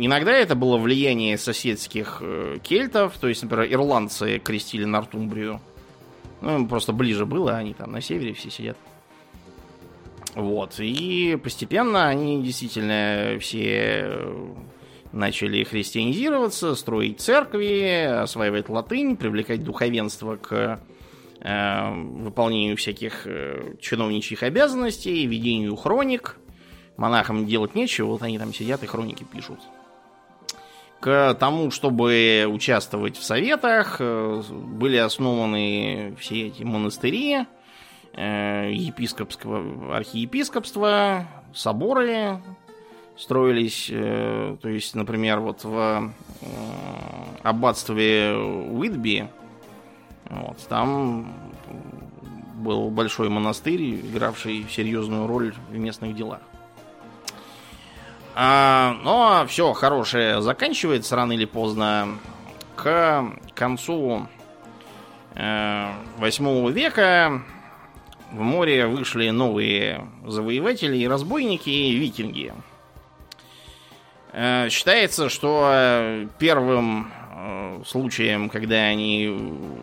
иногда 0.00 0.32
это 0.32 0.54
было 0.54 0.78
влияние 0.78 1.36
соседских 1.36 2.18
э, 2.20 2.58
кельтов, 2.62 3.16
то 3.18 3.28
есть, 3.28 3.42
например, 3.42 3.72
ирландцы 3.72 4.38
крестили 4.38 4.84
Нортумбрию. 4.84 5.60
Ну, 6.40 6.66
просто 6.66 6.92
ближе 6.92 7.26
было, 7.26 7.56
они 7.56 7.74
там 7.74 7.92
на 7.92 8.00
севере 8.00 8.32
все 8.34 8.50
сидят. 8.50 8.76
Вот. 10.34 10.74
И 10.78 11.38
постепенно 11.42 12.06
они 12.08 12.42
действительно 12.42 13.36
все 13.40 14.02
э, 14.04 14.54
начали 15.12 15.64
христианизироваться, 15.64 16.76
строить 16.76 17.20
церкви, 17.20 18.04
осваивать 18.22 18.68
латынь, 18.68 19.16
привлекать 19.16 19.64
духовенство 19.64 20.36
к 20.36 20.80
э, 21.40 21.90
выполнению 21.90 22.76
всяких 22.76 23.26
э, 23.26 23.74
чиновничьих 23.80 24.44
обязанностей, 24.44 25.26
ведению 25.26 25.74
хроник– 25.74 26.36
монахам 27.00 27.46
делать 27.46 27.74
нечего, 27.74 28.08
вот 28.08 28.22
они 28.22 28.38
там 28.38 28.52
сидят 28.52 28.82
и 28.82 28.86
хроники 28.86 29.24
пишут. 29.24 29.58
К 31.00 31.32
тому, 31.32 31.70
чтобы 31.70 32.44
участвовать 32.46 33.16
в 33.16 33.24
советах, 33.24 33.96
э, 34.00 34.42
были 34.50 34.98
основаны 34.98 36.14
все 36.20 36.48
эти 36.48 36.62
монастыри, 36.62 37.46
э, 38.12 38.70
епископского, 38.74 39.96
архиепископства, 39.96 41.26
соборы 41.54 42.42
строились. 43.16 43.88
Э, 43.90 44.58
то 44.60 44.68
есть, 44.68 44.94
например, 44.94 45.40
вот 45.40 45.64
в 45.64 46.12
аббатстве 47.42 48.34
Уитби, 48.36 49.26
вот, 50.28 50.58
там 50.68 51.32
был 52.56 52.90
большой 52.90 53.30
монастырь, 53.30 54.00
игравший 54.00 54.66
серьезную 54.70 55.26
роль 55.26 55.54
в 55.70 55.78
местных 55.78 56.14
делах. 56.14 56.40
А, 58.34 58.96
но 59.02 59.44
все 59.48 59.72
хорошее 59.72 60.40
заканчивается 60.40 61.16
рано 61.16 61.32
или 61.32 61.44
поздно. 61.44 62.18
К 62.76 63.32
концу 63.54 64.26
э, 65.34 65.92
8 66.16 66.70
века 66.72 67.42
в 68.32 68.40
море 68.40 68.86
вышли 68.86 69.28
новые 69.30 70.06
завоеватели 70.24 70.96
и 70.96 71.08
разбойники, 71.08 71.68
и 71.68 71.94
викинги. 71.96 72.54
Э, 74.32 74.68
считается, 74.70 75.28
что 75.28 76.26
первым 76.38 77.12
э, 77.32 77.82
случаем, 77.86 78.48
когда 78.48 78.76
они 78.76 79.28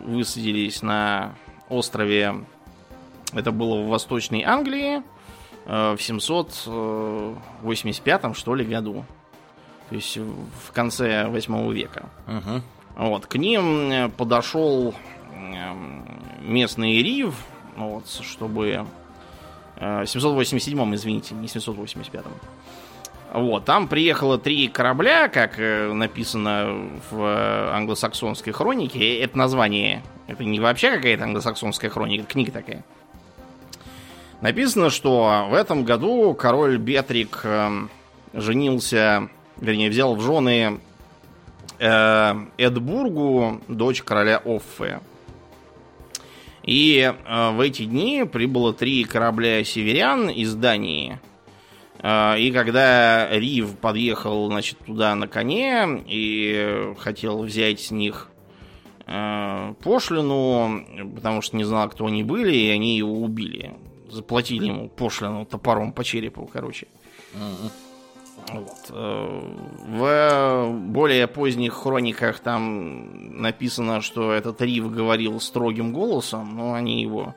высадились 0.06 0.82
на 0.82 1.34
острове, 1.68 2.34
это 3.32 3.52
было 3.52 3.82
в 3.82 3.88
Восточной 3.88 4.42
Англии 4.42 5.02
в 5.68 5.98
785 6.00 8.36
что 8.36 8.54
ли 8.54 8.64
году. 8.64 9.04
То 9.90 9.94
есть 9.94 10.16
в 10.16 10.72
конце 10.72 11.28
8 11.28 11.72
века. 11.72 12.08
Угу. 12.26 12.62
Вот, 13.08 13.26
к 13.26 13.36
ним 13.36 14.10
подошел 14.16 14.94
местный 16.40 17.02
рив, 17.02 17.34
вот, 17.76 18.08
чтобы... 18.08 18.86
787, 19.80 20.94
извините, 20.96 21.36
не 21.36 21.46
785. 21.46 22.24
Вот, 23.32 23.64
там 23.64 23.88
приехало 23.88 24.38
три 24.38 24.68
корабля, 24.68 25.28
как 25.28 25.58
э, 25.58 25.92
написано 25.92 26.88
в 27.10 27.22
э, 27.22 27.70
англосаксонской 27.74 28.54
хронике. 28.54 29.20
Это 29.20 29.36
название, 29.36 30.02
это 30.28 30.44
не 30.44 30.60
вообще 30.60 30.96
какая-то 30.96 31.24
англосаксонская 31.24 31.90
хроника, 31.90 32.22
это 32.22 32.32
книга 32.32 32.52
такая. 32.52 32.84
Написано, 34.40 34.90
что 34.90 35.48
в 35.50 35.54
этом 35.54 35.84
году 35.84 36.32
король 36.34 36.78
Бетрик 36.78 37.40
э, 37.42 37.88
женился, 38.32 39.28
вернее, 39.60 39.90
взял 39.90 40.14
в 40.14 40.20
жены 40.20 40.78
э, 41.80 42.34
Эдбургу, 42.56 43.60
дочь 43.66 44.02
короля 44.02 44.40
Оффе. 44.44 45.00
И 46.62 47.00
э, 47.00 47.50
в 47.50 47.60
эти 47.60 47.84
дни 47.84 48.24
прибыло 48.30 48.72
три 48.72 49.02
корабля 49.04 49.64
северян 49.64 50.28
из 50.30 50.54
Дании– 50.54 51.18
а, 52.00 52.36
и 52.36 52.52
когда 52.52 53.28
Рив 53.30 53.76
подъехал, 53.76 54.46
значит, 54.46 54.78
туда 54.78 55.16
на 55.16 55.26
коне 55.26 56.04
и 56.06 56.94
хотел 56.98 57.42
взять 57.42 57.80
с 57.80 57.90
них 57.90 58.28
пошлину, 59.04 60.84
потому 61.14 61.40
что 61.40 61.56
не 61.56 61.64
знал, 61.64 61.88
кто 61.88 62.06
они 62.06 62.22
были, 62.22 62.54
и 62.54 62.68
они 62.68 62.98
его 62.98 63.22
убили. 63.22 63.74
Заплатили 64.08 64.66
ему 64.66 64.88
пошлину 64.88 65.44
топором 65.44 65.92
по 65.92 66.02
черепу, 66.04 66.48
короче. 66.52 66.86
Вот. 68.52 68.90
Э, 68.90 69.54
в 69.86 70.70
более 70.70 71.26
поздних 71.26 71.74
хрониках 71.74 72.40
там 72.40 73.40
написано, 73.42 74.00
что 74.00 74.32
этот 74.32 74.62
Рив 74.62 74.90
говорил 74.90 75.40
строгим 75.40 75.92
голосом, 75.92 76.56
но 76.56 76.72
они 76.72 77.02
его 77.02 77.34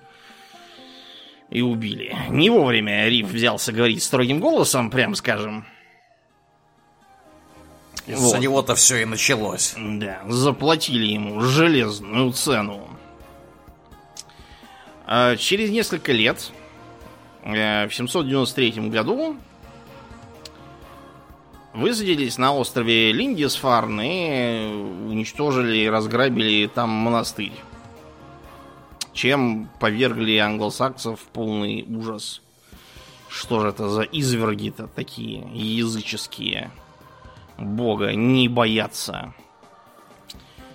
и 1.49 1.61
убили. 1.61 2.15
Не 2.29 2.49
вовремя 2.49 3.07
Риф 3.09 3.27
взялся 3.27 3.73
говорить 3.73 4.01
строгим 4.01 4.39
голосом, 4.39 4.89
прям 4.89 5.15
скажем. 5.15 5.65
Из-за 8.07 8.35
вот. 8.35 8.39
него-то 8.39 8.75
все 8.75 9.01
и 9.01 9.05
началось. 9.05 9.75
Да, 9.77 10.21
заплатили 10.27 11.07
ему 11.07 11.41
железную 11.41 12.31
цену. 12.31 12.87
А 15.05 15.35
через 15.35 15.69
несколько 15.69 16.13
лет, 16.13 16.51
в 17.43 17.89
793 17.91 18.89
году, 18.89 19.35
высадились 21.73 22.37
на 22.37 22.53
острове 22.53 23.11
Линдисфарн 23.11 24.01
и 24.01 24.65
уничтожили 25.07 25.77
и 25.77 25.89
разграбили 25.89 26.67
там 26.67 26.89
монастырь 26.89 27.53
чем 29.13 29.69
повергли 29.79 30.37
англосаксов 30.37 31.19
в 31.19 31.25
полный 31.25 31.85
ужас. 31.87 32.41
Что 33.29 33.61
же 33.61 33.69
это 33.69 33.89
за 33.89 34.01
изверги-то 34.01 34.87
такие 34.87 35.47
языческие? 35.53 36.71
Бога 37.57 38.13
не 38.13 38.47
боятся. 38.47 39.33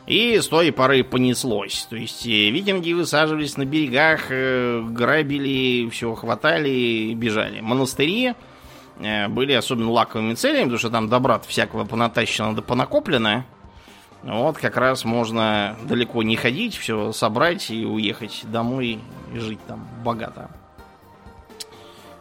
И 0.07 0.39
с 0.39 0.47
той 0.47 0.71
поры 0.71 1.03
понеслось. 1.03 1.87
То 1.91 1.97
есть 1.97 2.27
э, 2.27 2.51
викинги 2.51 2.93
высаживались 2.93 3.57
на 3.57 3.65
берегах, 3.65 4.27
э, 4.31 4.81
грабили, 4.89 5.89
все 5.91 6.15
хватали, 6.15 7.13
бежали. 7.15 7.61
Монастыри 7.61 8.35
э, 9.01 9.29
были 9.29 9.53
особенно 9.53 9.91
лаковыми 9.91 10.35
целями, 10.35 10.65
потому 10.65 10.79
что 10.79 10.91
там 10.91 11.09
добра 11.09 11.41
всякого 11.41 11.85
понатащено 11.85 12.55
да 12.55 12.63
понакоплено. 12.63 13.45
Вот 14.23 14.59
как 14.59 14.77
раз 14.77 15.05
можно 15.05 15.77
далеко 15.85 16.23
не 16.23 16.37
ходить, 16.37 16.77
все 16.77 17.13
собрать 17.13 17.71
и 17.71 17.85
уехать 17.85 18.43
домой 18.45 19.01
и 19.35 19.39
жить 19.39 19.61
там 19.67 19.87
богато. 20.05 20.51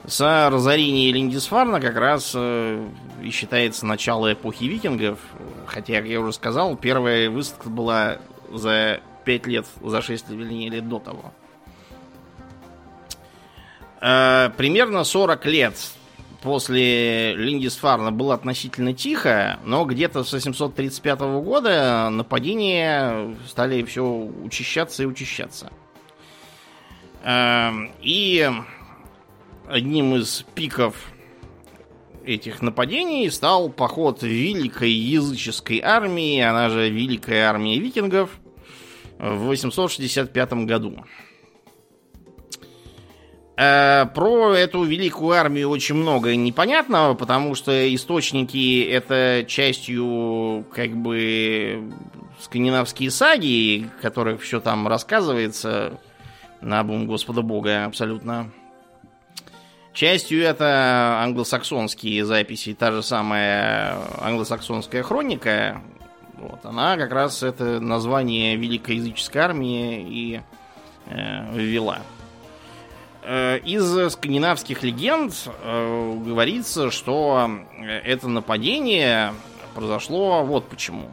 С 0.07 0.49
разорения 0.49 1.11
Линдисфарна 1.11 1.81
как 1.81 1.95
раз 1.95 2.33
э, 2.35 2.87
и 3.23 3.31
считается 3.31 3.85
начало 3.85 4.33
эпохи 4.33 4.65
викингов. 4.65 5.19
Хотя, 5.65 5.95
как 5.95 6.05
я 6.05 6.19
уже 6.19 6.33
сказал, 6.33 6.75
первая 6.75 7.29
выставка 7.29 7.69
была 7.69 8.17
за 8.51 8.99
5 9.23 9.47
лет, 9.47 9.65
за 9.81 10.01
6 10.01 10.29
лет 10.29 10.87
до 10.87 10.99
того. 10.99 11.33
Э, 13.99 14.51
примерно 14.55 15.03
40 15.03 15.45
лет 15.47 15.75
после 16.43 17.33
Линдисфарна 17.33 18.11
было 18.11 18.35
относительно 18.35 18.93
тихо, 18.93 19.59
но 19.65 19.85
где-то 19.85 20.23
с 20.23 20.31
835 20.31 21.19
года 21.41 22.09
нападения 22.11 23.35
стали 23.47 23.81
все 23.83 24.03
учащаться 24.03 25.01
и 25.01 25.07
учащаться. 25.07 25.71
Эм, 27.23 27.91
и 28.03 28.47
одним 29.67 30.15
из 30.15 30.45
пиков 30.55 30.95
этих 32.25 32.61
нападений 32.61 33.29
стал 33.29 33.69
поход 33.69 34.23
великой 34.23 34.91
языческой 34.91 35.79
армии, 35.79 36.39
она 36.39 36.69
же 36.69 36.89
Великая 36.89 37.49
армия 37.49 37.79
викингов, 37.79 38.29
в 39.19 39.45
865 39.45 40.53
году. 40.65 41.05
Э, 43.57 44.05
про 44.13 44.53
эту 44.53 44.83
великую 44.83 45.37
армию 45.37 45.69
очень 45.69 45.95
много 45.95 46.35
непонятного, 46.35 47.13
потому 47.13 47.55
что 47.55 47.95
источники 47.95 48.83
это 48.83 49.45
частью 49.47 50.65
как 50.73 50.91
бы 50.91 51.89
скандинавские 52.41 53.11
саги, 53.11 53.89
которых 54.01 54.41
все 54.41 54.59
там 54.59 54.87
рассказывается 54.87 55.99
на 56.59 56.83
бум 56.83 57.07
Господа 57.07 57.41
Бога 57.41 57.85
абсолютно. 57.85 58.51
Частью 59.95 60.43
это 60.43 61.21
англосаксонские 61.23 62.25
записи, 62.25 62.73
та 62.73 62.91
же 62.91 63.01
самая 63.01 63.97
англосаксонская 64.19 65.03
хроника. 65.03 65.81
Вот, 66.33 66.65
она 66.65 66.97
как 66.97 67.13
раз 67.13 67.43
это 67.43 67.79
название 67.79 68.57
Великой 68.57 68.97
языческой 68.97 69.41
армии 69.41 70.01
и 70.05 70.41
э, 71.07 71.57
ввела. 71.57 71.99
Э, 73.23 73.57
из 73.59 74.11
скандинавских 74.11 74.83
легенд 74.83 75.33
э, 75.63 76.19
говорится, 76.25 76.91
что 76.91 77.49
это 78.03 78.27
нападение 78.27 79.33
произошло 79.75 80.43
вот 80.43 80.67
почему. 80.67 81.09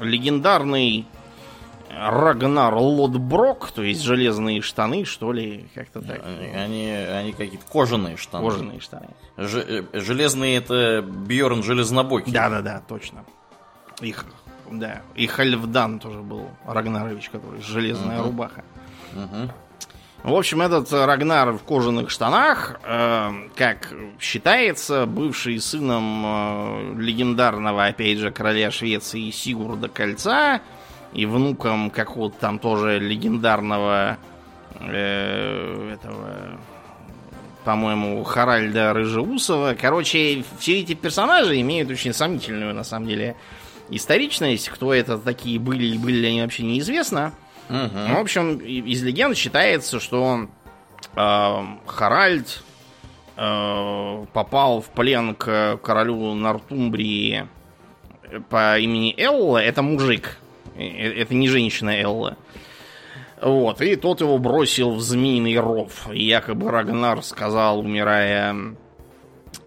Легендарный 0.00 1.06
Рагнар 1.96 2.74
Лотброк, 2.74 3.70
то 3.70 3.82
есть 3.82 4.02
железные 4.02 4.60
штаны, 4.60 5.04
что 5.04 5.32
ли, 5.32 5.68
как-то 5.74 6.00
так. 6.00 6.22
Они, 6.24 6.90
они 6.90 7.32
какие-то 7.32 7.64
кожаные 7.66 8.16
штаны. 8.16 8.48
Кожаные 8.48 8.80
штаны. 8.80 9.08
Ж, 9.36 9.56
э, 9.58 9.84
железные 10.00 10.56
это 10.56 11.02
Бьорн 11.02 11.62
Железнобокий. 11.62 12.32
Да-да-да, 12.32 12.82
точно. 12.86 13.24
Их, 14.00 14.24
да. 14.70 15.02
И 15.14 15.26
Хальфдан 15.26 15.98
тоже 15.98 16.20
был 16.20 16.48
Рагнарович, 16.66 17.30
который 17.30 17.60
железная 17.62 18.20
угу. 18.20 18.28
рубаха. 18.28 18.64
Угу. 19.12 19.50
В 20.24 20.34
общем, 20.34 20.62
этот 20.62 20.90
Рагнар 20.90 21.52
в 21.52 21.62
кожаных 21.64 22.08
штанах, 22.08 22.80
э, 22.82 23.30
как 23.56 23.92
считается, 24.18 25.04
бывший 25.04 25.60
сыном 25.60 26.24
э, 26.24 26.94
легендарного, 26.98 27.84
опять 27.84 28.18
же, 28.18 28.30
короля 28.30 28.70
Швеции 28.70 29.30
Сигурда 29.30 29.88
Кольца 29.88 30.62
и 31.14 31.26
внуком 31.26 31.90
какого-то 31.90 32.36
там 32.38 32.58
тоже 32.58 32.98
легендарного 32.98 34.18
э, 34.80 35.94
этого, 35.94 36.58
по-моему, 37.64 38.22
Харальда 38.24 38.92
Рыжеусова. 38.92 39.76
Короче, 39.80 40.44
все 40.58 40.80
эти 40.80 40.94
персонажи 40.94 41.60
имеют 41.60 41.90
очень 41.90 42.12
сомнительную, 42.12 42.74
на 42.74 42.82
самом 42.82 43.06
деле, 43.06 43.36
историчность. 43.90 44.68
Кто 44.68 44.92
это 44.92 45.16
такие 45.18 45.60
были 45.60 45.86
и 45.86 45.98
были 45.98 46.16
ли 46.18 46.28
они 46.28 46.42
вообще 46.42 46.64
неизвестно. 46.64 47.32
Угу. 47.70 48.14
В 48.14 48.18
общем, 48.18 48.58
из 48.58 49.02
легенд 49.02 49.36
считается, 49.36 50.00
что 50.00 50.48
э, 51.14 51.56
Харальд 51.86 52.62
э, 53.36 54.26
попал 54.32 54.82
в 54.82 54.90
плен 54.90 55.36
к 55.36 55.78
королю 55.82 56.34
Нортумбрии 56.34 57.46
по 58.50 58.78
имени 58.78 59.14
Элла. 59.16 59.58
Это 59.58 59.80
мужик. 59.82 60.38
Э, 60.76 60.82
это 60.82 61.34
не 61.34 61.48
женщина 61.48 61.90
Элла. 61.90 62.36
Вот, 63.40 63.80
и 63.82 63.96
тот 63.96 64.20
его 64.20 64.38
бросил 64.38 64.92
в 64.92 65.00
змеиный 65.00 65.58
ров. 65.58 66.08
И 66.12 66.24
якобы 66.24 66.70
Рагнар 66.70 67.22
сказал, 67.22 67.80
умирая, 67.80 68.56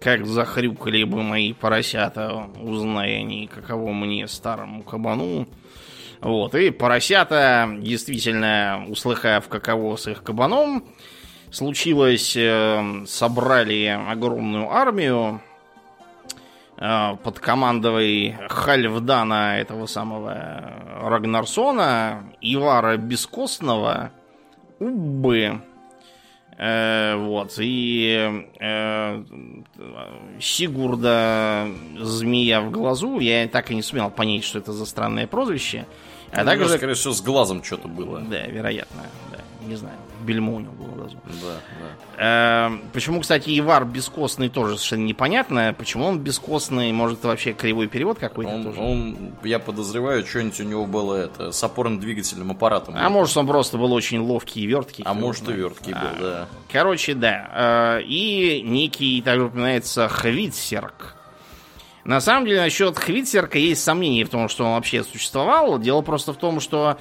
как 0.00 0.26
захрюкали 0.26 1.04
бы 1.04 1.22
мои 1.22 1.52
поросята, 1.52 2.48
узная 2.60 3.18
они, 3.18 3.46
каково 3.46 3.92
мне, 3.92 4.26
старому 4.26 4.82
кабану. 4.82 5.46
Вот, 6.20 6.54
и 6.56 6.70
поросята, 6.70 7.70
действительно, 7.78 8.84
услыхав, 8.88 9.48
каково 9.48 9.94
с 9.96 10.08
их 10.08 10.24
кабаном, 10.24 10.84
случилось, 11.52 12.34
э, 12.36 13.04
собрали 13.06 13.96
огромную 14.08 14.70
армию 14.70 15.40
под 16.78 17.40
командой 17.40 18.36
Хальфдана, 18.48 19.58
этого 19.58 19.86
самого 19.86 20.72
Рагнарсона, 21.02 22.24
Ивара 22.40 22.96
Бескостного, 22.96 24.12
Уббы, 24.78 25.60
э, 26.56 27.16
вот, 27.16 27.54
и 27.58 28.46
э, 28.60 29.24
Сигурда 30.40 31.66
Змея 31.98 32.60
в 32.60 32.70
глазу. 32.70 33.18
Я 33.18 33.48
так 33.48 33.70
и 33.72 33.74
не 33.74 33.82
сумел 33.82 34.10
понять, 34.10 34.44
что 34.44 34.58
это 34.58 34.72
за 34.72 34.86
странное 34.86 35.26
прозвище. 35.26 35.84
А 36.30 36.40
ну, 36.40 36.44
также... 36.44 36.68
Скорее 36.68 36.94
всего, 36.94 37.12
с 37.12 37.22
глазом 37.22 37.64
что-то 37.64 37.88
было. 37.88 38.20
Да, 38.20 38.46
вероятно, 38.46 39.02
не 39.68 39.76
знаю 39.76 39.98
бельмо 40.20 40.54
у 40.54 40.60
него 40.60 40.72
было 40.72 40.88
глазу. 40.88 41.16
Да, 41.26 41.60
да. 41.80 42.70
Э, 42.70 42.78
почему, 42.92 43.20
кстати, 43.20 43.58
Ивар 43.58 43.84
бескостный 43.84 44.48
тоже 44.48 44.76
совершенно 44.76 45.04
непонятно. 45.04 45.74
Почему 45.76 46.06
он 46.06 46.18
бескостный? 46.18 46.92
Может, 46.92 47.20
это 47.20 47.28
вообще 47.28 47.52
кривой 47.52 47.86
перевод 47.86 48.18
какой-то 48.18 48.52
он, 48.52 48.64
тоже? 48.64 48.80
Он, 48.80 49.16
я 49.44 49.58
подозреваю, 49.58 50.26
что-нибудь 50.26 50.60
у 50.60 50.64
него 50.64 50.86
было 50.86 51.14
это 51.14 51.52
с 51.52 51.62
опорным 51.62 52.00
двигательным 52.00 52.50
аппаратом. 52.50 52.94
А 52.96 53.08
может, 53.08 53.36
он 53.36 53.46
просто 53.46 53.78
был 53.78 53.92
очень 53.92 54.20
ловкий 54.20 54.62
и 54.62 54.66
верткий. 54.66 55.04
А 55.06 55.14
может, 55.14 55.48
и 55.48 55.52
верткий 55.52 55.92
а, 55.92 56.00
был, 56.00 56.20
да. 56.20 56.48
Короче, 56.70 57.14
да. 57.14 57.98
Э, 57.98 58.02
и 58.02 58.62
некий, 58.62 59.22
также 59.22 59.46
упоминается, 59.46 60.08
Хвитсерк. 60.08 61.14
На 62.04 62.20
самом 62.20 62.46
деле, 62.46 62.60
насчет 62.60 62.98
Хвитсерка 62.98 63.58
есть 63.58 63.82
сомнения 63.82 64.24
в 64.24 64.30
том, 64.30 64.48
что 64.48 64.64
он 64.64 64.72
вообще 64.72 65.04
существовал. 65.04 65.78
Дело 65.78 66.00
просто 66.00 66.32
в 66.32 66.38
том, 66.38 66.58
что 66.58 66.98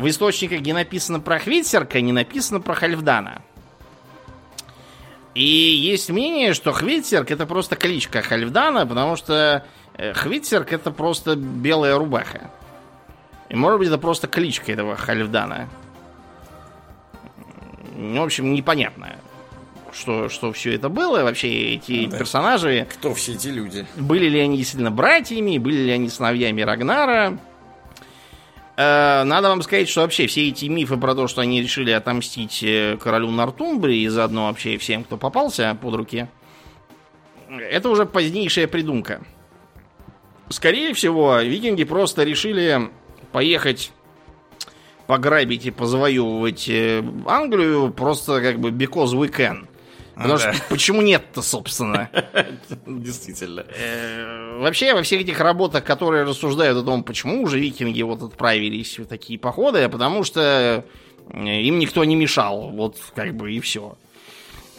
в 0.00 0.08
источниках, 0.08 0.60
где 0.60 0.72
написано 0.72 1.20
про 1.20 1.38
Хвитсерка, 1.38 2.00
не 2.00 2.12
написано 2.12 2.60
про 2.60 2.74
Хальфдана. 2.74 3.42
И 5.34 5.44
есть 5.44 6.10
мнение, 6.10 6.54
что 6.54 6.72
Хвитсерк 6.72 7.30
это 7.30 7.46
просто 7.46 7.76
кличка 7.76 8.22
Хальфдана, 8.22 8.86
потому 8.86 9.16
что 9.16 9.64
э, 9.94 10.12
Хвитсерк 10.14 10.72
это 10.72 10.90
просто 10.90 11.36
белая 11.36 11.96
рубаха. 11.96 12.50
И 13.48 13.56
может 13.56 13.78
быть 13.78 13.88
это 13.88 13.98
просто 13.98 14.26
кличка 14.26 14.72
этого 14.72 14.96
Хальфдана. 14.96 15.68
В 17.94 18.22
общем, 18.22 18.54
непонятно, 18.54 19.16
что, 19.92 20.28
что 20.30 20.52
все 20.52 20.74
это 20.74 20.88
было. 20.88 21.22
Вообще 21.22 21.74
эти 21.74 22.06
да. 22.06 22.18
персонажи... 22.18 22.86
Кто 22.90 23.14
все 23.14 23.34
эти 23.34 23.48
люди? 23.48 23.86
Были 23.96 24.28
ли 24.28 24.40
они 24.40 24.56
действительно 24.56 24.90
братьями, 24.90 25.58
были 25.58 25.82
ли 25.82 25.90
они 25.90 26.08
сыновьями 26.08 26.62
Рагнара. 26.62 27.38
Э, 28.80 29.24
надо 29.24 29.50
вам 29.50 29.60
сказать, 29.60 29.90
что 29.90 30.00
вообще 30.00 30.26
все 30.26 30.48
эти 30.48 30.64
мифы 30.64 30.96
про 30.96 31.14
то, 31.14 31.28
что 31.28 31.42
они 31.42 31.60
решили 31.60 31.90
отомстить 31.90 32.62
э, 32.62 32.96
королю 32.98 33.30
Нортумбрии 33.30 33.98
и 33.98 34.08
заодно 34.08 34.46
вообще 34.46 34.78
всем, 34.78 35.04
кто 35.04 35.18
попался 35.18 35.76
под 35.82 35.94
руки, 35.96 36.28
это 37.50 37.90
уже 37.90 38.06
позднейшая 38.06 38.68
придумка. 38.68 39.20
Скорее 40.48 40.94
всего, 40.94 41.40
викинги 41.40 41.84
просто 41.84 42.24
решили 42.24 42.90
поехать 43.32 43.92
пограбить 45.06 45.66
и 45.66 45.70
позавоевывать 45.70 46.66
э, 46.70 47.04
Англию 47.26 47.92
просто 47.92 48.40
как 48.40 48.60
бы 48.60 48.70
because 48.70 49.12
we 49.12 49.30
can. 49.30 49.66
Потому 50.20 50.38
да. 50.38 50.52
что 50.52 50.62
почему 50.68 51.00
нет-то, 51.00 51.40
собственно? 51.40 52.10
Действительно. 52.86 53.64
Э, 53.74 54.58
вообще, 54.58 54.92
во 54.92 55.02
всех 55.02 55.22
этих 55.22 55.40
работах, 55.40 55.82
которые 55.82 56.24
рассуждают 56.24 56.76
о 56.76 56.82
том, 56.82 57.04
почему 57.04 57.42
уже 57.42 57.58
викинги 57.58 58.02
вот 58.02 58.22
отправились 58.22 58.98
в 58.98 59.06
такие 59.06 59.38
походы, 59.38 59.88
потому 59.88 60.22
что 60.22 60.84
э, 61.32 61.60
им 61.62 61.78
никто 61.78 62.04
не 62.04 62.16
мешал. 62.16 62.68
Вот 62.68 62.98
как 63.14 63.34
бы 63.34 63.50
и 63.50 63.60
все. 63.60 63.96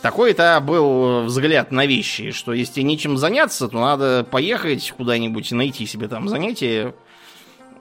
Такой-то 0.03 0.61
был 0.63 1.23
взгляд 1.23 1.71
на 1.71 1.87
вещи, 1.87 2.31
что 2.31 2.53
если 2.53 2.81
нечем 2.81 3.17
заняться, 3.17 3.67
то 3.67 3.79
надо 3.79 4.23
поехать 4.29 4.93
куда-нибудь, 4.95 5.51
найти 5.53 5.87
себе 5.87 6.07
там 6.07 6.29
занятие, 6.29 6.93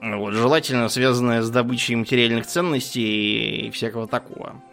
вот, 0.01 0.33
желательно 0.33 0.89
связанное 0.89 1.43
с 1.43 1.49
добычей 1.51 1.93
материальных 1.93 2.47
ценностей 2.47 3.67
и 3.67 3.69
всякого 3.69 4.07
такого. 4.07 4.63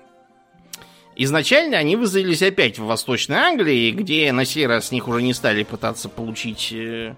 Изначально 1.20 1.78
они 1.78 1.96
вызвались 1.96 2.42
опять 2.42 2.78
в 2.78 2.84
Восточной 2.84 3.38
Англии, 3.38 3.90
где 3.90 4.30
на 4.30 4.44
сей 4.44 4.68
раз 4.68 4.86
с 4.86 4.92
них 4.92 5.08
уже 5.08 5.20
не 5.20 5.34
стали 5.34 5.64
пытаться 5.64 6.08
получить 6.08 6.72
э, 6.72 7.16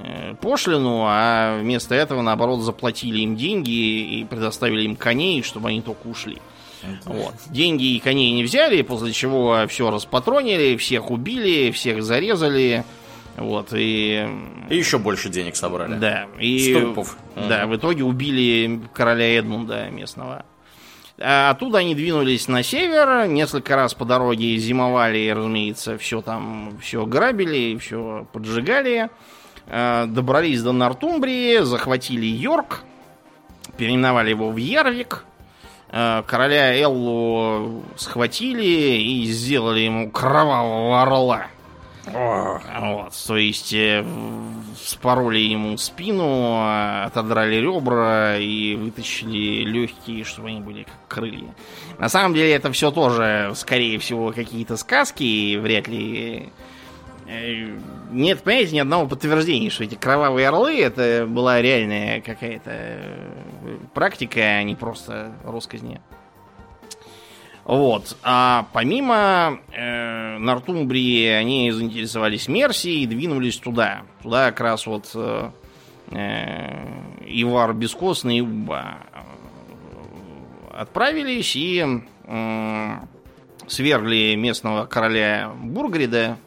э, 0.00 0.34
пошлину, 0.40 1.04
а 1.06 1.60
вместо 1.60 1.94
этого, 1.94 2.20
наоборот, 2.20 2.62
заплатили 2.62 3.20
им 3.20 3.36
деньги 3.36 3.70
и 3.70 4.24
предоставили 4.24 4.82
им 4.82 4.96
коней, 4.96 5.44
чтобы 5.44 5.68
они 5.68 5.82
только 5.82 6.08
ушли. 6.08 6.38
Вот. 7.04 7.34
Деньги 7.50 7.94
и 7.94 8.00
коней 8.00 8.32
не 8.32 8.42
взяли, 8.42 8.82
после 8.82 9.12
чего 9.12 9.66
все 9.68 9.88
распатронили, 9.92 10.76
всех 10.76 11.12
убили, 11.12 11.70
всех 11.70 12.02
зарезали. 12.02 12.84
Вот, 13.36 13.68
и... 13.72 14.28
И 14.68 14.76
еще 14.76 14.98
больше 14.98 15.28
денег 15.28 15.54
собрали. 15.54 15.94
Да. 15.94 16.26
И, 16.40 16.74
Столпов. 16.74 17.16
Да, 17.36 17.68
в 17.68 17.76
итоге 17.76 18.02
убили 18.02 18.80
короля 18.92 19.38
Эдмунда 19.38 19.90
местного. 19.90 20.44
А 21.20 21.50
оттуда 21.50 21.78
они 21.78 21.96
двинулись 21.96 22.46
на 22.46 22.62
север, 22.62 23.26
несколько 23.26 23.74
раз 23.74 23.92
по 23.92 24.04
дороге 24.04 24.56
зимовали, 24.56 25.28
разумеется, 25.28 25.98
все 25.98 26.22
там, 26.22 26.78
все 26.80 27.04
грабили, 27.06 27.76
все 27.78 28.26
поджигали. 28.32 29.10
А, 29.66 30.06
добрались 30.06 30.62
до 30.62 30.72
Нортумбрии, 30.72 31.58
захватили 31.64 32.26
Йорк, 32.26 32.84
переименовали 33.76 34.30
его 34.30 34.50
в 34.50 34.56
Ярвик. 34.56 35.24
А, 35.90 36.22
короля 36.22 36.72
Эллу 36.78 37.82
схватили 37.96 38.64
и 38.64 39.24
сделали 39.26 39.80
ему 39.80 40.10
кровавого 40.10 41.02
орла. 41.02 41.46
Вот, 42.12 43.12
то 43.26 43.36
есть 43.36 43.72
э, 43.72 44.04
спороли 44.76 45.40
ему 45.40 45.76
спину, 45.76 46.62
отодрали 47.04 47.56
ребра 47.56 48.36
и 48.36 48.74
вытащили 48.76 49.64
легкие, 49.64 50.24
чтобы 50.24 50.48
они 50.48 50.60
были 50.60 50.84
как 50.84 51.08
крылья. 51.08 51.54
На 51.98 52.08
самом 52.08 52.34
деле 52.34 52.52
это 52.52 52.72
все 52.72 52.90
тоже, 52.90 53.52
скорее 53.54 53.98
всего, 53.98 54.32
какие-то 54.32 54.76
сказки, 54.76 55.22
и 55.22 55.56
вряд 55.56 55.88
ли... 55.88 56.50
Э, 57.26 57.78
нет, 58.10 58.42
понимаете, 58.42 58.74
ни 58.74 58.80
одного 58.80 59.06
подтверждения, 59.06 59.70
что 59.70 59.84
эти 59.84 59.94
кровавые 59.94 60.48
орлы 60.48 60.80
это 60.80 61.26
была 61.28 61.60
реальная 61.60 62.20
какая-то 62.20 62.70
э, 62.70 63.78
практика, 63.94 64.40
а 64.40 64.62
не 64.62 64.74
просто 64.74 65.32
росказни. 65.44 66.00
Вот. 67.68 68.16
А 68.22 68.66
помимо 68.72 69.60
э, 69.74 70.38
Нортумбрии, 70.38 71.26
они 71.26 71.70
заинтересовались 71.70 72.48
Мерсией 72.48 73.02
и 73.02 73.06
двинулись 73.06 73.58
туда. 73.58 74.04
Туда 74.22 74.46
как 74.52 74.60
раз 74.62 74.86
вот 74.86 75.10
э, 75.14 75.50
э 76.10 76.86
Ивар 77.26 77.74
Бескостный 77.74 78.38
и 78.38 78.40
Уба 78.40 79.00
э, 79.12 79.18
отправились 80.80 81.54
и 81.56 81.84
э, 82.24 82.90
свергли 83.66 84.34
местного 84.34 84.86
короля 84.86 85.52
Бургрида. 85.62 86.38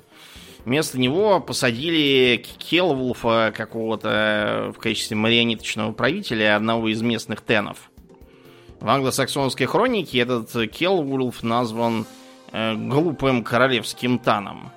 Вместо 0.65 0.99
него 0.99 1.39
посадили 1.39 2.43
Келвулфа 2.57 3.53
какого-то 3.55 4.73
в 4.75 4.79
качестве 4.79 5.17
марионеточного 5.17 5.91
правителя 5.91 6.55
одного 6.55 6.87
из 6.87 7.03
местных 7.03 7.41
тенов. 7.41 7.90
В 8.81 8.89
англосаксонской 8.89 9.67
хронике 9.67 10.19
этот 10.19 10.51
Келвулф 10.71 11.43
назван 11.43 12.07
э, 12.51 12.73
глупым 12.73 13.43
королевским 13.43 14.17
таном. 14.17 14.71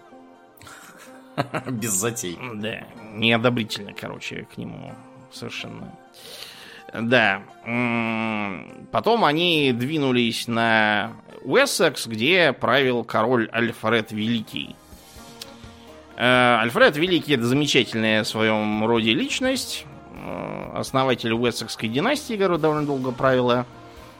Без 1.66 1.92
затей. 1.92 2.38
Да, 2.54 2.84
неодобрительно, 3.14 3.94
короче, 3.94 4.46
к 4.54 4.58
нему 4.58 4.94
совершенно. 5.32 5.96
Да. 6.92 7.42
Потом 8.92 9.24
они 9.24 9.72
двинулись 9.72 10.48
на 10.48 11.12
Уэссекс, 11.42 12.06
где 12.06 12.52
правил 12.52 13.04
король 13.04 13.48
Альфред 13.50 14.12
Великий. 14.12 14.76
Э, 16.16 16.58
Альфред 16.60 16.98
Великий 16.98 17.34
это 17.34 17.46
замечательная 17.46 18.22
в 18.22 18.28
своем 18.28 18.84
роде 18.84 19.14
личность. 19.14 19.86
Э, 20.14 20.72
основатель 20.74 21.32
Уэссекской 21.32 21.88
династии, 21.88 22.34
говорю, 22.34 22.58
довольно 22.58 22.84
долго 22.84 23.10
правила. 23.10 23.64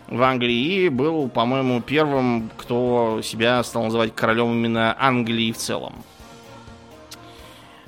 В 0.09 0.23
Англии 0.23 0.85
и 0.85 0.89
был, 0.89 1.29
по-моему, 1.29 1.81
первым, 1.81 2.51
кто 2.57 3.21
себя 3.23 3.63
стал 3.63 3.85
называть 3.85 4.15
королем 4.15 4.53
именно 4.53 4.97
Англии 4.99 5.53
в 5.53 5.57
целом. 5.57 5.95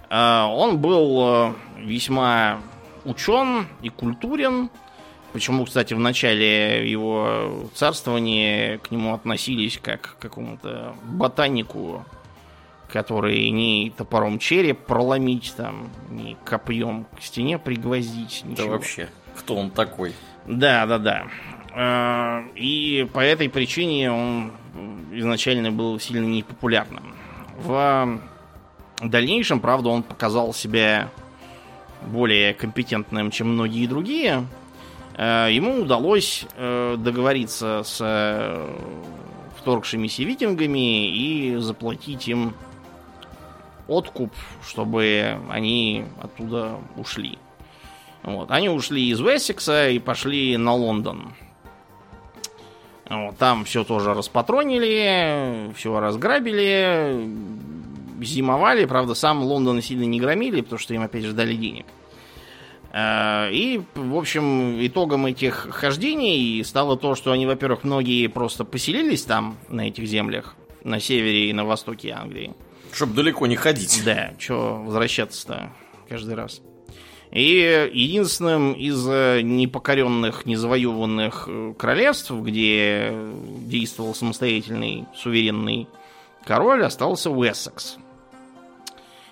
А, 0.08 0.48
он 0.48 0.78
был 0.78 1.20
э, 1.20 1.52
весьма 1.78 2.60
учен 3.04 3.66
и 3.82 3.88
культурен. 3.88 4.70
Почему, 5.32 5.66
кстати, 5.66 5.92
в 5.92 5.98
начале 5.98 6.90
его 6.90 7.68
царствования 7.74 8.78
к 8.78 8.90
нему 8.90 9.12
относились 9.12 9.78
как 9.82 10.00
к 10.00 10.18
какому-то 10.18 10.94
ботанику, 11.02 12.04
который 12.88 13.50
не 13.50 13.92
топором 13.96 14.38
череп 14.38 14.86
проломить, 14.86 15.52
там, 15.56 15.90
не 16.08 16.36
копьем 16.44 17.06
к 17.16 17.20
стене 17.20 17.58
пригвоздить. 17.58 18.42
Ничего. 18.44 18.66
Да 18.66 18.72
вообще, 18.72 19.08
кто 19.36 19.56
он 19.56 19.70
такой? 19.70 20.14
Да, 20.46 20.86
да, 20.86 20.98
да. 20.98 21.26
А, 21.78 22.42
и 22.54 23.06
по 23.12 23.20
этой 23.20 23.50
причине 23.50 24.10
он 24.10 24.52
изначально 25.12 25.70
был 25.70 26.00
сильно 26.00 26.24
непопулярным. 26.24 27.14
В 27.58 28.18
дальнейшем, 29.02 29.60
правда, 29.60 29.90
он 29.90 30.02
показал 30.02 30.54
себя 30.54 31.10
более 32.06 32.54
компетентным, 32.54 33.30
чем 33.30 33.52
многие 33.52 33.86
другие. 33.86 34.46
А, 35.16 35.48
ему 35.48 35.82
удалось 35.82 36.46
э, 36.56 36.96
договориться 36.98 37.82
с 37.84 37.98
э, 38.00 38.74
вторгшимися 39.58 40.22
викингами 40.22 41.08
и 41.10 41.56
заплатить 41.56 42.26
им 42.26 42.54
откуп, 43.86 44.32
чтобы 44.66 45.38
они 45.50 46.06
оттуда 46.22 46.78
ушли. 46.96 47.38
Вот. 48.22 48.50
Они 48.50 48.70
ушли 48.70 49.10
из 49.10 49.20
Вессекса 49.20 49.90
и 49.90 49.98
пошли 49.98 50.56
на 50.56 50.72
Лондон. 50.72 51.34
Вот, 53.08 53.38
там 53.38 53.64
все 53.64 53.84
тоже 53.84 54.14
распатронили, 54.14 55.72
все 55.76 56.00
разграбили, 56.00 57.28
зимовали. 58.20 58.84
Правда, 58.84 59.14
сам 59.14 59.42
Лондон 59.42 59.80
сильно 59.80 60.04
не 60.04 60.20
громили, 60.20 60.60
потому 60.60 60.78
что 60.78 60.94
им 60.94 61.02
опять 61.02 61.24
же 61.24 61.32
дали 61.32 61.54
денег. 61.54 61.86
А, 62.90 63.48
и, 63.50 63.80
в 63.94 64.16
общем, 64.16 64.84
итогом 64.84 65.26
этих 65.26 65.68
хождений 65.70 66.64
стало 66.64 66.96
то, 66.96 67.14
что 67.14 67.30
они, 67.30 67.46
во-первых, 67.46 67.84
многие 67.84 68.26
просто 68.26 68.64
поселились 68.64 69.22
там, 69.22 69.56
на 69.68 69.88
этих 69.88 70.06
землях, 70.06 70.56
на 70.82 70.98
севере 70.98 71.50
и 71.50 71.52
на 71.52 71.64
востоке 71.64 72.10
Англии. 72.10 72.54
Чтобы 72.92 73.14
далеко 73.14 73.46
не 73.46 73.56
ходить. 73.56 74.02
Да, 74.04 74.32
что 74.38 74.82
возвращаться-то 74.82 75.70
каждый 76.08 76.34
раз. 76.34 76.62
И 77.30 77.90
единственным 77.92 78.72
из 78.72 79.06
э, 79.08 79.40
непокоренных, 79.42 80.46
незавоеванных 80.46 81.46
э, 81.48 81.74
королевств, 81.76 82.30
где 82.30 83.12
действовал 83.60 84.14
самостоятельный 84.14 85.06
суверенный 85.14 85.88
король, 86.44 86.84
остался 86.84 87.30
Уэссекс. 87.30 87.98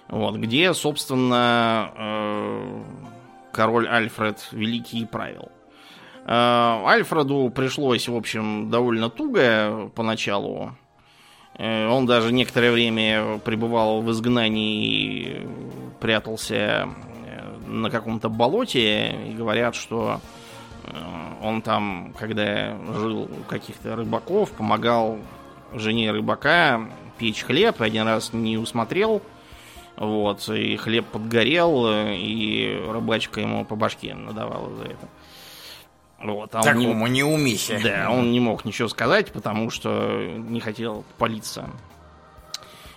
Вот, 0.09 0.37
где, 0.37 0.75
собственно, 0.75 1.93
э, 1.97 2.83
король 3.53 3.89
Альфред 3.89 4.49
Великий 4.53 5.07
правил. 5.07 5.51
Альфреду 6.27 7.53
пришлось, 7.55 8.09
в 8.09 8.17
общем, 8.17 8.71
довольно 8.71 9.11
туго 9.11 9.91
поначалу. 9.95 10.73
Он 11.59 12.07
даже 12.07 12.33
некоторое 12.33 12.73
время 12.73 13.39
пребывал 13.45 14.01
в 14.01 14.11
изгнании 14.11 14.87
и 14.87 15.47
прятался 16.01 16.89
на 17.81 17.91
каком-то 17.91 18.29
болоте 18.29 19.29
и 19.29 19.35
говорят, 19.35 19.75
что 19.75 20.21
э, 20.85 20.91
он 21.43 21.63
там, 21.63 22.15
когда 22.19 22.77
жил 22.95 23.23
у 23.23 23.45
каких-то 23.49 23.97
рыбаков, 23.97 24.53
помогал 24.53 25.19
жене 25.73 26.11
рыбака 26.13 26.89
печь 27.19 27.43
хлеб, 27.43 27.81
и 27.81 27.85
один 27.85 28.07
раз 28.07 28.33
не 28.33 28.59
усмотрел, 28.59 29.23
вот, 29.97 30.49
и 30.49 30.77
хлеб 30.77 31.07
подгорел, 31.07 31.87
и 31.89 32.81
рыбачка 32.89 33.41
ему 33.41 33.65
по 33.65 33.77
башке 33.77 34.15
надавала 34.15 34.75
за 34.77 34.85
это. 34.85 35.09
Вот, 36.19 36.55
а 36.55 36.63
Такому 36.63 37.07
не... 37.07 37.19
неумихе. 37.19 37.81
Да, 37.83 38.11
он 38.11 38.33
не 38.33 38.41
мог 38.41 38.65
ничего 38.65 38.89
сказать, 38.89 39.31
потому 39.31 39.71
что 39.71 40.21
не 40.37 40.61
хотел 40.61 41.05
палиться. 41.19 41.69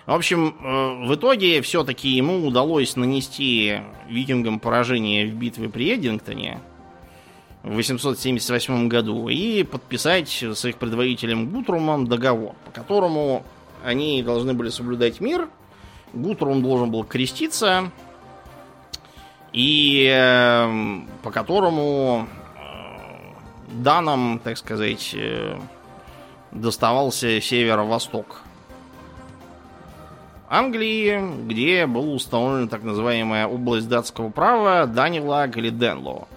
В 0.07 0.13
общем, 0.13 0.55
э, 0.61 1.05
в 1.05 1.15
итоге 1.15 1.61
все-таки 1.61 2.07
ему 2.07 2.47
удалось 2.47 2.95
нанести 2.95 3.81
викингам 4.07 4.61
поражение 4.61 5.27
в 5.27 5.33
битве 5.33 5.67
при 5.67 5.93
Эдингтоне 5.93 6.61
в 7.61 7.75
878 7.75 8.87
году 8.87 9.27
и 9.27 9.63
подписать 9.63 10.29
с 10.29 10.63
их 10.63 10.77
предводителем 10.77 11.49
Гутрумом 11.49 12.07
договор, 12.07 12.55
по 12.63 12.71
которому 12.71 13.43
они 13.83 14.23
должны 14.23 14.53
были 14.53 14.69
соблюдать 14.69 15.19
мир. 15.19 15.49
Гутрум 16.13 16.63
должен 16.63 16.89
был 16.89 17.03
креститься, 17.03 17.91
и 19.51 20.07
э, 20.09 21.01
по 21.21 21.31
которому 21.31 22.29
э, 22.55 23.73
данным, 23.73 24.39
так 24.41 24.57
сказать, 24.57 25.13
доставался 26.53 27.41
северо-восток 27.41 28.46
Англии, 30.49 31.45
где 31.45 31.85
был 31.87 32.13
установлен 32.13 32.69
так 32.69 32.83
называемая 32.83 33.47
область 33.47 33.89
датского 33.89 34.29
права 34.29 34.85
Данилаг 34.85 35.57
или 35.57 35.69
Денло. 35.69 36.27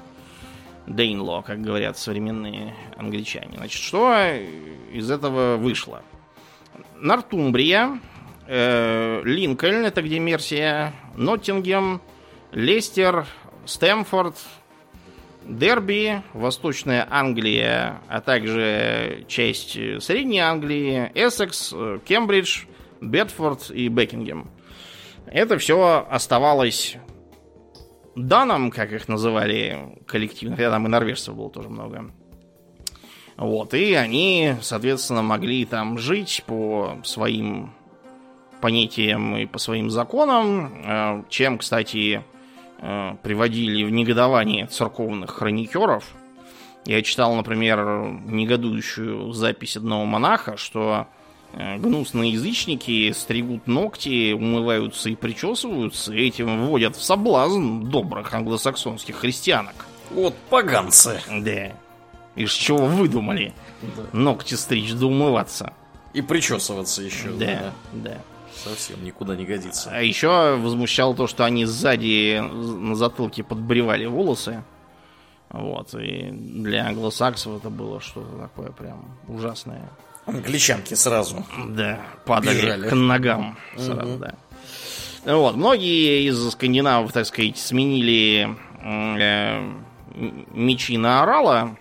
Дейнло, 0.86 1.42
как 1.42 1.61
говорят 1.61 1.96
современные 1.96 2.74
англичане. 2.96 3.56
Значит, 3.56 3.80
что 3.80 4.16
из 4.92 5.08
этого 5.11 5.56
вышло? 5.56 6.02
Нортумбрия, 6.96 8.00
э, 8.48 9.22
Линкольн, 9.24 9.84
это 9.84 10.02
где 10.02 10.18
Мерсия, 10.18 10.92
Ноттингем, 11.14 12.00
Лестер, 12.50 13.26
Стэмфорд, 13.64 14.36
Дерби, 15.44 16.22
Восточная 16.34 17.06
Англия, 17.08 18.00
а 18.08 18.20
также 18.20 19.24
часть 19.28 19.78
Средней 20.02 20.40
Англии, 20.40 21.11
Эссекс, 21.14 21.72
Кембридж, 22.04 22.64
Бетфорд 23.01 23.70
и 23.70 23.88
Бекингем. 23.88 24.51
Это 25.26 25.59
все 25.59 26.07
оставалось 26.09 26.96
данным, 28.16 28.70
как 28.70 28.92
их 28.92 29.09
называли 29.09 29.98
коллективно, 30.07 30.57
хотя 30.57 30.70
там 30.70 30.86
и 30.86 30.88
норвежцев 30.88 31.34
было 31.34 31.51
тоже 31.51 31.68
много. 31.68 32.12
Вот, 33.36 33.72
и 33.72 33.94
они, 33.94 34.57
соответственно, 34.61 35.22
могли 35.22 35.64
там 35.64 35.98
жить 35.98 36.42
по 36.46 36.98
своим 37.05 37.72
понятиям 38.61 39.36
и 39.36 39.46
по 39.46 39.59
своим 39.59 39.88
законам, 39.88 40.82
э, 40.84 41.22
чем, 41.30 41.57
кстати, 41.57 42.22
э, 42.78 43.16
приводили 43.22 43.84
в 43.84 43.90
негодование 43.90 44.66
церковных 44.66 45.30
хроникеров. 45.30 46.05
Я 46.84 47.03
читал, 47.03 47.34
например, 47.34 47.78
негодующую 48.26 49.32
запись 49.32 49.76
одного 49.76 50.05
монаха, 50.05 50.59
что 50.59 51.07
гнусные 51.53 52.32
язычники 52.32 53.12
стригут 53.12 53.66
ногти, 53.66 54.32
умываются 54.32 55.11
и 55.11 55.14
причесываются, 55.14 56.12
и 56.12 56.28
этим 56.28 56.66
вводят 56.66 56.96
в 56.96 57.03
соблазн 57.03 57.82
добрых 57.84 58.32
англосаксонских 58.32 59.16
христианок. 59.16 59.86
Вот 60.11 60.34
поганцы. 60.48 61.20
Да. 61.28 61.72
Из 62.36 62.53
чего 62.53 62.86
выдумали? 62.86 63.53
Да. 63.82 64.03
Ногти 64.12 64.55
стричь 64.55 64.92
да 64.92 65.07
умываться. 65.07 65.72
И 66.12 66.22
причесываться 66.22 67.03
еще. 67.03 67.30
Да, 67.30 67.46
да. 67.46 67.72
да. 67.92 68.18
Совсем 68.55 69.05
никуда 69.05 69.36
не 69.36 69.44
годится. 69.44 69.90
А 69.92 70.03
еще 70.03 70.57
возмущало 70.57 71.14
то, 71.14 71.26
что 71.26 71.44
они 71.44 71.64
сзади 71.64 72.40
на 72.40 72.94
затылке 72.94 73.42
подбревали 73.42 74.07
волосы. 74.07 74.62
Вот, 75.51 75.94
и 75.94 76.30
для 76.30 76.86
англосаксов 76.86 77.59
это 77.59 77.70
было 77.70 78.01
что-то 78.01 78.36
такое 78.38 78.70
прям 78.70 79.16
ужасное. 79.26 79.88
Англичанки 80.30 80.94
сразу. 80.94 81.44
Да, 81.68 82.00
падали 82.24 82.62
бежали. 82.62 82.88
к 82.88 82.94
ногам 82.94 83.58
сразу, 83.76 84.14
угу. 84.14 84.18
да. 84.18 84.34
Вот, 85.24 85.56
многие 85.56 86.26
из 86.28 86.50
скандинавов, 86.52 87.12
так 87.12 87.26
сказать, 87.26 87.58
сменили 87.58 88.56
э, 88.82 89.70
мечи 90.52 90.96
на 90.96 91.22
орала 91.22 91.76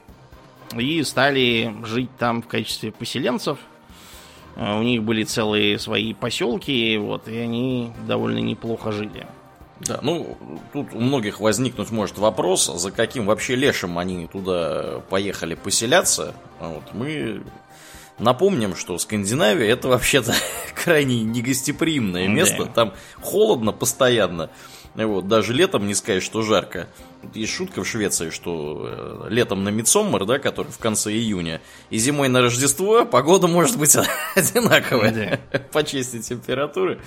и 0.78 1.04
стали 1.04 1.74
жить 1.86 2.10
там 2.18 2.42
в 2.42 2.48
качестве 2.48 2.92
поселенцев. 2.92 3.58
Э, 4.56 4.78
у 4.78 4.84
них 4.84 5.04
были 5.04 5.24
целые 5.24 5.80
свои 5.80 6.14
поселки, 6.14 6.98
вот, 6.98 7.28
и 7.28 7.38
они 7.38 7.94
довольно 8.08 8.40
неплохо 8.40 8.92
жили. 8.92 9.26
Да, 9.80 10.00
ну, 10.02 10.38
тут 10.74 10.94
у 10.94 11.00
многих 11.00 11.40
возникнуть 11.40 11.90
может 11.92 12.18
вопрос, 12.18 12.66
за 12.66 12.92
каким 12.92 13.26
вообще 13.26 13.56
лешим 13.56 13.98
они 13.98 14.28
туда 14.28 15.02
поехали 15.10 15.56
поселяться. 15.56 16.36
Вот, 16.60 16.94
мы 16.94 17.42
Напомним, 18.20 18.76
что 18.76 18.98
Скандинавия 18.98 19.72
это 19.72 19.88
вообще-то 19.88 20.36
крайне 20.76 21.24
негостеприимное 21.24 22.28
место. 22.28 22.66
Да. 22.66 22.72
Там 22.72 22.94
холодно 23.22 23.72
постоянно. 23.72 24.50
Вот, 24.96 25.28
даже 25.28 25.54
летом 25.54 25.88
не 25.88 25.94
сказать, 25.94 26.24
что 26.24 26.42
жарко. 26.42 26.90
есть 27.34 27.54
шутка 27.54 27.84
в 27.84 27.88
Швеции, 27.88 28.32
что 28.32 28.86
э, 28.86 29.28
летом 29.30 29.64
на 29.64 29.70
Мидсоммер, 29.70 30.26
да, 30.26 30.40
который 30.40 30.72
в 30.72 30.78
конце 30.78 31.12
июня, 31.12 31.62
и 31.90 31.98
зимой 31.98 32.28
на 32.28 32.42
Рождество 32.42 33.06
погода 33.06 33.48
может 33.48 33.78
быть 33.78 33.96
одинаковая 34.36 35.40
по 35.72 35.84
части 35.84 36.22
температуры. 36.22 37.00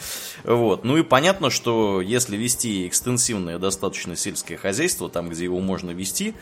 Вот. 0.44 0.84
Ну 0.84 0.96
и 0.96 1.02
понятно, 1.02 1.50
что 1.50 2.00
если 2.00 2.36
вести 2.36 2.86
экстенсивное 2.86 3.58
достаточно 3.58 4.16
сельское 4.16 4.56
хозяйство, 4.56 5.10
там, 5.10 5.28
где 5.28 5.44
его 5.44 5.60
можно 5.60 5.90
вести, 5.90 6.34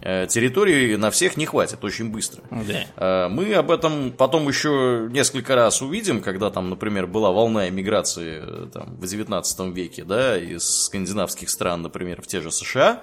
территории 0.00 0.96
на 0.96 1.10
всех 1.10 1.36
не 1.36 1.46
хватит 1.46 1.84
очень 1.84 2.10
быстро. 2.10 2.42
Да. 2.50 2.86
Э, 2.96 3.28
мы 3.28 3.52
об 3.54 3.70
этом 3.70 4.12
потом 4.12 4.48
еще 4.48 5.08
несколько 5.10 5.54
раз 5.54 5.82
увидим, 5.82 6.20
когда 6.20 6.50
там, 6.50 6.70
например, 6.70 7.06
была 7.06 7.32
волна 7.32 7.68
эмиграции 7.68 8.42
э, 8.42 8.66
там, 8.72 8.96
в 8.96 9.06
19 9.06 9.60
веке, 9.74 10.04
да, 10.04 10.38
из 10.38 10.84
скандинавских 10.84 11.50
стран, 11.50 11.82
например, 11.82 12.22
в 12.22 12.26
те 12.26 12.40
же 12.40 12.50
США. 12.50 13.02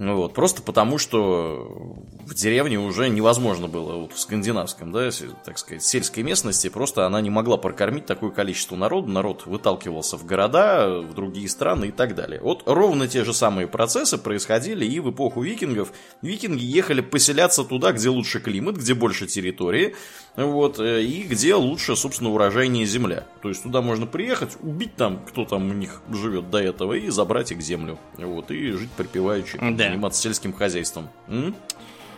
Ну 0.00 0.16
вот, 0.16 0.32
просто 0.32 0.62
потому, 0.62 0.96
что 0.96 1.98
в 2.24 2.32
деревне 2.32 2.78
уже 2.78 3.10
невозможно 3.10 3.68
было, 3.68 3.96
вот 3.96 4.14
в 4.14 4.18
скандинавском, 4.18 4.92
да, 4.92 5.10
так 5.44 5.58
сказать, 5.58 5.84
сельской 5.84 6.22
местности, 6.22 6.70
просто 6.70 7.04
она 7.04 7.20
не 7.20 7.28
могла 7.28 7.58
прокормить 7.58 8.06
такое 8.06 8.30
количество 8.30 8.76
народу, 8.76 9.08
народ 9.08 9.44
выталкивался 9.44 10.16
в 10.16 10.24
города, 10.24 10.88
в 11.00 11.12
другие 11.12 11.50
страны 11.50 11.88
и 11.88 11.90
так 11.90 12.14
далее. 12.14 12.40
Вот 12.40 12.62
ровно 12.64 13.08
те 13.08 13.24
же 13.24 13.34
самые 13.34 13.66
процессы 13.66 14.16
происходили 14.16 14.86
и 14.86 15.00
в 15.00 15.10
эпоху 15.10 15.42
викингов. 15.42 15.92
Викинги 16.22 16.64
ехали 16.64 17.02
поселяться 17.02 17.62
туда, 17.62 17.92
где 17.92 18.08
лучше 18.08 18.40
климат, 18.40 18.76
где 18.76 18.94
больше 18.94 19.26
территории, 19.26 19.94
вот, 20.34 20.80
э, 20.80 21.02
и 21.02 21.24
где 21.24 21.56
лучше, 21.56 21.94
собственно, 21.94 22.30
урожайнее 22.30 22.86
земля. 22.86 23.26
То 23.42 23.50
есть 23.50 23.64
туда 23.64 23.82
можно 23.82 24.06
приехать, 24.06 24.56
убить 24.62 24.96
там, 24.96 25.18
кто 25.28 25.44
там 25.44 25.70
у 25.70 25.74
них 25.74 26.00
живет 26.10 26.48
до 26.48 26.56
этого, 26.56 26.94
и 26.94 27.10
забрать 27.10 27.52
их 27.52 27.60
землю. 27.60 27.98
Вот, 28.16 28.50
и 28.50 28.70
жить 28.70 28.90
припеваючи, 28.92 29.58
да. 29.60 29.89
Заниматься 29.90 30.20
сельским 30.20 30.52
хозяйством. 30.52 31.08
М? 31.28 31.54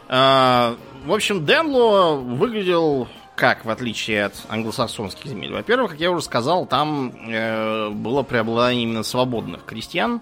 А, 0.09 0.77
в 1.05 1.13
общем, 1.13 1.45
Денло 1.47 2.17
выглядел 2.17 3.09
как, 3.35 3.65
в 3.65 3.71
отличие 3.71 4.27
от 4.27 4.35
англосаксонских 4.49 5.27
земель? 5.27 5.53
Во-первых, 5.53 5.93
как 5.93 6.01
я 6.01 6.11
уже 6.11 6.23
сказал, 6.23 6.67
там 6.67 7.13
э, 7.29 7.91
было 7.91 8.23
преобладание 8.23 8.85
именно 8.85 9.03
свободных 9.03 9.65
крестьян 9.65 10.21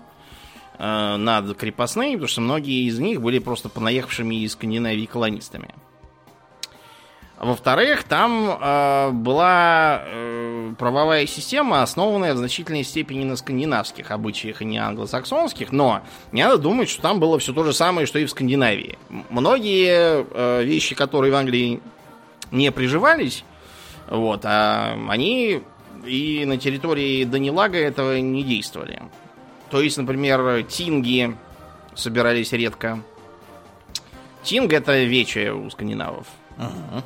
э, 0.79 1.17
над 1.17 1.57
крепостными, 1.57 2.13
потому 2.13 2.29
что 2.29 2.41
многие 2.41 2.87
из 2.87 2.99
них 2.99 3.21
были 3.21 3.39
просто 3.39 3.69
понаехавшими 3.69 4.37
из 4.37 4.53
Скандинавии 4.53 5.07
колонистами. 5.07 5.75
Во-вторых, 7.41 8.05
там 8.05 8.59
э, 8.61 9.11
была 9.13 10.03
э, 10.05 10.75
правовая 10.77 11.25
система, 11.25 11.83
основанная 11.83 12.35
в 12.35 12.37
значительной 12.37 12.85
степени 12.85 13.25
на 13.25 13.35
скандинавских 13.35 14.11
обычаях 14.11 14.61
и 14.61 14.67
не 14.67 14.77
англосаксонских, 14.77 15.73
но 15.73 16.03
не 16.33 16.43
надо 16.43 16.59
думать, 16.59 16.91
что 16.91 17.01
там 17.01 17.19
было 17.19 17.39
все 17.39 17.55
то 17.55 17.65
же 17.65 17.73
самое, 17.73 18.07
что 18.07 18.19
и 18.19 18.27
в 18.27 18.31
Скандинавии. 18.31 18.99
Многие 19.31 20.27
э, 20.31 20.65
вещи, 20.65 20.95
которые 20.95 21.33
в 21.33 21.37
Англии 21.37 21.81
не 22.51 22.71
приживались, 22.71 23.43
вот, 24.07 24.43
а 24.45 24.99
они 25.09 25.63
и 26.05 26.45
на 26.45 26.59
территории 26.59 27.25
Данилага 27.25 27.79
этого 27.79 28.19
не 28.19 28.43
действовали. 28.43 29.01
То 29.71 29.81
есть, 29.81 29.97
например, 29.97 30.63
тинги 30.65 31.35
собирались 31.95 32.53
редко. 32.53 33.01
Тинг 34.43 34.75
это 34.75 35.03
вече 35.05 35.53
у 35.53 35.71
скандинавов. 35.71 36.27
Uh-huh 36.59 36.99
а, 36.99 37.03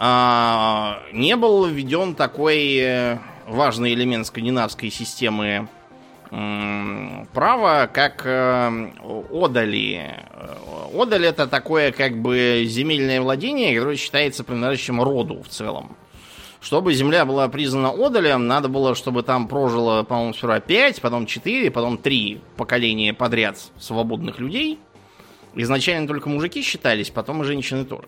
не 0.00 1.36
был 1.36 1.66
введен 1.66 2.14
такой 2.14 2.76
э, 2.78 3.18
важный 3.46 3.92
элемент 3.92 4.26
скандинавской 4.26 4.90
системы 4.90 5.68
права, 6.30 7.88
как 7.92 8.22
э, 8.24 8.90
одали. 9.32 10.14
Одаль 10.94 11.26
это 11.26 11.46
такое 11.48 11.90
как 11.92 12.16
бы 12.16 12.64
земельное 12.66 13.20
владение, 13.20 13.74
которое 13.74 13.96
считается 13.96 14.44
принадлежащим 14.44 15.02
роду 15.02 15.42
в 15.42 15.48
целом. 15.48 15.96
Чтобы 16.60 16.94
земля 16.94 17.24
была 17.24 17.48
признана 17.48 17.90
одалем, 17.90 18.46
надо 18.46 18.68
было, 18.68 18.94
чтобы 18.94 19.22
там 19.22 19.48
прожило, 19.48 20.02
по-моему, 20.02 20.34
сперва 20.34 20.60
5, 20.60 21.00
потом 21.00 21.26
4, 21.26 21.70
потом 21.70 21.98
3 21.98 22.40
поколения 22.56 23.12
подряд 23.14 23.58
свободных 23.78 24.38
людей. 24.38 24.78
Изначально 25.54 26.06
только 26.06 26.28
мужики 26.28 26.62
считались, 26.62 27.10
потом 27.10 27.42
и 27.42 27.44
женщины 27.44 27.84
тоже. 27.84 28.06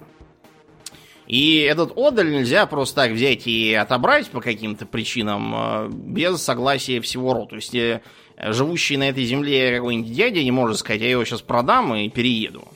И 1.32 1.60
этот 1.60 1.96
одаль 1.96 2.30
нельзя 2.30 2.66
просто 2.66 2.96
так 2.96 3.12
взять 3.12 3.46
и 3.46 3.72
отобрать 3.72 4.28
по 4.28 4.42
каким-то 4.42 4.84
причинам 4.84 5.54
э, 5.56 5.88
без 5.90 6.42
согласия 6.42 7.00
всего 7.00 7.32
рода. 7.32 7.46
То 7.46 7.56
есть 7.56 7.74
э, 7.74 8.02
живущий 8.36 8.98
на 8.98 9.08
этой 9.08 9.24
земле 9.24 9.74
какой-нибудь 9.74 10.12
дядя 10.12 10.44
не 10.44 10.50
может 10.50 10.76
сказать, 10.76 11.00
я 11.00 11.10
его 11.10 11.24
сейчас 11.24 11.40
продам 11.40 11.94
и 11.94 12.10
перееду. 12.10 12.68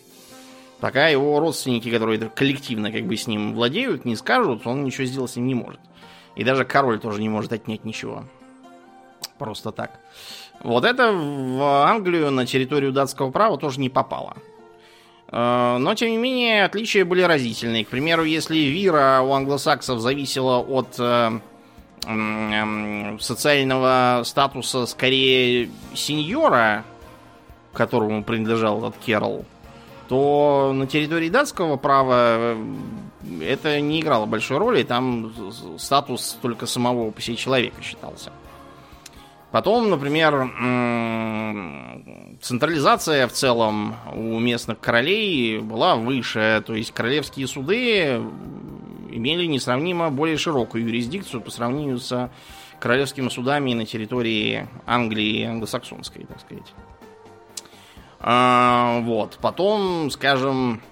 Пока 0.81 1.09
его 1.09 1.39
родственники, 1.39 1.91
которые 1.91 2.19
коллективно 2.19 2.91
как 2.91 3.05
бы 3.05 3.19
с 3.19 3.27
ним 3.27 3.53
владеют, 3.53 4.07
не 4.07 4.17
скажут, 4.17 4.67
он 4.67 4.85
ничего 4.85 5.05
сделать 5.05 5.33
с 5.33 5.37
ним 5.37 5.49
не 5.49 5.55
может. 5.55 5.81
И 6.35 6.43
даже 6.43 6.65
король 6.65 6.99
тоже 6.99 7.21
не 7.21 7.29
может 7.29 7.53
отнять 7.53 7.85
ничего. 7.85 8.25
Просто 9.37 9.71
так. 9.71 10.01
Вот 10.63 10.87
это 10.87 11.13
в 11.13 11.85
Англию 11.91 12.31
на 12.31 12.47
территорию 12.47 12.93
датского 12.93 13.31
права 13.31 13.59
тоже 13.59 13.81
не 13.81 13.91
попало. 13.91 14.35
Э, 15.29 15.77
но, 15.79 15.95
тем 15.95 16.11
не 16.11 16.17
менее, 16.17 16.65
отличия 16.65 17.05
были 17.05 17.23
разительные. 17.23 17.85
К 17.85 17.89
примеру, 17.89 18.25
если 18.25 18.59
вира 18.59 19.21
у 19.23 19.33
англосаксов 19.33 20.01
зависела 20.01 20.59
от 20.59 20.97
э, 20.99 21.41
социального 23.21 24.23
статуса 24.25 24.87
скорее 24.87 25.71
сеньора, 25.95 26.85
которому 27.73 28.23
принадлежал 28.23 28.79
этот 28.79 28.97
Керл, 28.99 29.45
то 30.09 30.73
на 30.73 30.87
территории 30.87 31.29
датского 31.29 31.77
права 31.77 32.55
э, 32.55 32.65
это 33.43 33.81
не 33.81 34.01
играло 34.01 34.27
большой 34.27 34.59
роли, 34.59 34.85
там 34.85 35.33
статус 35.79 36.39
только 36.41 36.67
самого 36.67 37.11
по 37.11 37.21
себе 37.21 37.37
человека 37.37 37.83
считался. 37.83 38.31
Потом, 39.57 39.89
например, 39.89 40.53
централизация 42.43 43.27
в 43.27 43.33
целом 43.33 43.95
у 44.13 44.39
местных 44.39 44.79
королей 44.81 45.61
была 45.61 45.97
выше, 45.97 46.63
то 46.67 46.75
есть 46.75 46.93
королевские 46.93 47.47
суды 47.47 48.21
имели 49.11 49.47
несравнимо 49.47 50.11
более 50.11 50.37
широкую 50.37 50.85
юрисдикцию 50.85 51.41
по 51.41 51.51
сравнению 51.51 51.99
с 51.99 52.31
королевскими 52.81 53.31
судами 53.31 53.73
на 53.73 53.87
территории 53.87 54.69
Англии 54.85 55.45
англосаксонской, 55.45 56.27
так 56.27 56.39
сказать. 56.39 56.75
А, 58.21 59.01
вот. 59.05 59.39
Потом, 59.41 60.11
скажем, 60.11 60.83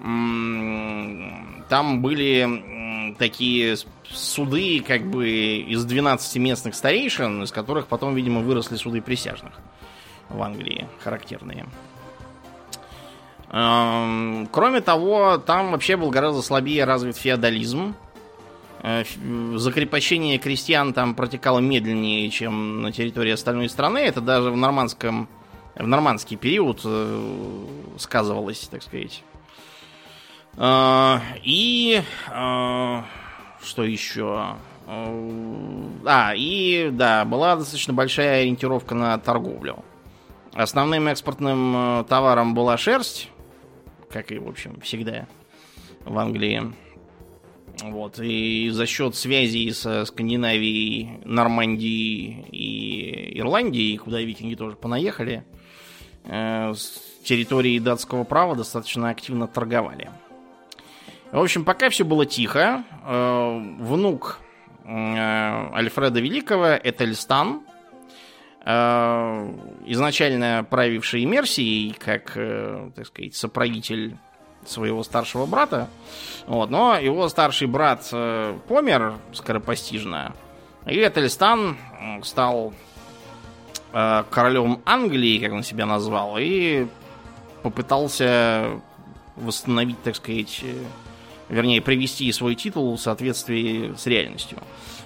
там 0.00 2.02
были 2.02 3.14
такие 3.18 3.76
суды 4.10 4.82
как 4.86 5.06
бы 5.06 5.28
из 5.28 5.84
12 5.84 6.36
местных 6.36 6.74
старейшин, 6.74 7.42
из 7.42 7.52
которых 7.52 7.86
потом, 7.86 8.14
видимо, 8.14 8.40
выросли 8.40 8.76
суды 8.76 9.00
присяжных 9.00 9.52
в 10.28 10.42
Англии, 10.42 10.88
характерные. 11.00 11.66
Кроме 13.48 14.80
того, 14.80 15.38
там 15.38 15.70
вообще 15.70 15.96
был 15.96 16.10
гораздо 16.10 16.42
слабее 16.42 16.84
развит 16.84 17.16
феодализм. 17.16 17.94
Э, 18.82 19.04
закрепощение 19.54 20.38
крестьян 20.38 20.92
там 20.92 21.14
протекало 21.14 21.60
медленнее, 21.60 22.28
чем 22.30 22.82
на 22.82 22.92
территории 22.92 23.30
остальной 23.30 23.68
страны. 23.68 23.98
Это 23.98 24.20
даже 24.20 24.50
в 24.50 24.56
нормандском 24.56 25.28
в 25.76 25.86
нормандский 25.86 26.36
период 26.36 26.80
э, 26.84 27.66
сказывалось, 27.98 28.68
так 28.70 28.82
сказать. 28.82 29.22
А, 30.56 31.20
и 31.42 32.02
а, 32.30 33.04
что 33.62 33.84
еще? 33.84 34.56
А, 34.86 36.32
и 36.36 36.90
да, 36.92 37.24
была 37.24 37.56
достаточно 37.56 37.92
большая 37.92 38.42
ориентировка 38.42 38.94
на 38.94 39.18
торговлю. 39.18 39.84
Основным 40.52 41.08
экспортным 41.08 41.74
э, 41.76 42.04
товаром 42.04 42.54
была 42.54 42.76
шерсть, 42.76 43.28
как 44.08 44.30
и, 44.30 44.38
в 44.38 44.48
общем, 44.48 44.80
всегда 44.82 45.26
в 46.04 46.16
Англии. 46.16 46.72
Вот, 47.82 48.20
и 48.20 48.70
за 48.70 48.86
счет 48.86 49.16
связей 49.16 49.72
со 49.72 50.04
Скандинавией, 50.04 51.18
Нормандией 51.24 52.46
и 52.52 53.40
Ирландией, 53.40 53.96
куда 53.96 54.20
викинги 54.20 54.54
тоже 54.54 54.76
понаехали, 54.76 55.44
э, 56.22 56.72
с 56.72 57.02
территории 57.24 57.80
датского 57.80 58.22
права 58.22 58.54
достаточно 58.54 59.10
активно 59.10 59.48
торговали. 59.48 60.10
В 61.34 61.40
общем, 61.40 61.64
пока 61.64 61.90
все 61.90 62.04
было 62.04 62.26
тихо, 62.26 62.84
э, 63.04 63.60
внук 63.80 64.38
э, 64.84 64.88
Альфреда 64.88 66.20
Великого, 66.20 66.76
Этельстан, 66.76 67.62
э, 68.64 69.52
изначально 69.86 70.64
правивший 70.70 71.24
Мерсией, 71.24 71.92
как, 71.92 72.34
так 72.94 73.06
сказать, 73.08 73.34
соправитель 73.34 74.16
своего 74.64 75.02
старшего 75.02 75.44
брата, 75.44 75.88
вот, 76.46 76.70
но 76.70 76.96
его 76.96 77.28
старший 77.28 77.66
брат 77.66 78.08
помер 78.68 79.14
скоропостижно, 79.32 80.36
и 80.86 81.00
Этельстан 81.00 81.76
стал 82.22 82.72
королем 83.90 84.82
Англии, 84.86 85.40
как 85.40 85.52
он 85.52 85.64
себя 85.64 85.84
назвал, 85.84 86.36
и 86.38 86.86
попытался 87.64 88.80
восстановить, 89.34 90.00
так 90.04 90.14
сказать, 90.14 90.64
вернее, 91.48 91.80
привести 91.80 92.30
свой 92.32 92.54
титул 92.54 92.96
в 92.96 93.00
соответствии 93.00 93.94
с 93.96 94.06
реальностью. 94.06 94.58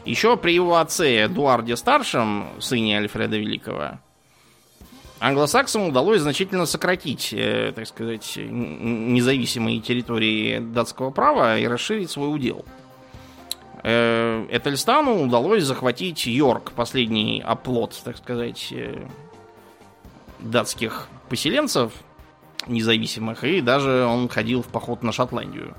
Еще 0.04 0.36
при 0.36 0.52
его 0.52 0.76
отце 0.76 1.26
Эдуарде 1.26 1.76
Старшем, 1.76 2.48
сыне 2.60 2.98
Альфреда 2.98 3.36
Великого, 3.36 3.98
англосаксам 5.20 5.88
удалось 5.88 6.20
значительно 6.20 6.66
сократить, 6.66 7.32
э, 7.32 7.72
так 7.74 7.86
сказать, 7.86 8.34
независимые 8.36 9.80
территории 9.80 10.58
датского 10.60 11.10
права 11.10 11.58
и 11.58 11.66
расширить 11.66 12.10
свой 12.10 12.34
удел. 12.34 12.64
Э, 13.82 14.46
Этельстану 14.50 15.22
удалось 15.22 15.64
захватить 15.64 16.26
Йорк, 16.26 16.72
последний 16.72 17.42
оплот, 17.44 18.00
так 18.04 18.16
сказать, 18.16 18.68
э, 18.72 19.06
датских 20.40 21.08
поселенцев 21.28 21.92
независимых, 22.66 23.44
и 23.44 23.60
даже 23.60 24.04
он 24.04 24.28
ходил 24.28 24.62
в 24.62 24.68
поход 24.68 25.02
на 25.02 25.12
Шотландию. 25.12 25.76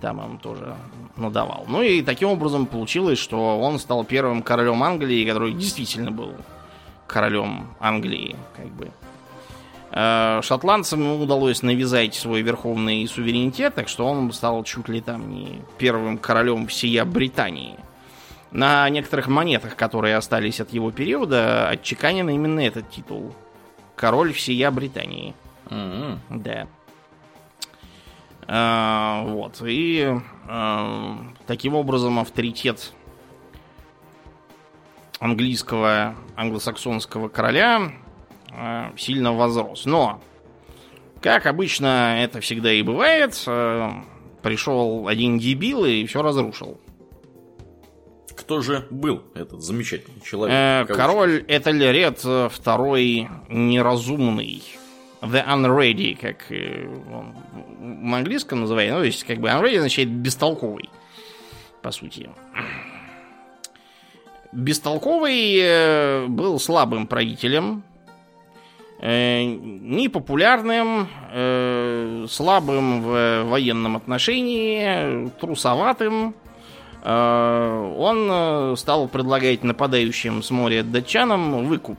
Там 0.00 0.20
он 0.20 0.38
тоже 0.38 0.76
надавал. 1.16 1.64
Ну 1.68 1.82
и 1.82 2.02
таким 2.02 2.28
образом 2.28 2.66
получилось, 2.66 3.18
что 3.18 3.58
он 3.58 3.78
стал 3.78 4.04
первым 4.04 4.42
королем 4.42 4.82
Англии, 4.82 5.26
который 5.28 5.52
действительно 5.52 6.12
был 6.12 6.32
королем 7.06 7.68
Англии, 7.80 8.36
как 8.56 8.66
бы. 8.66 8.90
Э, 9.90 10.40
шотландцам 10.42 11.00
ему 11.00 11.22
удалось 11.22 11.62
навязать 11.62 12.14
свой 12.14 12.42
верховный 12.42 13.06
суверенитет, 13.08 13.74
так 13.74 13.88
что 13.88 14.06
он 14.06 14.30
стал 14.32 14.62
чуть 14.64 14.88
ли 14.88 15.00
там 15.00 15.30
не 15.30 15.62
первым 15.78 16.18
королем 16.18 16.66
всея 16.66 17.04
Британии. 17.04 17.76
На 18.50 18.88
некоторых 18.88 19.28
монетах, 19.28 19.76
которые 19.76 20.16
остались 20.16 20.60
от 20.60 20.72
его 20.72 20.90
периода, 20.90 21.68
отчеканен 21.68 22.28
именно 22.30 22.60
этот 22.60 22.88
титул. 22.90 23.34
Король 23.96 24.32
всея 24.32 24.70
Британии. 24.70 25.34
М-м. 25.70 26.20
Да. 26.30 26.66
А, 28.50 29.24
вот. 29.24 29.62
И 29.64 30.10
а, 30.48 31.18
таким 31.46 31.74
образом 31.74 32.18
авторитет 32.18 32.92
английского, 35.20 36.16
англосаксонского 36.34 37.28
короля 37.28 37.92
а, 38.50 38.92
сильно 38.96 39.34
возрос. 39.34 39.84
Но, 39.84 40.22
как 41.20 41.44
обычно 41.44 42.22
это 42.22 42.40
всегда 42.40 42.72
и 42.72 42.82
бывает, 42.82 43.34
пришел 44.42 45.08
один 45.08 45.38
дебил 45.38 45.84
и 45.84 46.06
все 46.06 46.22
разрушил. 46.22 46.80
Кто 48.34 48.62
же 48.62 48.86
был 48.90 49.24
этот 49.34 49.60
замечательный 49.60 50.22
человек? 50.24 50.54
Э, 50.56 50.94
король 50.94 51.44
Этельред 51.48 52.24
второй 52.52 53.28
неразумный. 53.48 54.62
The 55.20 55.44
Unready, 55.46 56.16
как 56.16 56.50
э, 56.50 56.86
он 57.12 57.34
в 58.08 58.14
английском 58.14 58.60
называется. 58.60 58.94
Ну, 58.94 59.00
то 59.00 59.06
есть, 59.06 59.24
как 59.24 59.38
бы 59.38 59.48
Unready 59.48 59.76
означает 59.76 60.10
бестолковый, 60.10 60.88
по 61.82 61.90
сути. 61.90 62.30
Бестолковый 64.52 65.58
э, 65.60 66.26
был 66.26 66.58
слабым 66.60 67.06
правителем, 67.06 67.82
э, 69.00 69.42
непопулярным, 69.44 71.08
э, 71.32 72.26
слабым 72.28 73.02
в 73.02 73.42
военном 73.44 73.96
отношении, 73.96 75.28
трусоватым. 75.40 76.34
Э, 77.02 77.94
Он 77.98 78.28
э, 78.30 78.76
стал 78.76 79.08
предлагать 79.08 79.64
нападающим 79.64 80.42
с 80.42 80.50
моря 80.50 80.82
датчанам 80.82 81.66
выкуп 81.66 81.98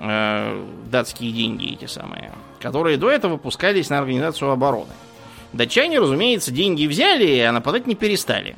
э, 0.00 0.66
датские 0.90 1.32
деньги 1.32 1.72
эти 1.74 1.84
самые, 1.86 2.32
которые 2.58 2.96
до 2.96 3.10
этого 3.10 3.32
выпускались 3.32 3.90
на 3.90 3.98
организацию 3.98 4.50
обороны. 4.50 4.92
Датчане, 5.52 5.98
разумеется, 5.98 6.52
деньги 6.52 6.86
взяли, 6.86 7.38
а 7.40 7.52
нападать 7.52 7.86
не 7.86 7.94
перестали. 7.94 8.56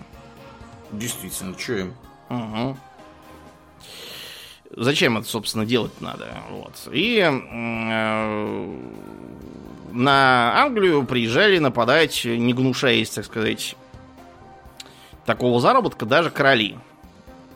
Действительно, 0.90 1.58
что 1.58 1.72
им? 1.74 1.94
Угу. 2.28 2.76
Зачем 4.76 5.18
это, 5.18 5.28
собственно, 5.28 5.66
делать 5.66 6.00
надо? 6.00 6.28
Вот. 6.50 6.88
И 6.92 7.18
э, 7.18 7.30
на 9.92 10.62
Англию 10.62 11.04
приезжали 11.04 11.58
нападать, 11.58 12.24
не 12.24 12.54
гнушаясь, 12.54 13.10
так 13.10 13.24
сказать, 13.24 13.76
такого 15.26 15.60
заработка, 15.60 16.06
даже 16.06 16.30
короли. 16.30 16.78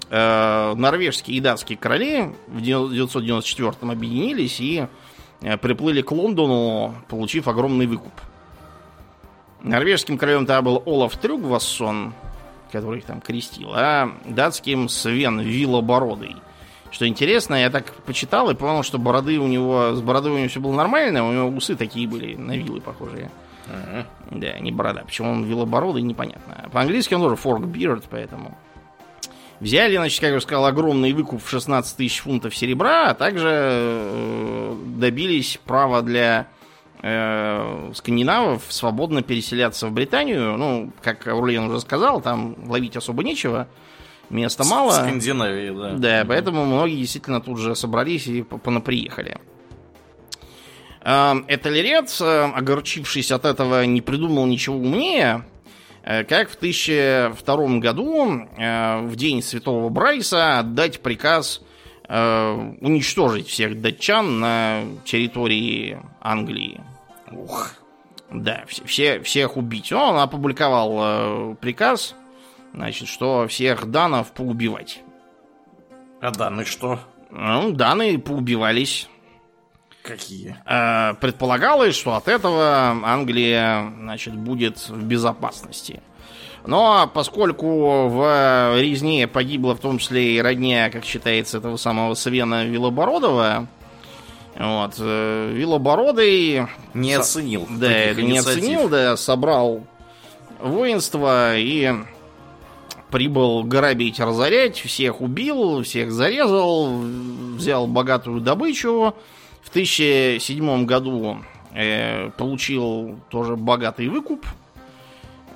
Э, 0.08 0.74
норвежские 0.76 1.38
и 1.38 1.40
датские 1.40 1.76
короли 1.76 2.32
в 2.46 2.58
1994-м 2.58 3.90
объединились 3.90 4.60
и 4.60 4.86
э, 5.40 5.56
приплыли 5.56 6.02
к 6.02 6.12
Лондону, 6.12 6.94
получив 7.08 7.48
огромный 7.48 7.86
выкуп. 7.86 8.12
Норвежским 9.62 10.16
королем 10.16 10.46
тогда 10.46 10.62
был 10.62 10.82
Олаф 10.86 11.16
Трюгвассон, 11.16 12.14
который 12.70 13.00
их 13.00 13.04
там 13.04 13.20
крестил, 13.20 13.72
а 13.74 14.12
датским 14.26 14.88
Свен 14.88 15.40
Вилобородый. 15.40 16.36
Что 16.92 17.08
интересно, 17.08 17.56
я 17.56 17.68
так 17.68 17.92
почитал 18.04 18.48
и 18.48 18.54
понял, 18.54 18.84
что 18.84 18.98
бороды 18.98 19.40
у 19.40 19.48
него, 19.48 19.94
с 19.94 20.00
бородой 20.00 20.32
у 20.32 20.38
него 20.38 20.48
все 20.48 20.60
было 20.60 20.72
нормально, 20.72 21.28
у 21.28 21.32
него 21.32 21.48
усы 21.48 21.74
такие 21.74 22.06
были, 22.06 22.36
на 22.36 22.56
вилы 22.56 22.80
похожие. 22.80 23.28
Ага. 23.68 24.06
Да, 24.30 24.58
не 24.60 24.70
борода. 24.70 25.02
Почему 25.04 25.32
он 25.32 25.44
вилобородый, 25.44 26.02
непонятно. 26.02 26.68
По-английски 26.72 27.14
он 27.14 27.22
тоже 27.22 27.34
fork 27.34 27.64
beard, 27.64 28.04
поэтому... 28.08 28.56
Взяли, 29.60 29.96
значит, 29.96 30.20
как 30.20 30.30
я 30.30 30.36
уже 30.36 30.42
сказал, 30.44 30.66
огромный 30.66 31.12
выкуп 31.12 31.42
в 31.42 31.48
16 31.48 31.96
тысяч 31.96 32.20
фунтов 32.20 32.54
серебра, 32.54 33.10
а 33.10 33.14
также 33.14 33.48
э, 33.50 34.76
добились 34.96 35.58
права 35.64 36.02
для 36.02 36.48
э, 37.02 37.92
скандинавов 37.94 38.64
свободно 38.68 39.22
переселяться 39.22 39.86
в 39.86 39.92
Британию. 39.92 40.58
Ну, 40.58 40.92
как 41.02 41.26
Аурлиен 41.26 41.64
уже 41.70 41.80
сказал, 41.80 42.20
там 42.20 42.56
ловить 42.68 42.96
особо 42.96 43.24
нечего, 43.24 43.66
места 44.28 44.64
мало. 44.64 44.90
В 44.90 44.94
Скандинавии, 44.94 45.70
да. 45.70 45.92
Да, 46.20 46.24
поэтому 46.28 46.66
многие 46.66 46.96
действительно 46.96 47.40
тут 47.40 47.58
же 47.58 47.74
собрались 47.74 48.26
и 48.26 48.42
по- 48.42 48.58
понаприехали. 48.58 49.38
Эм, 51.02 51.44
Этельред, 51.48 52.14
э, 52.20 52.44
огорчившись 52.54 53.30
от 53.30 53.44
этого, 53.44 53.86
не 53.86 54.00
придумал 54.02 54.44
ничего 54.46 54.76
умнее, 54.76 55.44
как 56.28 56.48
в 56.50 56.54
1002 56.56 57.78
году, 57.80 58.46
э, 58.56 59.00
в 59.02 59.16
день 59.16 59.42
Святого 59.42 59.88
Брайса, 59.88 60.60
отдать 60.60 61.00
приказ 61.00 61.62
э, 62.08 62.74
уничтожить 62.80 63.48
всех 63.48 63.80
датчан 63.80 64.38
на 64.38 64.82
территории 65.04 66.00
Англии. 66.20 66.80
Ух. 67.32 67.72
Да, 68.30 68.64
все, 68.68 68.84
все- 68.84 69.20
всех 69.20 69.56
убить. 69.56 69.92
Он 69.92 70.16
опубликовал 70.18 71.52
э, 71.52 71.54
приказ, 71.60 72.14
значит, 72.74 73.08
что 73.08 73.46
всех 73.48 73.86
данов 73.90 74.32
поубивать. 74.32 75.02
А 76.20 76.30
данные 76.30 76.66
что? 76.66 77.00
Ну, 77.30 77.72
данные 77.72 78.18
поубивались. 78.18 79.08
Какие? 80.06 80.56
Э, 80.66 81.14
Предполагалось, 81.20 81.96
что 81.96 82.14
от 82.14 82.28
этого 82.28 82.96
Англия, 83.04 83.92
значит, 84.00 84.34
будет 84.34 84.88
в 84.88 85.02
безопасности. 85.02 86.00
Но 86.64 87.10
поскольку 87.12 88.08
в 88.08 88.80
резне 88.80 89.28
погибла 89.28 89.74
в 89.74 89.80
том 89.80 89.98
числе 89.98 90.36
и 90.36 90.40
родня, 90.42 90.90
как 90.90 91.04
считается, 91.04 91.58
этого 91.58 91.76
самого 91.76 92.14
Свена 92.14 92.64
Вилобородова, 92.64 93.66
вот, 94.58 94.94
э, 94.98 95.52
Вилобородый 95.54 96.66
Не 96.94 97.14
оценил. 97.14 97.66
да, 97.70 97.90
это 97.92 98.22
не 98.22 98.32
инициатив. 98.32 98.62
оценил, 98.62 98.88
да, 98.88 99.16
собрал 99.16 99.84
воинство 100.60 101.56
и 101.56 101.92
прибыл 103.10 103.62
грабить, 103.62 104.18
разорять, 104.18 104.76
всех 104.78 105.20
убил, 105.20 105.82
всех 105.82 106.10
зарезал, 106.10 106.98
взял 107.56 107.86
богатую 107.86 108.40
добычу. 108.40 109.14
В 109.66 109.70
1007 109.70 110.86
году 110.86 111.38
э, 111.74 112.30
получил 112.30 113.18
тоже 113.30 113.56
богатый 113.56 114.06
выкуп 114.08 114.46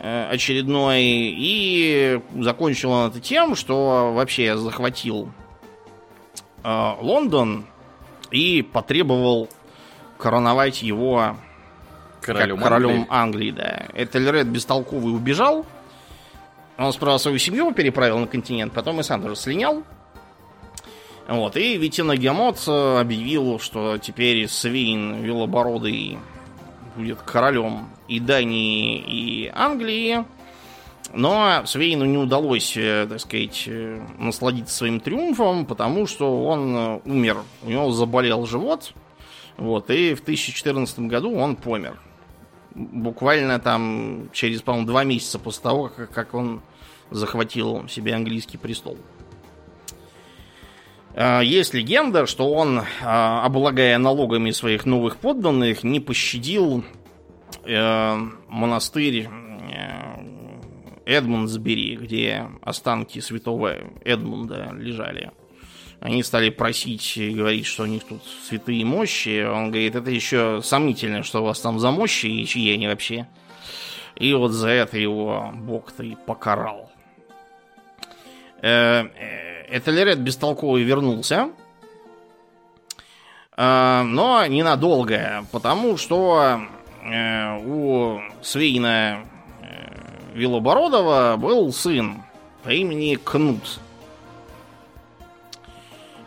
э, 0.01 0.29
очередной 0.29 1.01
и 1.01 2.21
закончил 2.41 2.91
он 2.91 3.09
это 3.09 3.21
тем, 3.21 3.55
что 3.55 4.13
вообще 4.13 4.57
захватил 4.57 5.31
э, 6.65 6.93
Лондон 7.01 7.67
и 8.33 8.63
потребовал 8.63 9.49
короновать 10.19 10.83
его 10.83 11.37
Королем, 12.21 12.57
как 12.57 12.65
королем 12.65 13.07
Англии. 13.09 13.51
Англии, 13.51 13.51
да. 13.53 13.87
Этельред 13.95 14.49
бестолковый 14.49 15.15
убежал. 15.15 15.65
Он 16.77 16.93
справа 16.93 17.19
свою 17.19 17.39
семью 17.39 17.73
переправил 17.73 18.19
на 18.19 18.27
континент, 18.27 18.73
потом 18.73 18.99
и 18.99 19.05
сам 19.05 19.23
тоже 19.23 19.37
слинял. 19.37 19.85
Вот, 21.31 21.57
и 21.57 21.77
Витина 21.77 22.17
Гемот 22.17 22.65
э, 22.67 22.99
объявил, 22.99 23.61
что 23.61 23.99
теперь 23.99 24.49
Свейн 24.49 25.23
Вилобородый 25.23 26.19
будет 26.97 27.23
королем 27.23 27.89
и 28.09 28.19
Дании, 28.19 28.99
и 28.99 29.47
Англии. 29.55 30.25
Но 31.15 31.63
Свейну 31.67 32.05
не 32.05 32.19
удалось, 32.19 32.77
э, 32.77 33.07
так 33.09 33.21
сказать, 33.21 33.63
э, 33.69 34.05
насладиться 34.19 34.75
своим 34.75 34.99
триумфом, 34.99 35.67
потому 35.67 36.09
что 36.09 36.43
он 36.47 37.01
умер. 37.05 37.45
У 37.63 37.71
него 37.71 37.93
заболел 37.93 38.45
живот. 38.45 38.93
Вот, 39.57 39.89
и 39.91 40.15
в 40.15 40.25
2014 40.25 40.99
году 41.07 41.33
он 41.37 41.55
помер. 41.55 41.97
Буквально 42.75 43.61
там 43.61 44.31
через, 44.33 44.63
по-моему, 44.63 44.89
два 44.89 45.05
месяца 45.05 45.39
после 45.39 45.63
того, 45.63 45.93
как 46.13 46.35
он 46.35 46.61
захватил 47.13 47.89
себе 47.89 48.17
английский 48.17 48.59
престол. 48.59 48.99
Есть 51.43 51.75
легенда, 51.75 52.25
что 52.27 52.51
он, 52.51 52.83
облагая 53.03 53.99
налогами 53.99 54.53
своих 54.53 54.87
новых 54.87 55.17
подданных, 55.19 55.83
не 55.83 56.01
пощадил 56.01 56.83
монастырь 57.67 59.29
Эдмундсбери, 61.05 61.97
где 61.97 62.47
останки 62.63 63.19
святого 63.19 63.77
Эдмунда 64.05 64.73
лежали. 64.79 65.33
Они 66.01 66.23
стали 66.23 66.49
просить 66.49 67.19
и 67.19 67.31
говорить, 67.31 67.67
что 67.67 67.83
у 67.83 67.87
них 67.87 68.05
тут 68.05 68.23
святые 68.49 68.85
мощи. 68.87 69.45
Он 69.45 69.71
говорит, 69.71 69.97
это 69.97 70.11
еще 70.11 70.61
сомнительно, 70.63 71.23
что 71.23 71.43
у 71.43 71.45
вас 71.45 71.61
там 71.61 71.79
за 71.79 71.91
мощи 71.91 72.27
и 72.27 72.47
чьи 72.47 72.73
они 72.73 72.87
вообще. 72.87 73.29
И 74.17 74.33
вот 74.33 74.53
за 74.53 74.69
это 74.69 74.97
его 74.97 75.51
бог-то 75.55 76.03
и 76.03 76.15
покарал. 76.27 76.91
Э, 78.63 79.05
э, 79.05 79.50
Этельред 79.71 80.19
бестолковый 80.19 80.83
вернулся. 80.83 81.51
Э, 83.57 84.03
но 84.03 84.45
ненадолго, 84.47 85.45
потому 85.53 85.97
что 85.97 86.61
у 87.65 88.19
Свейна 88.43 89.25
Вилобородова 90.35 91.37
был 91.39 91.73
сын 91.73 92.23
по 92.63 92.71
имени 92.71 93.15
Кнут. 93.17 93.81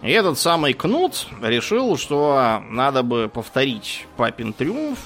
И 0.01 0.11
этот 0.11 0.37
самый 0.37 0.73
Кнут 0.73 1.27
решил, 1.41 1.97
что 1.97 2.61
надо 2.69 3.03
бы 3.03 3.29
повторить 3.33 4.05
папин 4.17 4.51
триумф. 4.51 4.99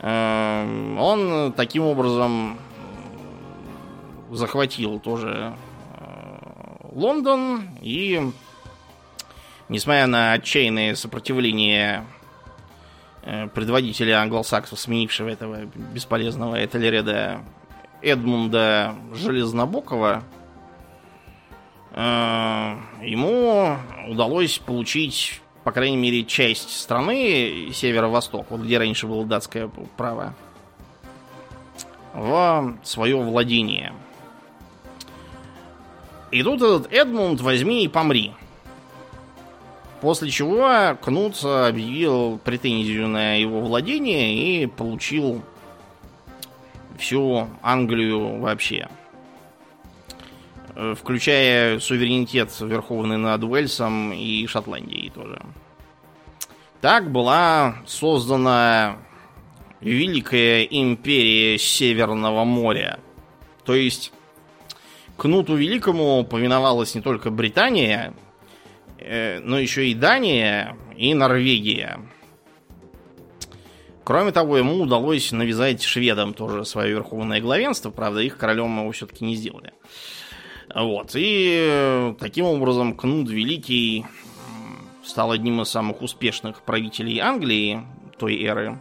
Эм, 0.00 0.98
он 0.98 1.52
таким 1.54 1.84
образом 1.84 2.58
захватил 4.30 4.98
тоже 4.98 5.54
э, 5.54 5.63
Лондон 6.94 7.70
и, 7.82 8.30
несмотря 9.68 10.06
на 10.06 10.32
отчаянное 10.32 10.94
сопротивление 10.94 12.06
э, 13.22 13.48
предводителя 13.48 14.20
англосаксов, 14.22 14.78
сменившего 14.78 15.28
этого 15.28 15.64
бесполезного 15.92 16.64
Этельреда 16.64 17.40
Эдмунда 18.00 18.94
Железнобокова, 19.12 20.22
э, 21.90 22.76
ему 23.02 23.76
удалось 24.06 24.58
получить, 24.58 25.40
по 25.64 25.72
крайней 25.72 25.96
мере, 25.96 26.24
часть 26.24 26.70
страны, 26.70 27.70
северо-восток, 27.72 28.46
вот 28.50 28.60
где 28.60 28.78
раньше 28.78 29.08
было 29.08 29.26
датское 29.26 29.68
право, 29.96 30.34
в 32.12 32.76
свое 32.84 33.16
владение. 33.16 33.92
И 36.34 36.42
тут 36.42 36.62
этот 36.62 36.92
Эдмунд 36.92 37.40
возьми 37.40 37.84
и 37.84 37.88
помри. 37.88 38.32
После 40.00 40.30
чего 40.30 40.98
Кнут 41.00 41.38
объявил 41.44 42.38
претензию 42.38 43.06
на 43.06 43.36
его 43.36 43.60
владение 43.60 44.34
и 44.34 44.66
получил 44.66 45.42
всю 46.98 47.48
Англию 47.62 48.40
вообще. 48.40 48.88
Э, 50.74 50.96
включая 50.98 51.78
суверенитет 51.78 52.50
верховный 52.58 53.16
над 53.16 53.44
Уэльсом 53.44 54.12
и 54.12 54.44
Шотландией 54.48 55.10
тоже. 55.10 55.40
Так 56.80 57.12
была 57.12 57.76
создана 57.86 58.96
Великая 59.80 60.64
империя 60.64 61.58
Северного 61.58 62.42
моря. 62.42 62.98
То 63.64 63.76
есть 63.76 64.12
Кнуту 65.16 65.54
Великому 65.54 66.24
повиновалась 66.24 66.94
не 66.94 67.00
только 67.00 67.30
Британия, 67.30 68.14
э, 68.98 69.40
но 69.40 69.58
еще 69.58 69.88
и 69.88 69.94
Дания 69.94 70.76
и 70.96 71.14
Норвегия. 71.14 72.00
Кроме 74.04 74.32
того, 74.32 74.58
ему 74.58 74.82
удалось 74.82 75.32
навязать 75.32 75.82
шведам 75.82 76.34
тоже 76.34 76.64
свое 76.64 76.90
верховное 76.90 77.40
главенство, 77.40 77.90
правда, 77.90 78.20
их 78.20 78.36
королем 78.36 78.80
его 78.80 78.92
все-таки 78.92 79.24
не 79.24 79.34
сделали. 79.34 79.72
Вот. 80.74 81.12
И 81.14 81.56
э, 81.70 82.14
таким 82.18 82.46
образом 82.46 82.94
Кнут 82.94 83.30
Великий 83.30 84.04
стал 85.04 85.32
одним 85.32 85.62
из 85.62 85.68
самых 85.68 86.02
успешных 86.02 86.62
правителей 86.62 87.20
Англии 87.20 87.82
той 88.18 88.42
эры. 88.42 88.78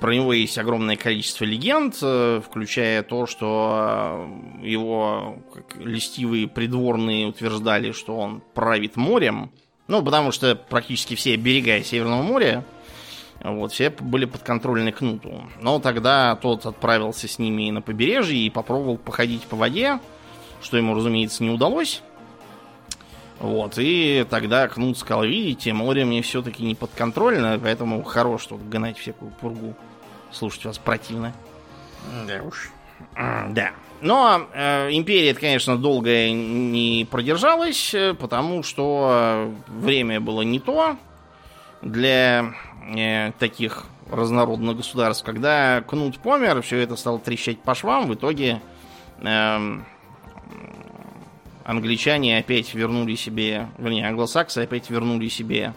Про 0.00 0.14
него 0.14 0.32
есть 0.32 0.58
огромное 0.58 0.96
количество 0.96 1.44
легенд, 1.44 1.96
э, 2.02 2.40
включая 2.44 3.02
то, 3.02 3.26
что 3.26 4.28
э, 4.62 4.66
его 4.66 5.38
как, 5.52 5.76
листивые 5.76 6.48
придворные 6.48 7.26
утверждали, 7.26 7.92
что 7.92 8.16
он 8.16 8.42
правит 8.54 8.96
морем. 8.96 9.50
Ну, 9.88 10.02
потому 10.02 10.32
что 10.32 10.56
практически 10.56 11.14
все 11.14 11.36
берега 11.36 11.82
Северного 11.82 12.22
моря 12.22 12.64
вот, 13.44 13.72
все 13.72 13.90
были 13.90 14.24
подконтрольны 14.24 14.92
Кнуту. 14.92 15.44
Но 15.60 15.78
тогда 15.78 16.36
тот 16.36 16.66
отправился 16.66 17.28
с 17.28 17.38
ними 17.38 17.70
на 17.70 17.82
побережье 17.82 18.38
и 18.38 18.50
попробовал 18.50 18.96
походить 18.96 19.42
по 19.42 19.56
воде, 19.56 20.00
что 20.62 20.76
ему, 20.76 20.94
разумеется, 20.94 21.44
не 21.44 21.50
удалось. 21.50 22.02
Вот, 23.38 23.74
и 23.76 24.26
тогда 24.30 24.66
Кнут 24.68 24.96
сказал, 24.96 25.24
видите, 25.24 25.72
море 25.72 26.04
мне 26.04 26.22
все-таки 26.22 26.62
не 26.62 26.74
подконтрольно, 26.74 27.58
поэтому 27.62 28.02
хорош 28.02 28.46
тут 28.46 28.66
гнать 28.66 28.98
всякую 28.98 29.30
пургу. 29.32 29.74
Слушать 30.32 30.64
вас 30.64 30.78
противно. 30.78 31.34
Да 32.26 32.42
уж. 32.42 32.70
Да. 33.14 33.72
Но 34.00 34.46
э, 34.52 34.90
империя, 34.92 35.34
конечно, 35.34 35.76
долго 35.76 36.30
не 36.30 37.06
продержалась, 37.10 37.94
э, 37.94 38.14
потому 38.14 38.62
что 38.62 39.52
время 39.68 40.20
было 40.20 40.42
не 40.42 40.60
то 40.60 40.96
для 41.80 42.52
э, 42.94 43.32
таких 43.38 43.86
разнородных 44.10 44.76
государств. 44.76 45.24
Когда 45.24 45.82
Кнут 45.82 46.18
помер, 46.18 46.60
все 46.62 46.78
это 46.78 46.96
стало 46.96 47.18
трещать 47.18 47.58
по 47.60 47.74
швам. 47.74 48.06
В 48.06 48.14
итоге 48.14 48.60
э, 49.22 49.78
англичане 51.66 52.38
опять 52.38 52.72
вернули 52.74 53.16
себе, 53.16 53.68
вернее, 53.76 54.08
англосаксы 54.08 54.60
опять 54.60 54.88
вернули 54.88 55.28
себе 55.28 55.74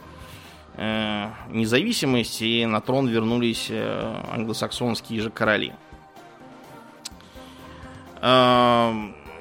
э, 0.76 1.30
независимость, 1.50 2.44
и 2.44 2.68
на 2.68 2.80
трон 2.80 3.08
вернулись 3.08 3.66
э, 3.70 4.22
англосаксонские 4.32 5.22
же 5.22 5.32
короли. 5.32 5.74
Э, 8.22 8.94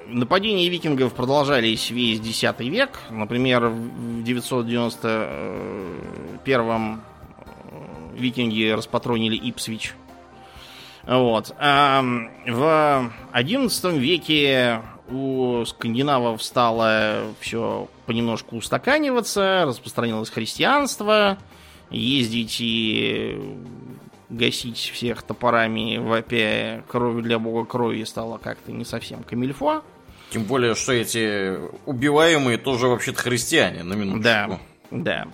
нападения 0.06 0.70
викингов 0.70 1.12
продолжались 1.12 1.90
весь 1.90 2.20
X 2.20 2.42
век. 2.60 2.98
Например, 3.10 3.68
в 3.68 4.22
991 4.22 7.00
викинги 8.14 8.70
распатронили 8.70 9.36
Ипсвич. 9.50 9.92
Вот. 11.06 11.54
А 11.58 12.02
в 12.46 13.10
XI 13.34 13.98
веке 13.98 14.80
у 15.10 15.64
скандинавов 15.64 16.42
стало 16.42 17.34
все 17.40 17.88
понемножку 18.06 18.56
устаканиваться, 18.56 19.64
распространилось 19.66 20.30
христианство, 20.30 21.38
ездить 21.90 22.56
и 22.60 23.40
гасить 24.28 24.78
всех 24.78 25.22
топорами, 25.22 25.98
вопя 25.98 26.84
кровью 26.88 27.22
для 27.22 27.38
бога 27.38 27.64
крови 27.64 28.04
стало 28.04 28.38
как-то 28.38 28.72
не 28.72 28.84
совсем 28.84 29.22
камильфо. 29.22 29.82
Тем 30.30 30.44
более, 30.44 30.74
что 30.74 30.92
эти 30.92 31.58
убиваемые 31.86 32.58
тоже 32.58 32.86
вообще-то 32.88 33.18
христиане, 33.18 33.82
на 33.82 33.94
минуточку. 33.94 34.22
Да, 34.22 34.60
да. 34.90 35.28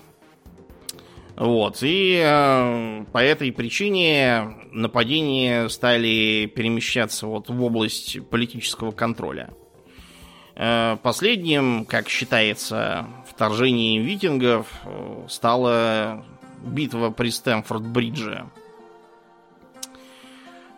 Вот, 1.37 1.79
и 1.83 2.23
э, 2.25 3.05
по 3.11 3.19
этой 3.19 3.51
причине 3.51 4.55
нападения 4.71 5.69
стали 5.69 6.47
перемещаться 6.47 7.27
вот 7.27 7.49
в 7.49 7.61
область 7.61 8.25
политического 8.29 8.93
контроля. 8.93 9.51
Э, 10.57 10.97
последним, 11.03 11.85
как 11.85 12.09
считается, 12.09 13.07
вторжением 13.27 14.05
викингов 14.05 14.69
э, 14.85 15.27
стала 15.29 16.25
битва 16.63 17.11
при 17.11 17.31
Стэнфорд-Бридже. 17.31 18.47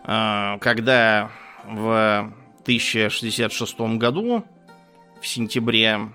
Э, 0.05 0.59
когда 0.61 1.31
в 1.65 2.33
1066 2.63 3.81
году, 3.99 4.45
в 5.21 5.27
сентябре, 5.27 6.09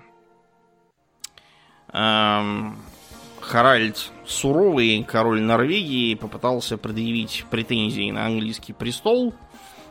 э, 1.92 2.70
Харальд 3.40 4.10
Суровый, 4.26 5.04
король 5.04 5.40
Норвегии, 5.40 6.14
попытался 6.14 6.78
предъявить 6.78 7.44
претензии 7.50 8.10
на 8.10 8.26
английский 8.26 8.72
престол 8.72 9.34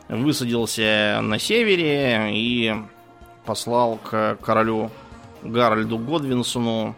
высадился 0.08 1.20
на 1.22 1.38
севере 1.38 2.30
и 2.32 2.74
послал 3.44 3.98
к 3.98 4.36
королю 4.42 4.90
Гарольду 5.42 5.98
Годвинсону 5.98 6.94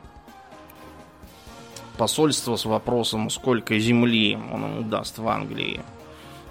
посольство 1.97 2.57
с 2.57 2.65
вопросом, 2.65 3.31
сколько 3.31 3.79
земли 3.79 4.39
он 4.53 4.65
ему 4.65 4.83
даст 4.83 5.19
в 5.19 5.29
Англии. 5.29 5.81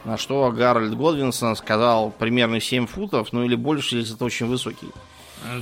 На 0.06 0.18
что 0.18 0.52
Гарольд 0.52 0.96
Годвинсон 0.96 1.56
сказал 1.56 2.12
примерно 2.12 2.60
7 2.60 2.88
футов, 2.88 3.32
ну 3.32 3.44
или 3.44 3.56
больше, 3.56 3.98
если 3.98 4.16
это 4.16 4.26
очень 4.26 4.48
высокий. 4.48 4.90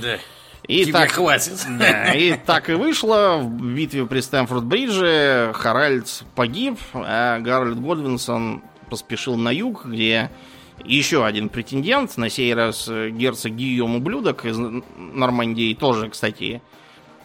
Да. 0.00 0.18
И 0.66 0.84
Тебе 0.84 0.92
так, 0.92 1.10
хватит. 1.10 1.64
да, 1.78 2.12
и 2.12 2.34
так 2.34 2.70
и 2.70 2.74
вышло. 2.74 3.38
В 3.38 3.74
битве 3.74 4.06
при 4.06 4.20
Стэнфорд-Бридже 4.20 5.52
Харальд 5.54 6.24
погиб, 6.34 6.78
а 6.94 7.40
Гарольд 7.40 7.80
Годвинсон 7.80 8.62
поспешил 8.88 9.36
на 9.36 9.50
юг, 9.50 9.86
где 9.86 10.30
еще 10.84 11.24
один 11.24 11.48
претендент, 11.48 12.16
на 12.16 12.28
сей 12.28 12.52
раз 12.54 12.88
э, 12.88 13.10
герцог 13.10 13.52
Гийом 13.52 13.96
Ублюдок 13.96 14.44
из 14.44 14.58
Нормандии, 14.96 15.74
тоже, 15.74 16.08
кстати, 16.08 16.60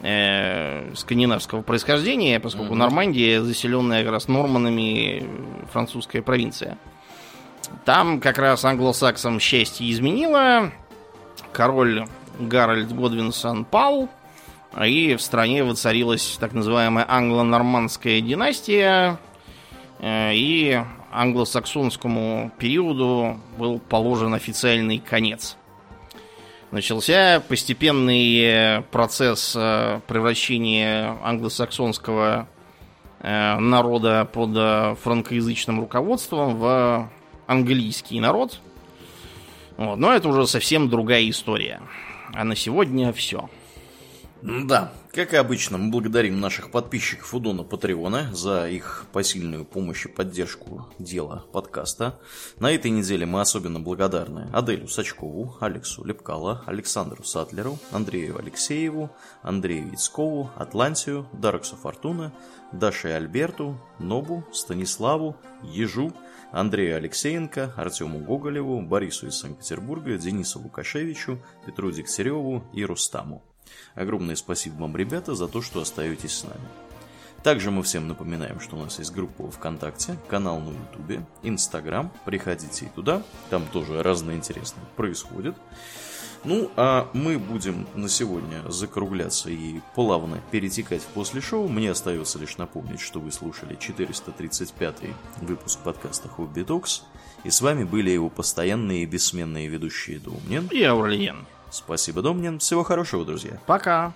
э, 0.01 0.93
скандинавского 0.95 1.61
происхождения, 1.61 2.39
поскольку 2.39 2.71
Мгм. 2.71 2.79
Нормандия 2.79 3.41
заселенная 3.41 4.03
как 4.03 4.11
раз 4.11 4.27
норманами 4.27 5.21
э, 5.21 5.25
французская 5.71 6.21
провинция. 6.21 6.77
Там 7.85 8.19
как 8.19 8.37
раз 8.37 8.63
англосаксам 8.63 9.39
счастье 9.39 9.89
изменило. 9.91 10.71
Король 11.51 12.05
Гарольд 12.39 12.93
Годвинсон 12.93 13.65
пал, 13.65 14.09
и 14.85 15.15
в 15.15 15.21
стране 15.21 15.63
воцарилась 15.63 16.37
так 16.39 16.53
называемая 16.53 17.05
англо-нормандская 17.07 18.21
династия, 18.21 19.17
э, 19.99 20.31
и 20.35 20.79
англосаксонскому 21.11 22.51
периоду 22.57 23.39
был 23.57 23.79
положен 23.79 24.33
официальный 24.33 24.99
конец. 24.99 25.57
Начался 26.71 27.41
постепенный 27.47 28.39
э, 28.41 28.81
процесс 28.91 29.55
э, 29.55 30.01
превращения 30.05 31.17
англосаксонского 31.23 32.47
э, 33.19 33.57
народа 33.57 34.27
под 34.31 34.99
франкоязычным 34.99 35.79
руководством 35.79 36.57
в 36.57 37.09
английский 37.45 38.19
народ. 38.19 38.59
Вот, 39.77 39.97
но 39.97 40.11
это 40.11 40.27
уже 40.27 40.45
совсем 40.45 40.89
другая 40.89 41.29
история. 41.29 41.81
А 42.33 42.43
на 42.43 42.55
сегодня 42.55 43.13
все. 43.13 43.49
Да, 44.41 44.91
как 45.17 45.33
и 45.33 45.37
обычно, 45.37 45.79
мы 45.79 45.89
благодарим 45.89 46.39
наших 46.39 46.69
подписчиков 46.69 47.33
у 47.33 47.39
Дона 47.39 47.63
Патреона 47.63 48.29
за 48.35 48.69
их 48.69 49.07
посильную 49.11 49.65
помощь 49.65 50.05
и 50.05 50.09
поддержку 50.09 50.89
дела 50.99 51.43
подкаста. 51.51 52.19
На 52.59 52.71
этой 52.71 52.91
неделе 52.91 53.25
мы 53.25 53.41
особенно 53.41 53.79
благодарны 53.79 54.47
Аделю 54.53 54.87
Сачкову, 54.87 55.57
Алексу 55.59 56.03
Лепкало, 56.03 56.61
Александру 56.67 57.23
Сатлеру, 57.23 57.79
Андрею 57.91 58.37
Алексееву, 58.37 59.09
Андрею 59.41 59.89
Яцкову, 59.91 60.51
Атлантию, 60.55 61.27
Дарксу 61.33 61.77
Фортуна, 61.77 62.31
Даше 62.71 63.07
Альберту, 63.07 63.81
Нобу, 63.97 64.45
Станиславу, 64.53 65.35
Ежу, 65.63 66.13
Андрею 66.51 66.95
Алексеенко, 66.95 67.73
Артему 67.75 68.19
Гоголеву, 68.19 68.83
Борису 68.83 69.25
из 69.25 69.39
Санкт-Петербурга, 69.39 70.15
Денису 70.19 70.59
Лукашевичу, 70.59 71.39
Петру 71.65 71.89
Дегтяреву 71.89 72.63
и 72.71 72.85
Рустаму. 72.85 73.41
Огромное 73.95 74.35
спасибо 74.35 74.81
вам, 74.81 74.95
ребята, 74.95 75.35
за 75.35 75.47
то, 75.47 75.61
что 75.61 75.81
остаетесь 75.81 76.37
с 76.37 76.43
нами. 76.43 76.67
Также 77.43 77.71
мы 77.71 77.83
всем 77.83 78.07
напоминаем, 78.07 78.59
что 78.59 78.75
у 78.75 78.79
нас 78.79 78.99
есть 78.99 79.13
группа 79.13 79.49
ВКонтакте, 79.49 80.17
канал 80.27 80.59
на 80.59 80.69
Ютубе, 80.69 81.25
Инстаграм. 81.43 82.11
Приходите 82.25 82.85
и 82.85 82.89
туда, 82.89 83.23
там 83.49 83.65
тоже 83.71 84.03
разное 84.03 84.35
интересное 84.35 84.83
происходит. 84.95 85.55
Ну, 86.43 86.71
а 86.75 87.09
мы 87.13 87.39
будем 87.39 87.87
на 87.95 88.09
сегодня 88.09 88.63
закругляться 88.69 89.49
и 89.49 89.81
плавно 89.95 90.41
перетекать 90.51 91.01
после 91.13 91.41
шоу. 91.41 91.67
Мне 91.67 91.91
остается 91.91 92.39
лишь 92.39 92.57
напомнить, 92.57 93.01
что 93.01 93.19
вы 93.19 93.31
слушали 93.31 93.77
435-й 93.77 95.13
выпуск 95.45 95.79
подкаста 95.83 96.29
Хобби 96.29 96.63
Токс. 96.63 97.03
И 97.43 97.49
с 97.49 97.61
вами 97.61 97.83
были 97.83 98.11
его 98.11 98.29
постоянные 98.29 99.03
и 99.03 99.05
бессменные 99.05 99.67
ведущие 99.67 100.19
Домнин. 100.19 100.67
И 100.71 100.83
Аурлиен. 100.83 101.45
Спасибо, 101.69 102.21
Домнин. 102.21 102.59
Всего 102.59 102.83
хорошего, 102.83 103.25
друзья. 103.25 103.59
Пока. 103.65 104.13